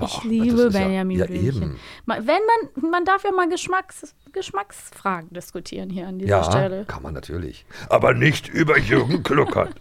Ich 0.00 0.24
liebe 0.24 0.62
ja- 0.64 0.68
Benjamin 0.68 1.18
ja, 1.18 1.26
Blümchen. 1.26 1.76
Ma- 2.06 2.16
Wenn 2.18 2.40
man, 2.80 2.90
man 2.90 3.04
darf 3.04 3.24
ja 3.24 3.30
mal 3.32 3.48
Geschmacks, 3.48 4.14
Geschmacksfragen 4.32 5.30
diskutieren 5.32 5.90
hier 5.90 6.06
an 6.08 6.18
dieser 6.18 6.30
Ja, 6.38 6.44
Stelle. 6.44 6.84
kann 6.86 7.02
man 7.02 7.14
natürlich. 7.14 7.64
Aber 7.88 8.14
nicht 8.14 8.48
über 8.48 8.78
Jürgen 8.78 9.22
Kluckert. 9.22 9.70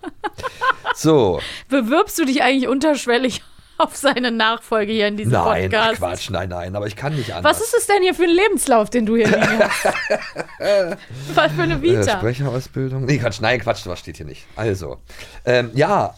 So, 0.94 1.40
Bewirbst 1.70 2.20
du 2.20 2.26
dich 2.26 2.44
eigentlich 2.44 2.68
unterschwellig 2.68 3.42
auf 3.82 3.96
seine 3.96 4.32
Nachfolge 4.32 4.92
hier 4.92 5.08
in 5.08 5.18
diesem 5.18 5.34
nein, 5.34 5.70
Podcast? 5.70 5.98
Quatsch, 5.98 6.30
nein, 6.30 6.50
nein, 6.50 6.76
aber 6.76 6.88
ich 6.88 6.96
kann 6.96 7.16
nicht 7.16 7.34
anders. 7.34 7.58
Was 7.58 7.64
ist 7.66 7.76
es 7.78 7.88
denn 7.88 8.02
hier 8.02 8.14
für 8.14 8.24
ein 8.24 8.30
Lebenslauf, 8.30 8.90
den 8.90 9.06
du 9.06 9.16
hier 9.16 9.28
liegen 9.28 9.60
hast? 9.60 9.86
Was 11.36 11.52
für 11.54 11.62
eine 11.64 11.76
Äh, 11.76 11.82
Vita? 11.82 12.18
Sprecherausbildung? 12.18 13.06
Nee, 13.06 13.18
Quatsch, 13.18 13.42
nein, 13.42 13.60
Quatsch, 13.60 13.86
was 13.86 14.00
steht 14.00 14.18
hier 14.18 14.26
nicht. 14.26 14.46
Also, 14.56 14.98
ähm, 15.46 15.72
ja, 15.74 16.14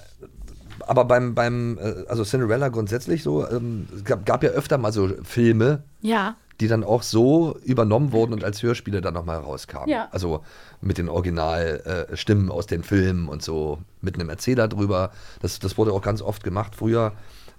aber 0.80 1.06
beim, 1.06 1.34
beim 1.34 1.78
äh, 1.78 2.06
also 2.08 2.24
Cinderella 2.24 2.70
grundsätzlich 2.70 3.24
so, 3.24 3.48
ähm, 3.48 3.88
es 3.96 4.04
gab, 4.04 4.26
gab 4.26 4.44
ja 4.44 4.50
öfter 4.50 4.78
mal 4.78 4.92
so 4.92 5.10
Filme, 5.24 5.84
ja, 6.02 6.36
die 6.60 6.68
dann 6.68 6.84
auch 6.84 7.04
so 7.04 7.58
übernommen 7.64 8.12
wurden 8.12 8.34
und 8.34 8.44
als 8.44 8.62
Hörspiele 8.62 9.02
dann 9.02 9.14
nochmal 9.14 9.38
rauskamen. 9.38 9.90
Ja. 9.90 10.08
Also 10.12 10.44
mit 10.82 10.98
den 10.98 11.10
Originalstimmen 11.10 12.50
äh, 12.50 12.52
aus 12.52 12.68
den 12.68 12.84
Filmen 12.84 13.28
und 13.28 13.42
so 13.42 13.80
mit 14.02 14.16
einem 14.16 14.30
Erzähler 14.30 14.68
drüber. 14.68 15.12
Das, 15.42 15.60
das 15.60 15.78
wurde 15.78 15.94
auch 15.94 16.02
ganz 16.02 16.22
oft 16.22 16.44
gemacht 16.44 16.76
früher. 16.76 17.14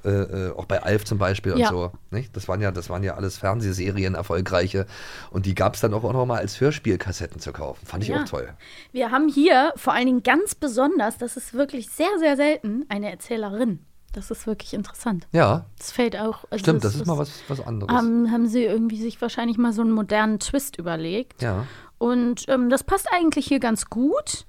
Äh, 0.04 0.10
äh, 0.10 0.52
auch 0.56 0.66
bei 0.66 0.82
Alf 0.82 1.04
zum 1.04 1.18
Beispiel 1.18 1.56
Ja. 1.56 1.68
und 1.70 1.74
so. 1.74 1.92
Nicht? 2.10 2.36
Das, 2.36 2.46
waren 2.48 2.60
ja, 2.60 2.70
das 2.70 2.90
waren 2.90 3.02
ja 3.02 3.14
alles 3.14 3.38
Fernsehserien, 3.38 4.14
erfolgreiche. 4.14 4.86
Und 5.30 5.46
die 5.46 5.54
gab 5.54 5.74
es 5.74 5.80
dann 5.80 5.94
auch, 5.94 6.04
auch 6.04 6.12
noch 6.12 6.26
mal 6.26 6.38
als 6.38 6.60
Hörspielkassetten 6.60 7.40
zu 7.40 7.52
kaufen. 7.52 7.86
Fand 7.86 8.02
ich 8.02 8.10
Ja. 8.10 8.22
auch 8.22 8.24
toll. 8.28 8.48
wir 8.92 9.10
haben 9.10 9.28
hier 9.28 9.72
vor 9.76 9.92
allen 9.94 10.06
Dingen 10.06 10.22
ganz 10.22 10.54
besonders, 10.54 11.16
das 11.18 11.36
ist 11.36 11.54
wirklich 11.54 11.88
sehr, 11.90 12.18
sehr 12.18 12.36
selten, 12.36 12.84
eine 12.88 13.10
Erzählerin. 13.10 13.80
Das 14.12 14.30
ist 14.30 14.46
wirklich 14.46 14.74
interessant. 14.74 15.26
Ja, 15.32 15.66
Das 15.78 15.90
fällt 15.90 16.16
auch. 16.16 16.44
Also 16.50 16.62
stimmt, 16.62 16.84
es 16.84 16.92
das 16.92 17.00
ist 17.00 17.06
mal 17.06 17.18
was, 17.18 17.32
was 17.48 17.60
anderes. 17.66 17.92
Haben, 17.92 18.30
haben 18.30 18.46
sie 18.46 18.62
irgendwie 18.64 19.02
sich 19.02 19.20
wahrscheinlich 19.20 19.58
mal 19.58 19.72
so 19.72 19.82
einen 19.82 19.90
modernen 19.90 20.38
Twist 20.38 20.76
überlegt. 20.78 21.42
ja. 21.42 21.66
Und 21.98 22.44
ähm, 22.48 22.68
das 22.70 22.84
passt 22.84 23.06
eigentlich 23.12 23.46
hier 23.46 23.60
ganz 23.60 23.86
gut. 23.86 24.44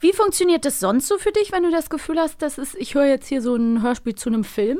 Wie 0.00 0.12
funktioniert 0.12 0.64
das 0.64 0.80
sonst 0.80 1.08
so 1.08 1.18
für 1.18 1.32
dich, 1.32 1.50
wenn 1.52 1.62
du 1.64 1.70
das 1.70 1.90
Gefühl 1.90 2.18
hast, 2.18 2.40
dass 2.42 2.58
es, 2.58 2.74
ich 2.74 2.94
höre 2.94 3.06
jetzt 3.06 3.26
hier 3.26 3.42
so 3.42 3.56
ein 3.56 3.82
Hörspiel 3.82 4.14
zu 4.14 4.28
einem 4.28 4.44
Film? 4.44 4.78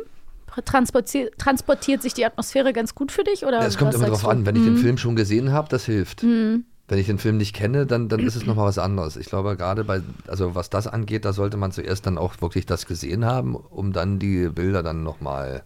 Transportiert, 0.65 1.39
transportiert 1.39 2.03
sich 2.03 2.15
die 2.15 2.25
Atmosphäre 2.25 2.73
ganz 2.73 2.95
gut 2.95 3.13
für 3.13 3.23
dich? 3.23 3.45
Oder 3.45 3.61
Ja, 3.61 3.67
es 3.67 3.79
kommt 3.79 3.95
immer 3.95 4.07
drauf 4.09 4.23
du? 4.23 4.29
an, 4.29 4.45
wenn 4.47 4.57
ich 4.57 4.65
den 4.65 4.77
Film 4.77 4.99
schon 4.99 5.15
gesehen 5.15 5.53
habe, 5.53 5.69
das 5.69 5.85
hilft. 5.85 6.25
Wenn 6.25 6.99
ich 6.99 7.07
den 7.07 7.19
Film 7.19 7.37
nicht 7.37 7.55
kenne, 7.55 7.87
dann, 7.87 8.09
dann 8.09 8.21
ist 8.21 8.35
es 8.35 8.45
nochmal 8.47 8.67
was 8.67 8.79
anderes. 8.79 9.17
Ich 9.17 9.27
glaube, 9.27 9.57
gerade 9.57 9.85
bei, 9.85 10.01
also 10.27 10.55
was 10.55 10.71
das 10.71 10.87
angeht, 10.87 11.25
da 11.25 11.33
sollte 11.33 11.57
man 11.59 11.71
zuerst 11.71 12.07
dann 12.07 12.19
auch 12.19 12.41
wirklich 12.41 12.67
das 12.67 12.87
gesehen 12.87 13.25
haben, 13.25 13.55
um 13.55 13.93
dann 13.93 14.19
die 14.19 14.49
Bilder 14.49 14.83
dann 14.83 15.03
nochmal 15.05 15.65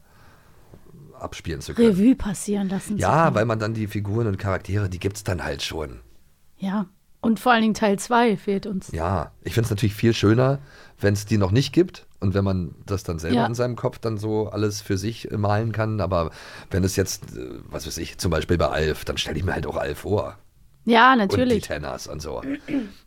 abspielen 1.19 1.61
zu 1.61 1.73
können. 1.75 1.89
Revue 1.91 2.15
passieren 2.17 2.69
lassen. 2.69 2.99
Ja, 2.99 3.35
weil 3.35 3.45
man 3.45 3.59
dann 3.61 3.73
die 3.73 3.87
Figuren 3.87 4.27
und 4.27 4.39
Charaktere, 4.39 4.89
die 4.91 4.99
gibt 4.99 5.17
es 5.17 5.25
dann 5.25 5.45
halt 5.45 5.63
schon. 5.63 6.01
ja. 6.59 6.87
Und 7.23 7.41
vor 7.41 7.53
allen 7.53 7.63
Dingen 7.63 7.75
Teil 7.75 7.99
2 7.99 8.37
fehlt 8.37 8.67
uns. 8.67 8.91
Ja, 8.93 9.31
ich 9.43 9.55
finde 9.55 9.67
es 9.67 9.71
natürlich 9.71 9.95
viel 9.95 10.13
schöner, 10.13 10.59
wenn 11.01 11.15
es 11.15 11.25
die 11.25 11.39
noch 11.39 11.53
nicht 11.53 11.73
gibt 11.73 12.07
und 12.21 12.35
wenn 12.35 12.45
man 12.45 12.75
das 12.85 13.05
dann 13.05 13.19
selber 13.21 13.37
Ja. 13.37 13.47
in 13.47 13.55
seinem 13.55 13.77
Kopf 13.77 13.99
dann 13.99 14.19
so 14.19 14.49
alles 14.49 14.81
für 14.83 14.99
sich 14.99 15.31
äh, 15.31 15.37
malen 15.37 15.73
kann. 15.73 16.01
Aber 16.01 16.31
wenn 16.71 16.83
es 16.85 16.97
jetzt, 16.97 17.37
äh, 17.37 17.47
was 17.71 17.87
weiß 17.87 17.97
ich, 17.99 18.19
zum 18.19 18.31
Beispiel 18.33 18.59
bei 18.59 18.67
Alf, 18.69 19.05
dann 19.05 19.17
stelle 19.19 19.39
ich 19.39 19.45
mir 19.45 19.55
halt 19.55 19.67
auch 19.67 19.77
Alf 19.77 19.99
vor. 20.01 20.37
Ja, 20.85 21.13
Und 21.13 21.21
die 21.21 21.27
natürlich. 21.27 21.63
Tenners 21.63 22.09
und 22.09 22.21
so. 22.21 22.43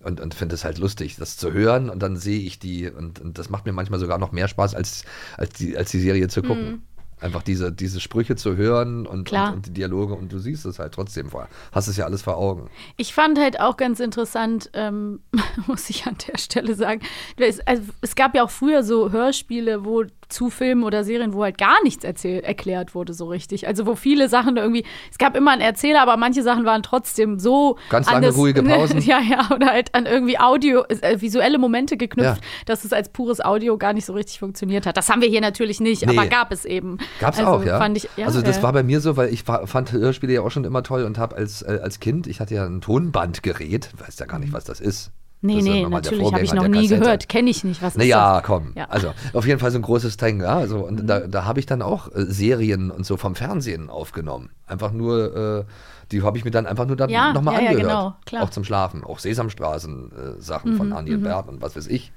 Und, 0.01 0.21
und 0.21 0.33
finde 0.33 0.55
es 0.55 0.63
halt 0.63 0.77
lustig, 0.77 1.17
das 1.17 1.35
zu 1.35 1.51
hören 1.51 1.89
und 1.89 1.99
dann 2.01 2.15
sehe 2.15 2.39
ich 2.39 2.57
die 2.57 2.89
und, 2.89 3.19
und 3.19 3.37
das 3.37 3.49
macht 3.49 3.65
mir 3.65 3.73
manchmal 3.73 3.99
sogar 3.99 4.17
noch 4.17 4.31
mehr 4.31 4.47
Spaß, 4.47 4.75
als, 4.75 5.03
als, 5.35 5.51
die, 5.57 5.75
als 5.77 5.91
die 5.91 5.99
Serie 5.99 6.29
zu 6.29 6.41
gucken. 6.41 6.83
Einfach 7.25 7.41
diese, 7.41 7.71
diese 7.71 7.99
Sprüche 7.99 8.35
zu 8.35 8.55
hören 8.55 9.07
und, 9.07 9.31
und, 9.31 9.53
und 9.53 9.65
die 9.65 9.71
Dialoge 9.71 10.13
und 10.13 10.31
du 10.31 10.37
siehst 10.37 10.63
es 10.65 10.77
halt 10.77 10.93
trotzdem 10.93 11.31
vor. 11.31 11.49
Hast 11.71 11.87
es 11.87 11.97
ja 11.97 12.05
alles 12.05 12.21
vor 12.21 12.37
Augen. 12.37 12.69
Ich 12.97 13.15
fand 13.15 13.39
halt 13.39 13.59
auch 13.59 13.77
ganz 13.77 13.99
interessant, 13.99 14.69
ähm, 14.73 15.21
muss 15.67 15.89
ich 15.89 16.05
an 16.05 16.17
der 16.27 16.37
Stelle 16.37 16.75
sagen, 16.75 17.01
es, 17.37 17.59
also, 17.61 17.81
es 18.01 18.13
gab 18.13 18.35
ja 18.35 18.43
auch 18.43 18.51
früher 18.51 18.83
so 18.83 19.11
Hörspiele, 19.11 19.85
wo 19.85 20.03
zu 20.29 20.49
Filmen 20.49 20.83
oder 20.83 21.03
Serien, 21.03 21.33
wo 21.33 21.43
halt 21.43 21.57
gar 21.57 21.81
nichts 21.83 22.03
erzähl 22.03 22.39
erklärt 22.41 22.95
wurde 22.95 23.13
so 23.13 23.25
richtig. 23.27 23.67
Also 23.67 23.85
wo 23.85 23.95
viele 23.95 24.29
Sachen 24.29 24.57
irgendwie, 24.57 24.83
es 25.11 25.17
gab 25.17 25.35
immer 25.35 25.51
einen 25.51 25.61
Erzähler, 25.61 26.01
aber 26.01 26.17
manche 26.17 26.43
Sachen 26.43 26.65
waren 26.65 26.83
trotzdem 26.83 27.39
so 27.39 27.77
Ganz 27.89 28.07
lange 28.07 28.17
anders- 28.27 28.37
ruhige 28.37 28.63
Pausen. 28.63 29.01
ja, 29.01 29.19
ja, 29.19 29.49
oder 29.53 29.67
halt 29.67 29.93
an 29.93 30.05
irgendwie 30.05 30.39
Audio, 30.39 30.83
äh, 30.87 31.21
visuelle 31.21 31.57
Momente 31.57 31.97
geknüpft, 31.97 32.41
Ja. 32.41 32.47
dass 32.65 32.85
es 32.85 32.93
als 32.93 33.09
pures 33.09 33.39
Audio 33.43 33.77
gar 33.77 33.93
nicht 33.93 34.05
so 34.05 34.13
richtig 34.13 34.39
funktioniert 34.39 34.85
hat. 34.85 34.97
Das 34.97 35.09
haben 35.09 35.21
wir 35.21 35.29
hier 35.29 35.41
natürlich 35.41 35.79
nicht, 35.79 36.05
Nee. 36.05 36.17
aber 36.17 36.27
gab 36.27 36.51
es 36.51 36.65
eben. 36.65 36.97
Gab's 37.19 37.39
also, 37.39 37.51
auch, 37.51 37.63
ja? 37.63 37.77
Fand 37.77 37.97
ich, 37.97 38.09
ja 38.17 38.25
also 38.25 38.41
das 38.41 38.61
war 38.63 38.73
bei 38.73 38.83
mir 38.83 39.01
so, 39.01 39.17
weil 39.17 39.33
ich 39.33 39.47
war, 39.47 39.67
fand 39.67 39.91
Hörspiele 39.91 40.33
ja 40.33 40.41
auch 40.41 40.51
schon 40.51 40.63
immer 40.63 40.83
toll 40.83 41.03
und 41.03 41.17
habe 41.17 41.35
als, 41.35 41.61
äh, 41.61 41.79
als 41.81 41.99
Kind, 41.99 42.27
ich 42.27 42.39
hatte 42.39 42.55
ja 42.55 42.65
ein 42.65 42.81
Tonbandgerät, 42.81 43.89
weiß 43.97 44.19
ja 44.19 44.25
gar 44.25 44.39
nicht, 44.39 44.53
was 44.53 44.63
das 44.65 44.79
ist. 44.79 45.11
Nee, 45.45 45.55
Das 45.55 45.61
ist 45.63 45.67
ja 45.67 45.73
nee, 45.73 45.85
natürlich 45.89 46.31
habe 46.33 46.43
ich 46.43 46.53
noch 46.53 46.67
nie 46.67 46.81
Kassette. 46.83 46.99
gehört. 47.01 47.29
Kenne 47.29 47.49
ich 47.49 47.63
nicht. 47.63 47.81
Was 47.81 47.93
ist 47.93 47.97
Naja, 47.97 48.35
das? 48.37 48.43
komm. 48.43 48.73
Ja. 48.75 48.85
Also 48.85 49.13
auf 49.33 49.45
jeden 49.47 49.59
Fall 49.59 49.71
so 49.71 49.77
ein 49.79 49.81
großes 49.81 50.17
Ding. 50.17 50.41
Ja, 50.41 50.57
also, 50.57 50.79
und 50.85 51.07
da, 51.07 51.21
da 51.21 51.45
habe 51.45 51.59
ich 51.59 51.65
dann 51.65 51.81
auch 51.81 52.07
äh, 52.13 52.25
Serien 52.25 52.91
und 52.91 53.05
so 53.05 53.17
vom 53.17 53.35
Fernsehen 53.35 53.89
aufgenommen. 53.89 54.49
Einfach 54.67 54.91
nur, 54.91 55.35
äh, 55.35 55.63
die 56.11 56.21
habe 56.23 56.37
ich 56.37 56.45
mir 56.45 56.51
dann 56.51 56.65
einfach 56.65 56.85
nur 56.85 56.95
dann 56.95 57.09
Ja, 57.09 57.33
nochmal 57.33 57.55
ja, 57.55 57.61
ja, 57.61 57.69
angehört. 57.69 57.87
genau, 57.89 58.15
klar. 58.25 58.41
Mhm, 58.41 58.47
Auch 58.47 58.51
zum 58.51 58.63
Schlafen. 58.63 59.03
Auch 59.03 59.19
Sesamstraßen-Sachen 59.19 60.75
von 60.77 60.93
Annie 60.93 61.15
und 61.15 61.23
Bert 61.23 61.47
und 61.47 61.61
was 61.61 61.75
weiß 61.75 61.87
ich. 61.87 62.11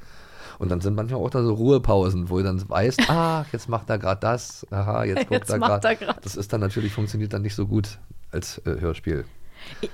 Und 0.58 0.70
dann 0.70 0.80
sind 0.80 0.96
manchmal 0.96 1.20
auch 1.20 1.30
da 1.30 1.42
so 1.42 1.54
Ruhepausen, 1.54 2.30
wo 2.30 2.38
du 2.38 2.44
dann 2.44 2.68
weißt, 2.68 3.00
ah, 3.10 3.44
jetzt 3.52 3.68
macht 3.68 3.88
er 3.90 3.98
gerade 3.98 4.20
das, 4.20 4.66
aha, 4.70 5.04
jetzt 5.04 5.20
guckt 5.28 5.30
Jetzt 5.32 5.50
er 5.50 5.60
er 5.60 5.78
gerade. 5.94 6.16
Das 6.22 6.34
ist 6.36 6.52
dann 6.52 6.60
natürlich, 6.60 6.92
funktioniert 6.92 7.32
dann 7.32 7.42
nicht 7.42 7.54
so 7.54 7.66
gut 7.66 7.98
als 8.32 8.58
äh, 8.66 8.80
Hörspiel. 8.80 9.24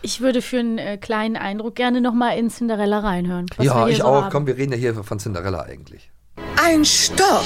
Ich 0.03 0.21
würde 0.21 0.43
für 0.43 0.59
einen 0.59 0.79
äh, 0.79 0.97
kleinen 0.99 1.37
Eindruck 1.37 1.75
gerne 1.75 2.01
noch 2.01 2.15
mal 2.15 2.31
in 2.39 2.51
Cinderella 2.51 3.01
reinhören. 3.01 3.47
ja, 3.61 3.89
ich 3.89 3.99
so 3.99 4.05
auch. 4.05 4.23
haben. 4.25 4.31
Komm, 4.31 4.47
wir 4.47 4.57
reden 4.57 4.73
ja 4.73 4.79
hier 4.79 4.95
von 5.05 5.19
Cinderella 5.19 5.61
eigentlich. 5.63 6.11
Ein 6.63 6.85
Stock. 6.85 7.45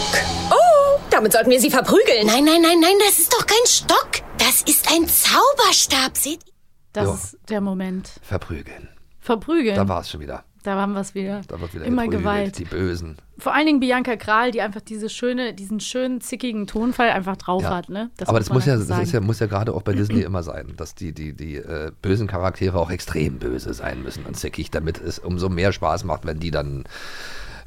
Oh, 0.51 1.01
damit 1.11 1.33
sollten 1.33 1.51
wir 1.51 1.61
sie 1.61 1.71
verprügeln. 1.71 2.27
Nein, 2.27 2.45
nein, 2.45 2.63
nein, 2.63 2.81
nein, 2.81 2.95
das 3.07 3.19
ist 3.19 3.33
doch 3.33 3.47
kein 3.47 3.67
Stock. 3.67 4.11
Das 4.39 4.63
ist 4.63 4.91
ein 4.93 5.07
Zauberstab, 5.09 6.17
seht 6.17 6.47
ihr? 6.47 6.53
Das 6.93 7.07
Ja. 7.07 7.15
ist 7.15 7.37
der 7.49 7.61
Moment. 7.61 8.11
Verprügeln. 8.23 8.89
Verprügeln. 9.21 9.77
Da 9.77 9.87
war 9.89 10.01
es 10.01 10.11
schon 10.11 10.21
wieder. 10.21 10.45
Da 10.69 10.77
haben 10.79 10.93
wir 10.93 11.01
es 11.01 11.15
wieder. 11.15 11.41
Da 11.49 11.59
wird 11.59 11.73
wieder 11.73 11.87
Immer 11.87 12.03
geprügelt, 12.03 12.23
Gewalt. 12.23 12.59
Die 12.59 12.65
Bösen. 12.67 13.17
Vor 13.39 13.55
allen 13.55 13.65
Dingen 13.65 13.81
Bianca 13.81 14.17
Kral, 14.17 14.51
die 14.51 14.61
einfach 14.61 14.83
diese 14.83 15.09
schöne, 15.09 15.55
diesen 15.55 15.81
schönen, 15.81 16.21
zickigen 16.21 16.67
Tonfall 16.67 17.09
einfach 17.09 17.39
drauf 17.39 17.63
Ja. 17.63 17.71
hat. 17.71 17.89
Ne? 17.89 18.11
Aber 18.27 18.39
das 18.39 18.51
man 18.51 18.59
muss 18.59 18.67
ja, 18.67 18.77
das 18.77 18.91
ist 18.91 19.13
ja, 19.13 19.21
muss 19.21 19.41
ja 19.41 19.47
gerade 19.47 19.73
auch 19.73 19.81
bei 19.81 19.93
Disney 19.95 20.21
immer 20.21 20.43
sein, 20.43 20.75
dass 20.77 20.95
die, 20.95 21.13
die, 21.13 21.33
die 21.33 21.57
äh, 21.57 21.91
bösen 22.03 22.27
Charaktere 22.27 22.79
auch 22.79 22.91
extrem 22.91 23.39
böse 23.39 23.73
sein 23.73 24.03
müssen 24.03 24.27
und 24.27 24.37
zickig, 24.37 24.71
damit 24.71 25.01
es 25.01 25.19
umso 25.19 25.49
mehr 25.49 25.73
Spaß 25.73 26.05
macht, 26.05 26.27
wenn 26.27 26.39
die 26.39 26.51
dann, 26.51 26.85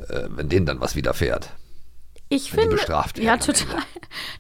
äh, 0.08 0.28
wenn 0.30 0.48
denen 0.48 0.68
dann 0.68 0.80
was 0.80 0.96
widerfährt. 0.96 1.50
Ich 2.30 2.54
wenn 2.54 2.62
finde, 2.62 2.76
bestraft 2.76 3.18
ja, 3.18 3.38
total. 3.38 3.82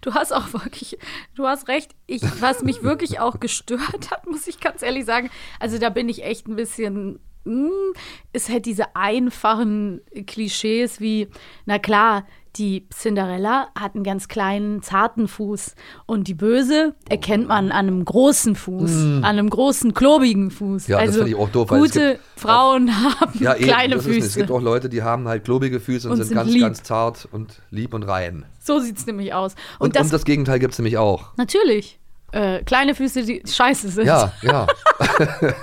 Du 0.02 0.14
hast 0.14 0.32
auch 0.34 0.54
wirklich, 0.54 1.00
du 1.36 1.48
hast 1.48 1.68
recht. 1.68 1.96
Ich, 2.06 2.22
was 2.40 2.62
mich 2.62 2.84
wirklich 2.84 3.20
auch 3.20 3.40
gestört 3.40 4.12
hat, 4.12 4.28
muss 4.30 4.46
ich 4.48 4.60
ganz 4.60 4.84
ehrlich 4.84 5.06
sagen, 5.06 5.32
also 5.60 5.80
da 5.80 5.90
bin 5.90 6.10
ich 6.10 6.24
echt 6.24 6.48
ein 6.48 6.56
bisschen, 6.56 7.20
ist 8.34 8.50
halt 8.50 8.66
diese 8.66 8.96
einfachen 8.96 10.02
Klischees 10.28 11.00
wie, 11.00 11.28
na 11.66 11.80
klar, 11.80 12.26
die 12.58 12.86
Cinderella 12.94 13.70
hat 13.80 13.96
einen 13.96 14.04
ganz 14.04 14.28
kleinen, 14.28 14.82
zarten 14.82 15.30
Fuß 15.30 15.76
und 16.06 16.28
die 16.28 16.34
Böse 16.34 16.96
erkennt 17.08 17.48
man 17.48 17.72
an 17.72 17.88
einem 17.88 18.04
großen 18.04 18.56
Fuß, 18.56 18.92
an 18.92 19.24
einem 19.24 19.50
großen, 19.50 19.94
klobigen 19.94 20.52
Fuß. 20.52 20.90
Mm. 20.90 20.92
Ja, 20.92 20.98
das 20.98 21.08
also 21.08 21.20
finde 21.20 21.30
ich 21.32 21.38
auch 21.38 21.50
doof, 21.50 21.70
weil 21.72 21.82
es 21.86 21.94
gute 21.94 22.20
Frauen 22.36 22.92
haben 22.94 23.40
Ja, 23.40 23.56
eben, 23.56 23.64
kleine 23.68 23.96
das. 23.96 24.06
Füße. 24.06 24.28
Es 24.28 24.36
gibt 24.36 24.52
auch 24.52 24.62
Leute, 24.62 24.90
die 24.90 25.02
haben 25.02 25.30
halt 25.30 25.46
klobige 25.46 25.80
Füße 25.80 26.10
und, 26.10 26.14
Und 26.14 26.18
sind, 26.18 26.28
sind 26.28 26.38
ganz, 26.38 26.52
lieb. 26.52 26.62
ganz 26.62 26.84
zart 26.84 27.30
und 27.32 27.62
lieb 27.70 27.94
und 27.94 28.04
rein. 28.04 28.46
so 28.60 28.80
sieht 28.80 28.98
es 28.98 29.06
nämlich 29.06 29.34
aus. 29.34 29.56
Und, 29.80 29.88
Und, 29.88 29.96
das, 29.96 30.08
und 30.08 30.14
das 30.14 30.26
Gegenteil 30.26 30.60
gibt 30.60 30.74
es 30.74 30.80
nämlich 30.80 30.98
auch. 30.98 31.30
Natürlich. 31.38 32.01
Äh, 32.34 32.64
kleine 32.64 32.96
Füße, 32.96 33.24
die 33.24 33.44
scheiße 33.46 33.90
sind. 33.90 34.06
Ja, 34.08 34.32
ja. 34.42 34.66
man, 35.20 35.54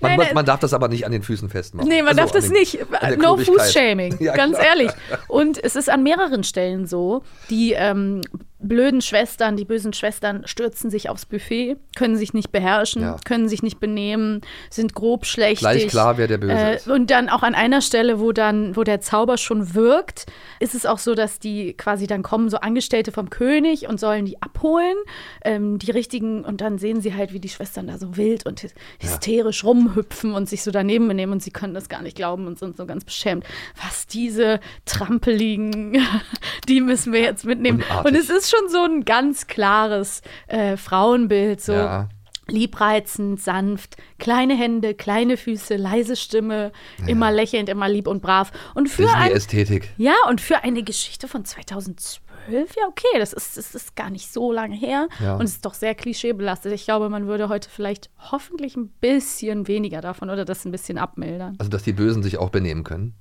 Nein, 0.00 0.18
nein. 0.18 0.34
man 0.34 0.46
darf 0.46 0.60
das 0.60 0.72
aber 0.72 0.88
nicht 0.88 1.04
an 1.06 1.12
den 1.12 1.22
Füßen 1.22 1.48
festmachen. 1.48 1.88
Nee, 1.88 1.98
man 2.02 2.08
Also 2.08 2.20
darf 2.22 2.30
das 2.32 2.44
den- 2.44 2.52
nicht. 2.54 2.78
der 3.02 3.16
No. 3.18 3.36
Fuß-Shaming, 3.36 4.16
Ja, 4.20 4.34
ganz 4.34 4.56
klar. 4.56 4.66
ehrlich. 4.68 4.90
Und 5.28 5.62
es 5.62 5.76
ist 5.76 5.90
an 5.90 6.02
mehreren 6.02 6.44
Stellen 6.44 6.86
so, 6.86 7.22
die 7.50 7.72
ähm, 7.72 8.22
blöden 8.68 9.00
Schwestern, 9.00 9.56
die 9.56 9.64
bösen 9.64 9.92
Schwestern 9.92 10.46
stürzen 10.46 10.90
sich 10.90 11.08
aufs 11.08 11.26
Buffet, 11.26 11.76
können 11.96 12.16
sich 12.16 12.34
nicht 12.34 12.50
beherrschen, 12.52 13.02
Ja. 13.02 13.16
können 13.24 13.48
sich 13.48 13.62
nicht 13.62 13.80
benehmen, 13.80 14.40
sind 14.70 14.94
grob 14.94 15.26
schlechtig. 15.26 15.58
Gleich 15.60 15.86
klar, 15.88 16.18
wer 16.18 16.26
der 16.26 16.38
Böse 16.38 16.52
Äh, 16.54 16.76
ist. 16.76 16.88
Und 16.88 17.10
dann 17.10 17.28
auch 17.28 17.42
an 17.42 17.54
einer 17.54 17.80
Stelle, 17.80 18.20
wo 18.20 18.32
dann, 18.32 18.76
wo 18.76 18.82
der 18.84 19.00
Zauber 19.00 19.36
schon 19.38 19.74
wirkt, 19.74 20.26
ist 20.60 20.74
es 20.74 20.86
auch 20.86 20.98
so, 20.98 21.14
dass 21.14 21.38
die 21.38 21.74
quasi 21.74 22.06
dann 22.06 22.22
kommen 22.22 22.48
so 22.50 22.58
Angestellte 22.58 23.12
vom 23.12 23.30
König 23.30 23.88
und 23.88 24.00
sollen 24.00 24.24
die 24.24 24.40
abholen, 24.42 24.96
ähm, 25.44 25.78
die 25.78 25.90
richtigen, 25.90 26.44
und 26.44 26.60
dann 26.60 26.78
sehen 26.78 27.00
sie 27.00 27.14
halt, 27.14 27.32
wie 27.32 27.40
die 27.40 27.48
Schwestern 27.48 27.86
da 27.86 27.98
so 27.98 28.16
wild 28.16 28.46
und 28.46 28.60
hy- 28.62 28.70
hysterisch 29.00 29.64
rumhüpfen 29.64 30.32
und 30.34 30.48
sich 30.48 30.62
so 30.62 30.70
daneben 30.70 31.06
benehmen 31.08 31.32
und 31.32 31.42
sie 31.42 31.50
können 31.50 31.74
das 31.74 31.88
gar 31.88 32.02
nicht 32.02 32.16
glauben 32.16 32.46
und 32.46 32.58
sind 32.58 32.76
so 32.76 32.86
ganz 32.86 33.04
beschämt. 33.04 33.44
Was 33.84 34.06
diese 34.06 34.60
Trampeligen, 34.86 35.98
die 36.68 36.80
müssen 36.80 37.12
wir 37.12 37.20
jetzt 37.20 37.44
mitnehmen. 37.44 37.82
Unartig. 37.82 38.10
Und 38.12 38.18
es 38.18 38.30
ist 38.30 38.50
schon 38.58 38.68
so 38.68 38.84
ein 38.84 39.04
ganz 39.04 39.46
klares 39.46 40.22
äh, 40.46 40.76
Frauenbild, 40.76 41.60
so 41.60 41.72
Ja. 41.72 42.08
liebreizend, 42.46 43.40
sanft, 43.40 43.96
kleine 44.18 44.54
Hände, 44.54 44.94
kleine 44.94 45.36
Füße, 45.36 45.76
leise 45.76 46.14
Stimme, 46.16 46.72
immer 47.06 47.32
lächelnd, 47.32 47.68
immer 47.68 47.88
lieb 47.88 48.06
und 48.06 48.20
brav. 48.22 48.52
Und 48.74 48.88
für 48.88 49.08
ein, 49.08 49.32
Disney-Ästhetik. 49.32 49.90
ja, 49.96 50.14
und 50.28 50.40
für 50.42 50.62
eine 50.62 50.82
Geschichte 50.82 51.26
von 51.26 51.44
2012, 51.46 52.20
ja, 52.50 52.86
okay, 52.86 53.18
das 53.18 53.32
ist, 53.32 53.56
das 53.56 53.74
ist 53.74 53.96
gar 53.96 54.10
nicht 54.10 54.30
so 54.30 54.52
lange 54.52 54.76
her. 54.76 55.08
Ja. 55.20 55.36
Und 55.36 55.44
es 55.44 55.52
ist 55.52 55.64
doch 55.64 55.72
sehr 55.74 55.94
klischeebelastet. 55.94 56.72
Ich 56.74 56.84
glaube, 56.84 57.08
man 57.08 57.26
würde 57.26 57.48
heute 57.48 57.70
vielleicht 57.70 58.10
hoffentlich 58.30 58.76
ein 58.76 58.88
bisschen 59.00 59.66
weniger 59.66 60.02
davon 60.02 60.28
oder 60.28 60.44
das 60.44 60.66
ein 60.66 60.70
bisschen 60.70 60.98
abmildern. 60.98 61.54
Also, 61.58 61.70
dass 61.70 61.82
die 61.82 61.94
Bösen 61.94 62.22
sich 62.22 62.36
auch 62.36 62.50
benehmen 62.50 62.84
können. 62.84 63.14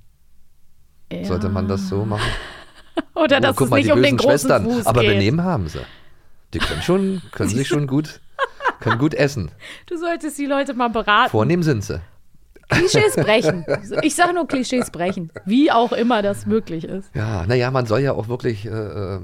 Ja. 1.11 1.23
Sollte 1.25 1.47
man 1.47 1.67
das 1.69 1.87
so 1.87 2.03
machen? 2.05 2.29
Oder 3.15 3.39
dass 3.39 3.51
Oh, 3.51 3.56
guck 3.58 3.65
es 3.67 3.71
mal, 3.71 3.77
nicht 3.77 3.88
die 3.89 3.91
um 3.93 4.01
den 4.01 4.17
großen 4.17 4.32
Schwestern. 4.49 4.63
Fuß 4.65 4.86
Aber 4.86 5.01
geht. 5.01 5.12
benehmen 5.12 5.43
haben 5.43 5.67
sie. 5.67 5.79
Die 6.53 6.60
können 6.60 6.82
schon, 6.82 7.21
können 7.32 7.49
sich 7.49 7.67
schon 7.67 7.88
gut, 7.88 8.21
können 8.79 8.99
gut 8.99 9.13
essen. 9.13 9.49
Du 9.88 9.97
solltest 9.97 10.38
die 10.38 10.45
Leute 10.45 10.73
mal 10.73 10.89
beraten. 10.89 11.32
Vornehm 11.32 11.63
sind 11.63 11.84
sie. 11.84 11.99
Klischees 12.69 13.15
brechen. 13.17 13.65
Ich 14.03 14.15
sage 14.15 14.34
nur 14.34 14.47
Klischees 14.47 14.91
brechen. 14.91 15.32
Wie 15.45 15.71
auch 15.71 15.91
immer 15.91 16.21
das 16.21 16.45
möglich 16.45 16.84
ist. 16.86 17.10
Ja, 17.15 17.45
naja, 17.47 17.71
man 17.71 17.86
soll 17.86 18.01
ja 18.01 18.13
auch 18.13 18.27
wirklich, 18.27 18.65
äh, 18.65 18.69
äh, 18.69 19.19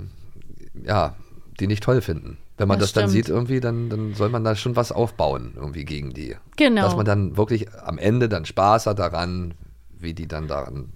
ja, 0.84 1.16
die 1.60 1.68
nicht 1.68 1.84
toll 1.84 2.02
finden. 2.02 2.38
Wenn 2.58 2.68
man 2.68 2.80
das, 2.80 2.92
Das 2.94 3.04
dann 3.04 3.10
sieht 3.10 3.30
irgendwie, 3.30 3.60
dann, 3.62 3.90
dann 3.90 4.14
soll 4.16 4.30
man 4.30 4.44
da 4.44 4.56
schon 4.56 4.76
was 4.76 4.92
aufbauen 4.92 5.54
irgendwie 5.56 5.86
gegen 5.86 6.14
die. 6.14 6.36
Genau. 6.58 6.82
Dass 6.82 6.96
man 6.96 7.06
dann 7.06 7.38
wirklich 7.38 7.74
am 7.74 7.98
Ende 7.98 8.28
dann 8.28 8.46
Spaß 8.46 8.86
hat 8.86 9.00
daran, 9.00 9.54
wie 9.98 10.14
die 10.14 10.28
dann 10.28 10.48
daran 10.48 10.90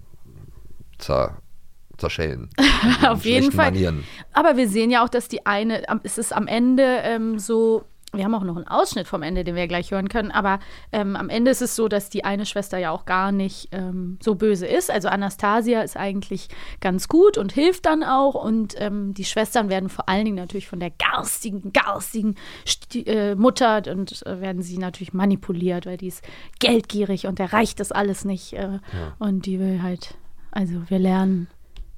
zer, 0.98 1.38
zerschellen. 1.96 2.50
Ihren 3.02 3.06
Auf 3.06 3.24
jeden 3.24 3.52
Fall. 3.52 3.72
Manieren. 3.72 4.04
Aber 4.32 4.56
wir 4.56 4.68
sehen 4.68 4.90
ja 4.90 5.04
auch, 5.04 5.08
dass 5.08 5.28
die 5.28 5.46
eine, 5.46 5.82
es 6.02 6.18
ist 6.18 6.34
am 6.34 6.46
Ende 6.46 6.82
ähm, 7.02 7.38
so, 7.38 7.84
wir 8.16 8.24
haben 8.24 8.34
auch 8.34 8.44
noch 8.44 8.56
einen 8.56 8.68
Ausschnitt 8.68 9.08
vom 9.08 9.22
Ende, 9.22 9.44
den 9.44 9.54
wir 9.54 9.66
gleich 9.66 9.90
hören 9.90 10.08
können, 10.08 10.30
aber 10.30 10.60
ähm, 10.92 11.16
am 11.16 11.28
Ende 11.28 11.50
ist 11.50 11.62
es 11.62 11.76
so, 11.76 11.88
dass 11.88 12.10
die 12.10 12.24
eine 12.24 12.46
Schwester 12.46 12.78
ja 12.78 12.90
auch 12.90 13.04
gar 13.04 13.32
nicht 13.32 13.68
ähm, 13.72 14.18
so 14.22 14.34
böse 14.34 14.66
ist. 14.66 14.90
Also 14.90 15.08
Anastasia 15.08 15.82
ist 15.82 15.96
eigentlich 15.96 16.48
ganz 16.80 17.08
gut 17.08 17.38
und 17.38 17.52
hilft 17.52 17.86
dann 17.86 18.02
auch 18.02 18.34
und 18.34 18.74
ähm, 18.78 19.14
die 19.14 19.24
Schwestern 19.24 19.68
werden 19.68 19.88
vor 19.88 20.08
allen 20.08 20.24
Dingen 20.24 20.36
natürlich 20.36 20.68
von 20.68 20.80
der 20.80 20.90
garstigen, 20.90 21.72
garstigen 21.72 22.36
Sti 22.64 23.02
äh, 23.02 23.34
Mutter 23.34 23.82
und 23.90 24.24
äh, 24.26 24.40
werden 24.40 24.62
sie 24.62 24.78
natürlich 24.78 25.12
manipuliert, 25.12 25.86
weil 25.86 25.96
die 25.96 26.08
ist 26.08 26.24
geldgierig 26.58 27.26
und 27.26 27.40
erreicht 27.40 27.80
das 27.80 27.92
alles 27.92 28.24
nicht 28.24 28.54
äh, 28.54 28.78
und 29.18 29.46
die 29.46 29.58
will 29.58 29.82
halt, 29.82 30.16
also 30.50 30.82
wir 30.88 30.98
lernen, 30.98 31.48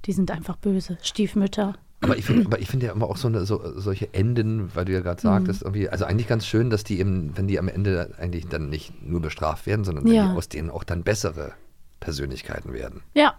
die 0.07 0.13
sind 0.13 0.31
einfach 0.31 0.57
böse, 0.57 0.99
Stiefmütter. 1.03 1.75
Aber 2.03 2.17
ich 2.17 2.25
finde 2.27 2.57
finde 2.67 2.87
ja 2.87 2.93
immer 2.93 3.07
auch 3.07 3.17
so, 3.17 3.27
eine, 3.29 3.47
so 3.47 3.61
solche 3.81 4.13
Enden, 4.13 4.71
weil 4.75 4.85
du 4.85 4.93
ja 4.93 5.01
gerade 5.01 5.21
sagtest, 5.21 5.61
Mhm. 5.63 5.67
irgendwie, 5.69 5.89
also 5.89 6.05
eigentlich 6.05 6.29
ganz 6.29 6.47
schön, 6.47 6.69
dass 6.71 6.85
die 6.85 7.01
eben, 7.01 7.37
wenn 7.37 7.49
die 7.49 7.59
am 7.59 7.69
Ende 7.69 8.15
eigentlich 8.19 8.47
dann 8.49 8.69
nicht 8.69 9.03
nur 9.03 9.21
bestraft 9.21 9.67
werden, 9.67 9.85
sondern 9.85 10.07
Ja. 10.07 10.31
die 10.33 10.37
aus 10.37 10.49
denen 10.49 10.71
auch 10.71 10.85
dann 10.85 11.03
bessere 11.05 11.53
Persönlichkeiten 12.01 12.73
werden. 12.75 13.03
Ja, 13.15 13.35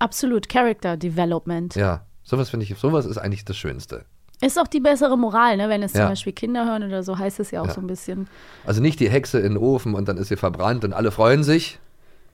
absolut. 0.00 0.48
Character 0.48 0.96
Development. 0.96 1.74
Ja, 1.76 2.04
sowas 2.24 2.50
finde 2.50 2.64
ich, 2.64 2.76
sowas 2.76 3.06
ist 3.06 3.16
eigentlich 3.18 3.44
das 3.44 3.56
Schönste. 3.56 4.04
Ist 4.42 4.58
auch 4.58 4.66
die 4.66 4.80
bessere 4.80 5.16
Moral, 5.16 5.56
ne? 5.56 5.68
Wenn 5.68 5.82
es 5.82 5.92
zum 5.92 6.00
Ja. 6.00 6.08
Beispiel 6.08 6.32
Kinder 6.32 6.64
hören 6.66 6.82
oder 6.82 7.02
so, 7.02 7.16
heißt 7.18 7.38
es 7.40 7.50
ja 7.52 7.60
auch 7.62 7.66
Ja. 7.68 7.74
so 7.74 7.80
ein 7.80 7.86
bisschen. 7.86 8.26
Also 8.64 8.80
nicht 8.80 8.98
die 8.98 9.08
Hexe 9.10 9.38
in 9.38 9.54
den 9.54 9.56
Ofen 9.58 9.94
und 9.94 10.08
dann 10.08 10.16
ist 10.16 10.28
sie 10.28 10.36
verbrannt 10.36 10.84
und 10.84 10.92
alle 10.94 11.10
freuen 11.10 11.44
sich, 11.44 11.78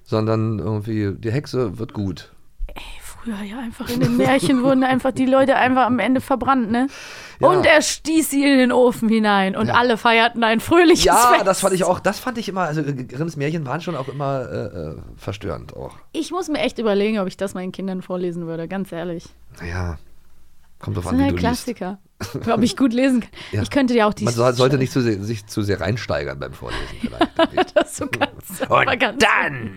sondern 0.04 0.58
irgendwie 0.60 1.12
die 1.18 1.32
Hexe 1.32 1.78
wird 1.78 1.92
gut. 1.92 2.32
Früher 3.26 3.42
ja 3.42 3.58
einfach 3.58 3.88
in 3.88 3.98
den 3.98 4.16
Märchen 4.16 4.62
wurden 4.62 4.84
einfach 4.84 5.10
die 5.10 5.26
Leute 5.26 5.56
einfach 5.56 5.84
am 5.86 5.98
Ende 5.98 6.20
verbrannt, 6.20 6.70
ne? 6.70 6.86
Ja. 7.40 7.48
Und 7.48 7.66
er 7.66 7.82
stieß 7.82 8.30
sie 8.30 8.44
in 8.44 8.56
den 8.58 8.70
Ofen 8.72 9.08
hinein 9.08 9.56
und 9.56 9.66
Ja. 9.66 9.74
alle 9.74 9.96
feierten 9.96 10.44
ein 10.44 10.60
fröhliches 10.60 11.04
Ja, 11.04 11.32
Fest. 11.34 11.44
das 11.46 11.58
fand 11.60 11.74
ich 11.74 11.82
auch, 11.82 11.98
das 11.98 12.20
fand 12.20 12.38
ich 12.38 12.48
immer, 12.48 12.60
also 12.62 12.82
Grimms 12.84 13.36
Märchen 13.36 13.66
waren 13.66 13.80
schon 13.80 13.96
auch 13.96 14.06
immer 14.06 14.42
äh, 14.48 14.56
äh, 14.90 14.96
verstörend 15.16 15.74
auch. 15.74 15.96
Ich 16.12 16.30
muss 16.30 16.48
mir 16.48 16.58
echt 16.60 16.78
überlegen, 16.78 17.18
ob 17.18 17.26
ich 17.26 17.36
das 17.36 17.54
meinen 17.54 17.72
Kindern 17.72 18.00
vorlesen 18.00 18.46
würde, 18.46 18.68
ganz 18.68 18.92
ehrlich. 18.92 19.24
Naja, 19.60 19.98
kommt 20.78 20.96
drauf 20.96 21.08
an, 21.08 21.18
wie 21.18 21.22
halt 21.22 21.32
du 21.32 21.36
liest. 21.36 21.64
Klassiker. 21.66 21.98
ob 22.48 22.62
ich 22.62 22.76
gut 22.76 22.92
lesen 22.92 23.22
kann. 23.22 23.30
Ja. 23.50 23.62
Ich 23.62 23.70
könnte 23.70 23.94
ja 23.94 24.06
auch 24.08 24.14
die. 24.14 24.24
Man 24.24 24.34
soll, 24.34 24.52
sollte 24.54 24.78
nicht 24.78 24.92
zu 24.92 25.00
sehr, 25.02 25.20
sich 25.22 25.46
zu 25.48 25.62
sehr 25.62 25.80
reinsteigern 25.80 26.38
beim 26.38 26.52
Vorlesen 26.52 26.84
vielleicht. 27.00 27.76
das 27.76 27.96
so 27.96 28.06
ganz, 28.06 28.62
aber 28.68 28.96
ganz 28.96 29.20
dann 29.22 29.72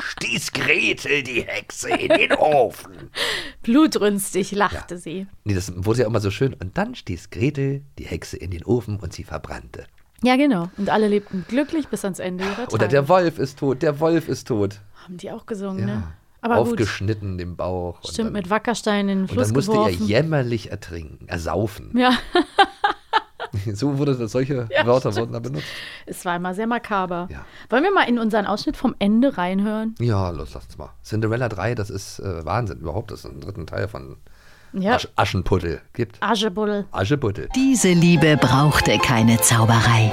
stieß 0.00 0.52
Gretel 0.52 1.22
die 1.22 1.42
Hexe 1.42 1.90
in 1.90 2.08
den 2.08 2.32
Ofen. 2.32 3.10
blutrünstig, 3.62 4.52
lachte 4.52 4.98
sie. 4.98 5.26
Nee, 5.44 5.54
das 5.54 5.72
wurde 5.84 6.00
ja 6.00 6.06
immer 6.06 6.20
so 6.20 6.30
schön. 6.30 6.54
Und 6.54 6.76
dann 6.78 6.94
stieß 6.94 7.30
Gretel 7.30 7.82
die 7.98 8.04
Hexe 8.06 8.36
in 8.36 8.50
den 8.50 8.64
Ofen 8.64 8.98
und 9.00 9.12
sie 9.12 9.24
verbrannte. 9.24 9.84
Ja, 10.22 10.36
genau. 10.36 10.68
Und 10.76 10.90
alle 10.90 11.08
lebten 11.08 11.44
glücklich 11.48 11.88
bis 11.88 12.04
ans 12.04 12.18
Ende 12.18 12.44
ihrer 12.44 12.56
Tage. 12.56 12.74
Oder 12.74 12.88
der 12.88 13.08
Wolf 13.08 13.38
ist 13.38 13.58
tot, 13.58 13.82
der 13.82 14.00
Wolf 14.00 14.28
ist 14.28 14.46
tot. 14.48 14.80
Haben 15.04 15.16
die 15.16 15.30
auch 15.30 15.46
gesungen, 15.46 15.80
Ja. 15.80 15.86
ne? 15.86 16.02
Aber 16.42 16.56
gut. 16.56 16.68
Aufgeschnitten 16.68 17.38
im 17.38 17.54
Bauch. 17.56 18.00
und 18.02 18.10
Stimmt, 18.12 18.28
dann, 18.28 18.32
mit 18.32 18.48
Wackersteinen 18.48 19.08
in 19.10 19.18
den 19.18 19.22
Und 19.24 19.30
Fluss 19.32 19.48
dann 19.48 19.54
musste 19.56 19.72
geworfen. 19.72 19.98
er 20.00 20.06
jämmerlich 20.06 20.70
ertrinken, 20.70 21.28
ersaufen. 21.28 21.92
ja, 21.98 22.12
So 23.74 23.98
wurde 23.98 24.16
das, 24.16 24.32
solche 24.32 24.68
Ja, 24.70 24.86
Wörter 24.86 25.10
stimmt. 25.12 25.28
wurden 25.28 25.32
da 25.32 25.38
benutzt. 25.40 25.66
es 26.06 26.24
war 26.24 26.36
immer 26.36 26.54
sehr 26.54 26.66
makaber. 26.66 27.28
Ja. 27.30 27.44
Wollen 27.68 27.82
wir 27.84 27.92
mal 27.92 28.08
in 28.08 28.18
unseren 28.18 28.46
Ausschnitt 28.46 28.76
vom 28.76 28.94
Ende 28.98 29.36
reinhören? 29.38 29.94
Ja, 29.98 30.30
los, 30.30 30.50
lass 30.54 30.64
uns 30.66 30.78
mal. 30.78 30.90
Cinderella 31.02 31.48
3, 31.48 31.74
das 31.74 31.90
ist 31.90 32.20
äh, 32.20 32.44
Wahnsinn. 32.44 32.78
Überhaupt, 32.80 33.10
das 33.10 33.24
ist 33.24 33.30
ein 33.30 33.40
dritten 33.40 33.66
Teil 33.66 33.88
von 33.88 34.16
Ja. 34.72 34.94
Asch 34.94 35.08
Aschenputtel 35.16 35.80
gibt. 35.94 36.16
Aschebuddel. 36.20 36.86
Aschenputtel. 36.92 37.48
Diese 37.56 37.92
Liebe 37.92 38.36
brauchte 38.36 38.98
keine 38.98 39.40
Zauberei. 39.40 40.12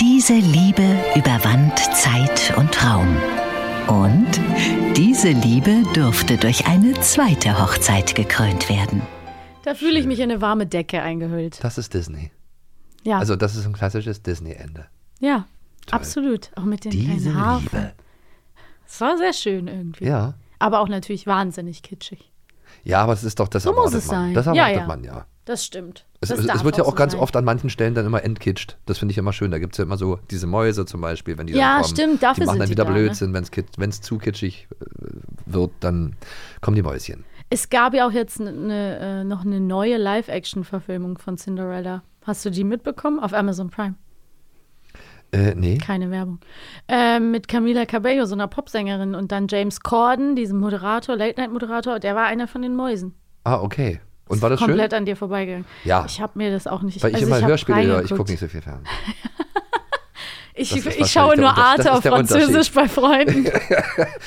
Diese 0.00 0.34
Liebe 0.34 0.82
überwand 1.14 1.78
Zeit 1.94 2.52
und 2.56 2.84
Raum. 2.84 3.16
Und 3.88 4.26
diese 4.96 5.30
Liebe 5.30 5.82
durfte 5.94 6.36
durch 6.36 6.66
eine 6.66 6.94
zweite 7.00 7.60
Hochzeit 7.60 8.14
gekrönt 8.14 8.68
werden. 8.68 9.02
Da 9.64 9.74
fühle 9.74 9.98
ich 10.00 10.06
mich 10.06 10.18
in 10.18 10.30
eine 10.30 10.40
warme 10.40 10.66
Decke 10.66 11.02
eingehüllt. 11.02 11.58
Das 11.62 11.78
ist 11.78 11.94
Disney. 11.94 12.30
Ja, 13.04 13.18
Also, 13.18 13.36
das 13.36 13.56
ist 13.56 13.66
ein 13.66 13.72
klassisches 13.72 14.22
Disney-Ende. 14.22 14.86
ja, 15.20 15.46
absolut. 15.90 16.50
Auch 16.56 16.64
mit 16.64 16.84
den 16.84 16.90
Diese 16.92 17.30
kleinen 17.30 17.34
Haaren. 17.36 17.62
Liebe. 17.62 17.92
Es 18.86 19.00
war 19.00 19.16
sehr 19.18 19.32
schön 19.32 19.68
irgendwie. 19.68 20.04
Ja. 20.06 20.34
Aber 20.58 20.80
auch 20.80 20.88
natürlich 20.88 21.26
wahnsinnig 21.26 21.82
kitschig. 21.82 22.30
Ja, 22.84 23.02
aber 23.02 23.12
es 23.14 23.24
ist 23.24 23.40
doch, 23.40 23.48
das 23.48 23.64
So 23.64 23.70
muss 23.72 23.78
erwartet 23.92 23.98
es 24.00 24.06
man. 24.08 24.16
sein. 24.26 24.34
Das 24.34 24.46
Ja, 24.46 24.52
erwartet 24.54 24.76
ja. 24.80 24.86
man, 24.86 25.04
ja. 25.04 25.26
Das 25.44 25.64
stimmt. 25.64 26.06
Es, 26.20 26.28
das 26.28 26.38
es, 26.38 26.62
wird 26.62 26.76
ja 26.76 26.84
auch 26.84 26.90
so 26.90 26.94
ganz 26.94 27.12
sein. 27.12 27.20
oft 27.20 27.34
an 27.36 27.44
manchen 27.44 27.68
Stellen 27.68 27.94
dann 27.94 28.06
immer 28.06 28.22
entkitscht. 28.22 28.76
Das 28.86 28.98
finde 28.98 29.10
ich 29.10 29.18
immer 29.18 29.32
schön. 29.32 29.50
Da 29.50 29.58
gibt 29.58 29.72
es 29.74 29.78
ja 29.78 29.84
immer 29.84 29.96
so 29.96 30.20
diese 30.30 30.46
Mäuse 30.46 30.86
zum 30.86 31.00
Beispiel, 31.00 31.36
wenn 31.36 31.48
die 31.48 31.54
Ja, 31.54 31.74
dann 31.74 31.82
kommen. 31.82 31.96
stimmt, 31.96 32.22
dafür 32.22 32.42
Die 32.42 32.46
machen 32.46 32.60
dann 32.60 32.68
wieder 32.70 32.84
da, 32.84 32.90
ne? 32.90 32.96
Blödsinn, 33.00 33.34
wenn 33.34 33.90
es 33.90 34.00
zu 34.02 34.18
kitschig 34.18 34.68
äh, 34.80 34.84
wird, 35.46 35.72
dann 35.80 36.14
kommen 36.60 36.76
die 36.76 36.82
Mäuschen. 36.82 37.24
Es 37.50 37.70
gab 37.70 37.92
ja 37.92 38.06
auch 38.06 38.12
jetzt 38.12 38.38
ne, 38.38 38.98
äh, 39.00 39.24
noch 39.24 39.44
eine 39.44 39.58
neue 39.58 39.96
Live-Action-Verfilmung 39.96 41.18
von 41.18 41.36
Cinderella. 41.38 42.02
Hast 42.24 42.44
du 42.44 42.50
die 42.50 42.64
mitbekommen? 42.64 43.18
Auf 43.18 43.32
Amazon 43.32 43.70
Prime. 43.70 43.94
Äh, 45.32 45.54
nee. 45.54 45.78
Keine 45.78 46.10
Werbung. 46.10 46.40
Ähm, 46.88 47.30
mit 47.30 47.48
Camila 47.48 47.86
Cabello, 47.86 48.26
so 48.26 48.34
einer 48.34 48.48
Popsängerin. 48.48 49.14
Und 49.14 49.32
dann 49.32 49.46
James 49.48 49.80
Corden, 49.80 50.36
diesem 50.36 50.58
Moderator, 50.58 51.16
Late-Night-Moderator. 51.16 51.98
Der 51.98 52.14
war 52.14 52.26
einer 52.26 52.46
von 52.46 52.62
den 52.62 52.76
Mäusen. 52.76 53.14
Ah, 53.44 53.60
okay. 53.60 54.00
Und 54.28 54.42
war 54.42 54.50
das 54.50 54.60
schön? 54.60 54.68
Komplett 54.68 54.94
an 54.94 55.06
dir 55.06 55.16
vorbeigegangen. 55.16 55.66
Ja. 55.84 56.04
Ich 56.06 56.20
habe 56.20 56.32
mir 56.36 56.50
das 56.50 56.66
auch 56.66 56.82
nicht... 56.82 57.02
Weil 57.02 57.10
ich 57.10 57.16
also 57.16 57.26
immer 57.26 57.46
Hörspiele 57.46 57.82
höre, 57.82 58.04
ich 58.04 58.10
gucke 58.10 58.30
nicht 58.30 58.40
so 58.40 58.48
viel 58.48 58.62
Fernsehen. 58.62 58.88
Ich, 60.54 60.74
ich 60.74 61.10
schaue 61.10 61.38
nur 61.38 61.56
Arte 61.56 61.92
auf 61.92 62.02
Französisch 62.02 62.72
bei 62.72 62.86
Freunden. 62.88 63.46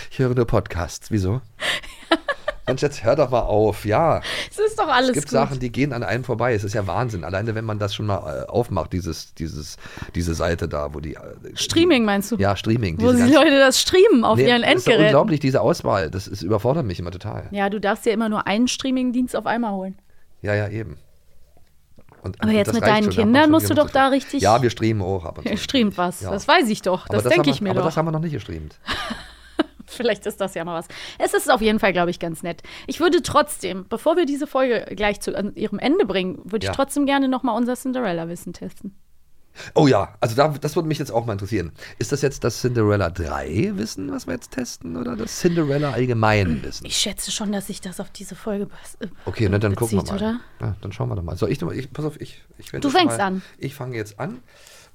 Ich 0.10 0.18
höre 0.18 0.34
nur 0.34 0.48
Podcasts. 0.48 1.12
Wieso? 1.12 1.42
Mensch, 2.68 2.82
jetzt 2.82 3.04
hör 3.04 3.16
doch 3.16 3.30
mal 3.30 3.42
auf. 3.42 3.86
Ja. 3.86 4.22
Es 4.50 4.58
ist 4.58 4.80
doch 4.80 4.88
alles 4.88 5.10
Es 5.10 5.14
gibt 5.16 5.26
gut. 5.28 5.32
Sachen, 5.34 5.60
die 5.60 5.72
gehen 5.72 5.94
an 5.94 6.02
einem 6.04 6.24
vorbei. 6.24 6.54
Es 6.56 6.64
ist 6.64 6.74
ja 6.74 6.88
Wahnsinn. 6.88 7.24
Alleine, 7.24 7.54
wenn 7.54 7.64
man 7.66 7.78
das 7.78 7.94
schon 7.94 8.08
mal 8.08 8.44
äh, 8.44 8.50
aufmacht, 8.50 8.92
dieses, 8.94 9.34
dieses, 9.36 9.78
diese 10.16 10.34
Seite 10.34 10.68
da, 10.68 10.94
wo 10.94 11.00
die. 11.00 11.14
Äh, 11.14 11.20
Streaming 11.54 12.06
meinst 12.06 12.32
du? 12.32 12.38
Ja, 12.38 12.56
Streaming. 12.56 13.00
Wo 13.00 13.12
die 13.14 13.22
Leute 13.32 13.60
das 13.60 13.80
streamen 13.82 14.24
auf 14.26 14.38
Nee, 14.38 14.48
ihren 14.48 14.62
das 14.64 14.70
ist 14.72 14.76
Endgeräten. 14.88 15.06
unglaublich, 15.06 15.40
diese 15.40 15.62
Auswahl. 15.62 16.10
Das 16.10 16.28
ist, 16.28 16.42
überfordert 16.42 16.86
mich 16.86 17.00
immer 17.00 17.12
total. 17.12 17.48
Ja, 17.52 17.70
du 17.70 17.80
darfst 17.80 18.06
dir 18.06 18.14
immer 18.14 18.30
nur 18.30 18.48
einen 18.48 18.68
Streaming-Dienst 18.68 19.36
auf 19.36 19.46
einmal 19.46 19.74
holen. 19.74 19.98
Ja, 20.42 20.56
ja, 20.56 20.68
eben. 20.68 20.98
Und, 22.24 22.42
Aber 22.42 22.50
und 22.50 22.56
jetzt 22.56 22.70
das 22.70 22.76
mit 22.76 22.84
deinen 22.88 23.12
Kindern 23.12 23.52
musst 23.52 23.70
du 23.70 23.76
doch 23.76 23.92
da 23.92 24.08
richtig- 24.08 24.42
Ja, 24.42 24.60
wir 24.64 24.72
streamen 24.72 25.04
auch 25.04 25.24
ab 25.26 25.38
und 25.38 25.48
zu. 25.48 25.58
Streamt 25.58 26.00
was. 26.00 26.22
Ja. 26.22 26.32
Das 26.32 26.48
weiß 26.48 26.68
ich 26.70 26.82
doch. 26.82 27.06
Aber 27.08 27.22
Das 27.22 27.32
denke 27.32 27.52
ich 27.52 27.60
wir, 27.60 27.66
mir 27.66 27.70
aber 27.70 27.82
doch. 27.82 27.86
das 27.90 27.98
haben 27.98 28.08
wir 28.08 28.12
noch 28.12 28.20
nicht 28.22 28.32
gestreamt. 28.34 28.80
Vielleicht 29.88 30.26
ist 30.26 30.42
das 30.42 30.54
ja 30.56 30.64
mal 30.66 30.78
was. 30.80 30.88
Es 31.20 31.34
ist 31.34 31.52
auf 31.52 31.62
jeden 31.62 31.80
Fall, 31.80 31.94
glaube 31.94 32.10
ich, 32.12 32.20
ganz 32.20 32.44
nett. 32.44 32.64
Ich 32.88 33.00
würde 33.00 33.22
trotzdem, 33.22 33.86
bevor 33.88 34.18
wir 34.18 34.26
diese 34.26 34.48
Folge 34.48 34.86
gleich 34.96 35.22
zu 35.22 35.32
ihrem 35.56 35.80
Ende 35.80 36.06
bringen, 36.06 36.40
würde 36.44 36.66
Ja. 36.66 36.72
ich 36.72 36.76
trotzdem 36.76 37.06
gerne 37.06 37.28
noch 37.28 37.44
mal 37.44 37.52
unser 37.56 37.76
Cinderella-Wissen 37.76 38.54
testen. 38.54 38.96
Oh 39.74 39.88
ja, 39.88 40.16
also 40.20 40.36
da, 40.36 40.50
das 40.50 40.76
würde 40.76 40.90
mich 40.90 41.00
jetzt 41.00 41.12
auch 41.14 41.26
mal 41.26 41.32
interessieren. 41.32 41.72
Ist 41.98 42.12
das 42.12 42.22
jetzt 42.22 42.44
das 42.44 42.60
Cinderella 42.60 43.10
3 43.10 43.72
Wissen, 43.76 44.12
was 44.12 44.28
wir 44.28 44.34
jetzt 44.34 44.52
testen, 44.52 44.98
oder 44.98 45.16
das 45.16 45.40
Cinderella 45.40 45.92
allgemein 45.92 46.62
Wissen? 46.62 46.86
Ich 46.86 46.98
schätze 46.98 47.32
schon, 47.32 47.54
dass 47.54 47.68
sich 47.68 47.80
das 47.80 48.02
auf 48.02 48.10
diese 48.10 48.36
Folge 48.36 48.66
bes- 48.66 49.02
äh, 49.02 49.08
Okay, 49.26 49.48
na, 49.50 49.58
dann 49.58 49.74
gucken 49.76 49.98
wir 50.00 50.04
bezieht, 50.04 50.20
mal. 50.20 50.40
Ja, 50.60 50.76
dann 50.82 50.92
schauen 50.92 51.08
wir 51.08 51.16
doch 51.16 51.24
mal. 51.24 51.38
So, 51.38 51.48
ich, 51.48 51.62
ich 51.62 51.94
pass 51.94 52.04
auf, 52.04 52.20
ich, 52.20 52.44
ich 52.58 52.70
Du 52.72 52.90
fängst 52.90 53.18
mal, 53.18 53.24
an. 53.24 53.42
Ich 53.58 53.76
fange 53.76 53.96
jetzt 53.96 54.20
an 54.20 54.40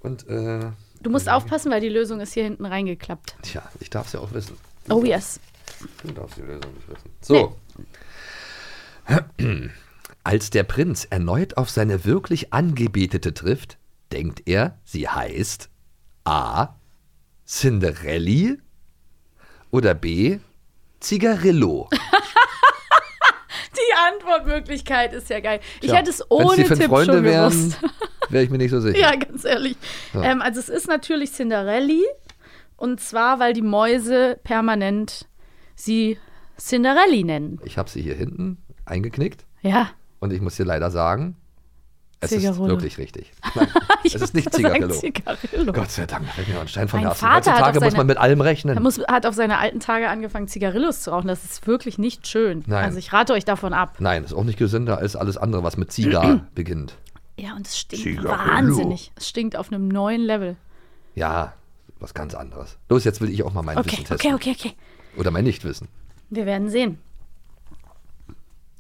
und 0.01 0.29
äh, 0.29 0.61
Du 1.03 1.09
musst 1.09 1.31
aufpassen, 1.31 1.73
weil 1.73 1.81
die 1.81 1.89
Lösung 1.89 2.21
ist 2.21 2.35
hier 2.35 2.45
hinten 2.45 2.67
reingeklappt. 2.67 3.37
tja, 3.41 3.63
ich 3.81 3.89
darf 3.89 4.09
es 4.09 4.13
ja 4.13 4.21
auch 4.21 4.33
wissen. 4.35 4.59
Oh 4.89 5.05
yes. 5.05 5.39
Du 6.03 6.13
darfst 6.13 6.37
die 6.37 6.43
Lösung 6.43 6.73
nicht 6.75 6.89
wissen. 6.89 7.11
So. 7.21 7.57
Als 10.25 10.51
der 10.51 10.63
Prinz 10.65 11.07
erneut 11.09 11.57
auf 11.57 11.71
seine 11.71 12.05
wirklich 12.05 12.53
Angebetete 12.53 13.33
trifft, 13.35 13.79
denkt 14.13 14.43
er, 14.47 14.79
sie 14.85 15.09
heißt 15.09 15.71
A. 16.25 16.75
Cinderelli 17.47 18.59
oder 19.71 19.95
B. 19.95 20.39
Zigarillo. 21.01 21.89
Die 23.73 24.15
Antwortmöglichkeit 24.15 25.13
ist 25.15 25.31
ja 25.31 25.41
geil. 25.41 25.61
Ich 25.81 25.89
Tja, 25.89 25.97
hätte 25.99 26.11
es 26.11 26.23
ohne 26.31 26.57
die 26.57 26.65
fünf 26.65 26.81
Tipp 26.81 26.89
Freunde 26.91 27.15
schon 27.15 27.25
wären, 27.25 27.51
gewusst. 27.51 27.79
wäre 28.29 28.45
ich 28.45 28.51
mir 28.51 28.59
nicht 28.59 28.71
so 28.71 28.81
sicher. 28.81 28.99
Ja, 28.99 29.15
ganz 29.17 29.45
ehrlich. 29.45 29.77
Ja. 30.13 30.23
Ähm, 30.25 30.43
also 30.43 30.61
es 30.61 30.69
ist 30.69 30.87
natürlich 30.87 31.33
Cinderelli. 31.33 32.05
Und 32.81 32.99
zwar, 33.01 33.39
weil 33.39 33.53
die 33.53 33.61
Mäuse 33.63 34.39
permanent 34.43 35.27
sie 35.77 36.19
Cinderelli 36.59 37.25
nennen. 37.25 37.61
Ich 37.65 37.77
habe 37.79 37.91
sie 37.91 38.01
hier 38.03 38.15
hinten 38.15 38.57
eingeknickt 38.87 39.45
Ja. 39.63 39.91
und 40.19 40.33
ich 40.33 40.41
muss 40.41 40.57
dir 40.57 40.65
leider 40.65 40.91
sagen, 40.91 41.37
es 42.21 42.33
ist 42.33 42.41
Zigarillo. 42.41 42.69
wirklich 42.69 42.97
richtig. 42.99 43.33
Nein, 43.55 43.69
es 44.05 44.15
ist 44.15 44.35
nicht 44.35 44.53
Zigarillo. 44.55 44.89
Zigarillo. 44.89 45.73
Gott 45.73 45.91
sei 45.91 46.07
Dank, 46.07 46.27
da 46.27 46.33
fällt 46.33 46.49
mir 46.49 46.61
ein 46.61 46.69
Stein 46.69 46.89
vom 46.89 47.01
Mein 47.01 47.09
Herzen. 47.09 47.21
Vater 47.27 47.53
Heutzutage 47.53 47.81
muss 47.81 47.85
seine- 47.93 47.97
man 47.99 48.07
mit 48.07 48.17
allem 48.19 48.41
rechnen. 48.41 48.77
Er 48.77 48.81
muss, 48.83 48.99
hat 49.09 49.25
auf 49.27 49.35
seine 49.35 49.59
alten 49.59 49.81
Tage 49.81 50.09
angefangen, 50.09 50.49
Zigarillos 50.49 51.03
zu 51.03 51.11
rauchen. 51.11 51.29
Das 51.29 51.45
ist 51.45 51.67
wirklich 51.67 51.97
nicht 51.99 52.27
schön. 52.29 52.63
Nein. 52.67 52.85
Also 52.85 52.99
ich 52.99 53.13
rate 53.13 53.33
euch 53.35 53.45
davon 53.45 53.73
ab. 53.75 53.97
Nein, 54.01 54.25
ist 54.25 54.33
auch 54.35 54.45
nicht 54.45 54.59
gesünder 54.59 54.99
als 54.99 55.17
alles 55.17 55.37
andere, 55.39 55.63
was 55.63 55.77
mit 55.79 55.93
Ziga 55.93 56.41
beginnt. 56.55 56.95
Ja, 57.39 57.55
und 57.57 57.67
es 57.67 57.79
stinkt 57.79 58.05
Zigarillo. 58.05 58.31
wahnsinnig. 58.31 59.13
Es 59.17 59.29
stinkt 59.29 59.57
auf 59.57 59.71
einem 59.73 59.89
neuen 59.89 60.21
Level. 60.23 60.57
Ja, 61.15 61.55
was 62.01 62.15
ganz 62.15 62.35
anderes. 62.35 62.79
Los, 62.89 63.05
jetzt 63.05 63.21
will 63.21 63.31
ich 63.31 63.43
auch 63.43 63.53
mal 63.53 63.63
mein 63.63 63.79
Okay, 63.79 63.93
Wissen 63.93 64.05
testen. 64.05 64.35
okay, 64.35 64.51
okay, 64.53 64.69
okay. 64.71 64.77
Oder 65.17 65.31
mein 65.31 65.45
Nichtwissen. 65.45 65.89
Wir 66.31 66.47
werden 66.47 66.69
sehen. 66.69 66.99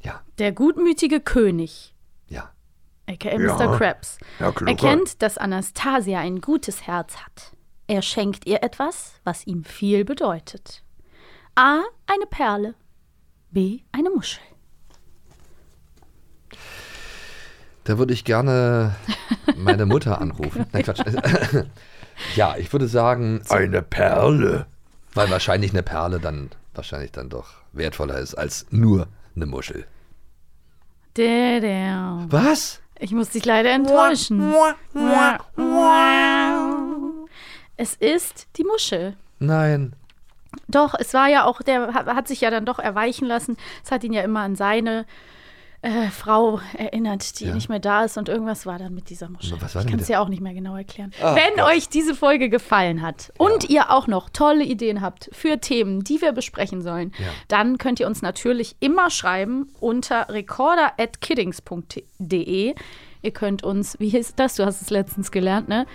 Ja. 0.02 0.22
Der 0.38 0.52
gutmütige 0.52 1.20
König. 1.20 1.94
Ja. 2.28 2.50
A.k.a. 3.08 3.32
Ja. 3.32 3.38
Mr. 3.56 3.76
Krabs. 3.76 4.18
Ja, 4.38 4.52
erkennt, 4.66 5.22
dass 5.22 5.36
Anastasia 5.38 6.20
ein 6.20 6.40
gutes 6.40 6.86
Herz 6.86 7.16
hat. 7.16 7.52
Er 7.86 8.02
schenkt 8.02 8.46
ihr 8.46 8.62
etwas, 8.62 9.14
was 9.24 9.46
ihm 9.46 9.64
viel 9.64 10.04
bedeutet. 10.04 10.84
A. 11.56 11.80
Eine 12.06 12.26
Perle. 12.30 12.74
B. 13.50 13.80
Eine 13.90 14.10
Muschel. 14.10 14.42
Da 17.84 17.98
würde 17.98 18.12
ich 18.12 18.24
gerne 18.24 18.94
meine 19.56 19.86
Mutter 19.86 20.20
anrufen. 20.20 20.66
Nein, 20.72 20.84
Quatsch. 20.84 21.00
ja, 22.34 22.56
ich 22.56 22.72
würde 22.72 22.88
sagen. 22.88 23.42
Eine 23.48 23.82
Perle. 23.82 24.66
Weil 25.14 25.30
wahrscheinlich 25.30 25.72
eine 25.72 25.82
Perle 25.82 26.20
dann 26.20 26.50
wahrscheinlich 26.74 27.12
dann 27.12 27.28
doch 27.28 27.48
wertvoller 27.72 28.18
ist 28.18 28.34
als 28.34 28.66
nur 28.70 29.08
eine 29.34 29.46
Muschel. 29.46 29.86
Der, 31.16 31.60
der. 31.60 32.26
Was? 32.28 32.80
Ich 32.98 33.12
muss 33.12 33.30
dich 33.30 33.44
leider 33.44 33.70
enttäuschen. 33.70 34.54
Es 37.76 37.94
ist 37.94 38.46
die 38.56 38.64
Muschel. 38.64 39.16
Nein. 39.38 39.94
Doch, 40.68 40.94
es 40.98 41.14
war 41.14 41.28
ja 41.28 41.44
auch, 41.44 41.62
der 41.62 41.94
hat, 41.94 42.06
hat 42.06 42.28
sich 42.28 42.42
ja 42.42 42.50
dann 42.50 42.66
doch 42.66 42.78
erweichen 42.78 43.26
lassen. 43.26 43.56
Es 43.84 43.90
hat 43.90 44.04
ihn 44.04 44.12
ja 44.12 44.22
immer 44.22 44.40
an 44.40 44.56
seine 44.56 45.06
äh, 45.82 46.10
Frau 46.10 46.60
erinnert, 46.76 47.40
die 47.40 47.46
Ja. 47.46 47.54
nicht 47.54 47.70
mehr 47.70 47.78
da 47.78 48.04
ist 48.04 48.18
und 48.18 48.28
irgendwas 48.28 48.66
war 48.66 48.78
dann 48.78 48.94
mit 48.94 49.08
dieser 49.08 49.30
Muschel. 49.30 49.56
Was 49.62 49.74
war 49.74 49.80
ich 49.82 49.88
kann 49.90 49.98
es 49.98 50.08
ja 50.08 50.20
auch 50.20 50.28
nicht 50.28 50.42
mehr 50.42 50.52
genau 50.52 50.76
erklären. 50.76 51.10
Ach 51.22 51.34
Wenn 51.34 51.56
Gott. 51.56 51.72
euch 51.72 51.88
diese 51.88 52.14
Folge 52.14 52.50
gefallen 52.50 53.00
hat 53.02 53.32
und 53.38 53.70
ihr 53.70 53.90
auch 53.90 54.06
noch 54.06 54.28
tolle 54.28 54.62
Ideen 54.64 55.00
habt 55.00 55.30
für 55.32 55.58
Themen, 55.58 56.04
die 56.04 56.20
wir 56.20 56.32
besprechen 56.32 56.82
sollen, 56.82 57.12
Ja. 57.18 57.24
dann 57.48 57.78
könnt 57.78 57.98
ihr 57.98 58.06
uns 58.06 58.20
natürlich 58.22 58.76
immer 58.80 59.08
schreiben 59.10 59.68
unter 59.80 60.28
recorder.kiddings.de. 60.28 62.74
Ihr 63.22 63.30
könnt 63.32 63.62
uns, 63.62 63.98
wie 64.00 64.08
hieß 64.08 64.34
das? 64.34 64.56
Du 64.56 64.64
hast 64.64 64.80
es 64.82 64.90
letztens 64.90 65.30
gelernt, 65.30 65.68
ne? 65.68 65.86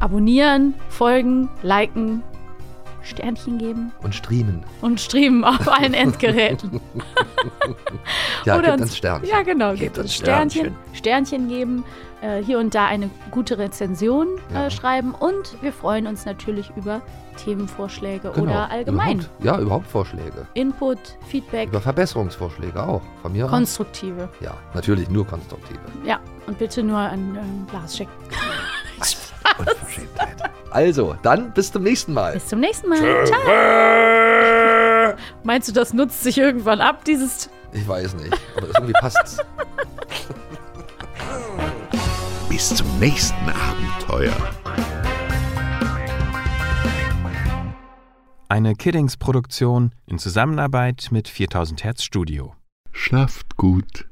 Abonnieren, 0.00 0.74
folgen, 0.88 1.48
liken, 1.62 2.22
Sternchen 3.04 3.58
geben 3.58 3.92
Und 4.02 4.14
streamen. 4.14 4.64
und 4.80 5.00
streamen 5.00 5.44
auf 5.44 5.68
allen 5.72 5.94
Endgeräten. 5.94 6.80
Ja, 8.44 8.54
Oder 8.58 8.62
gibt 8.70 8.72
uns- 8.74 8.82
uns 8.82 8.96
Sternchen. 8.96 9.28
Ja, 9.30 9.42
genau. 9.42 9.70
Gebt 9.70 9.80
Gebt 9.82 9.98
uns 9.98 10.14
Sternchen, 10.14 10.74
Sternchen 10.92 11.48
geben, 11.48 11.84
äh, 12.22 12.42
hier 12.42 12.58
und 12.58 12.74
da 12.74 12.86
eine 12.86 13.10
gute 13.30 13.58
Rezension 13.58 14.26
Ja. 14.52 14.66
äh, 14.66 14.70
schreiben 14.70 15.12
und 15.14 15.56
wir 15.62 15.72
freuen 15.72 16.06
uns 16.06 16.24
natürlich 16.24 16.70
über 16.76 17.00
Themenvorschläge 17.36 18.30
Genau, 18.34 18.42
oder 18.44 18.70
allgemein 18.70 19.18
Überhaupt, 19.18 19.44
ja, 19.44 19.58
überhaupt 19.58 19.86
Vorschläge. 19.88 20.46
Input, 20.54 20.98
Feedback, 21.28 21.68
Über 21.68 21.80
Verbesserungsvorschläge 21.80 22.80
auch. 22.82 23.02
Von 23.22 23.32
mir 23.32 23.44
aus. 23.46 23.50
konstruktive. 23.50 24.28
Ja, 24.40 24.54
natürlich 24.72 25.10
nur 25.10 25.26
konstruktive. 25.26 25.80
Ja, 26.06 26.20
und 26.46 26.58
bitte 26.58 26.82
nur 26.82 26.98
ein 26.98 27.36
ähm, 27.36 27.66
Glas 27.70 27.96
schicken. 27.96 28.12
Unverschämtheit. 29.58 30.50
Also, 30.70 31.16
dann 31.22 31.52
bis 31.52 31.70
zum 31.70 31.82
nächsten 31.82 32.12
Mal. 32.12 32.32
Bis 32.34 32.48
zum 32.48 32.60
nächsten 32.60 32.88
Mal. 32.88 33.26
Ciao. 33.26 33.40
Meinst 35.44 35.68
du, 35.68 35.72
das 35.72 35.92
nutzt 35.92 36.22
sich 36.22 36.38
irgendwann 36.38 36.80
ab, 36.80 37.04
dieses 37.04 37.48
Ich 37.72 37.86
weiß 37.86 38.14
nicht, 38.14 38.36
aber 38.56 38.66
irgendwie 38.68 38.92
passt's. 38.94 39.38
Bis 42.48 42.74
zum 42.74 42.98
nächsten 42.98 43.48
Abenteuer. 43.50 44.32
Eine 48.48 48.74
Kiddings-Produktion 48.74 49.92
in 50.06 50.18
Zusammenarbeit 50.18 51.08
mit 51.10 51.28
4000 51.28 51.82
Hertz 51.82 52.04
Studio. 52.04 52.54
Schlaft 52.92 53.56
gut. 53.56 54.06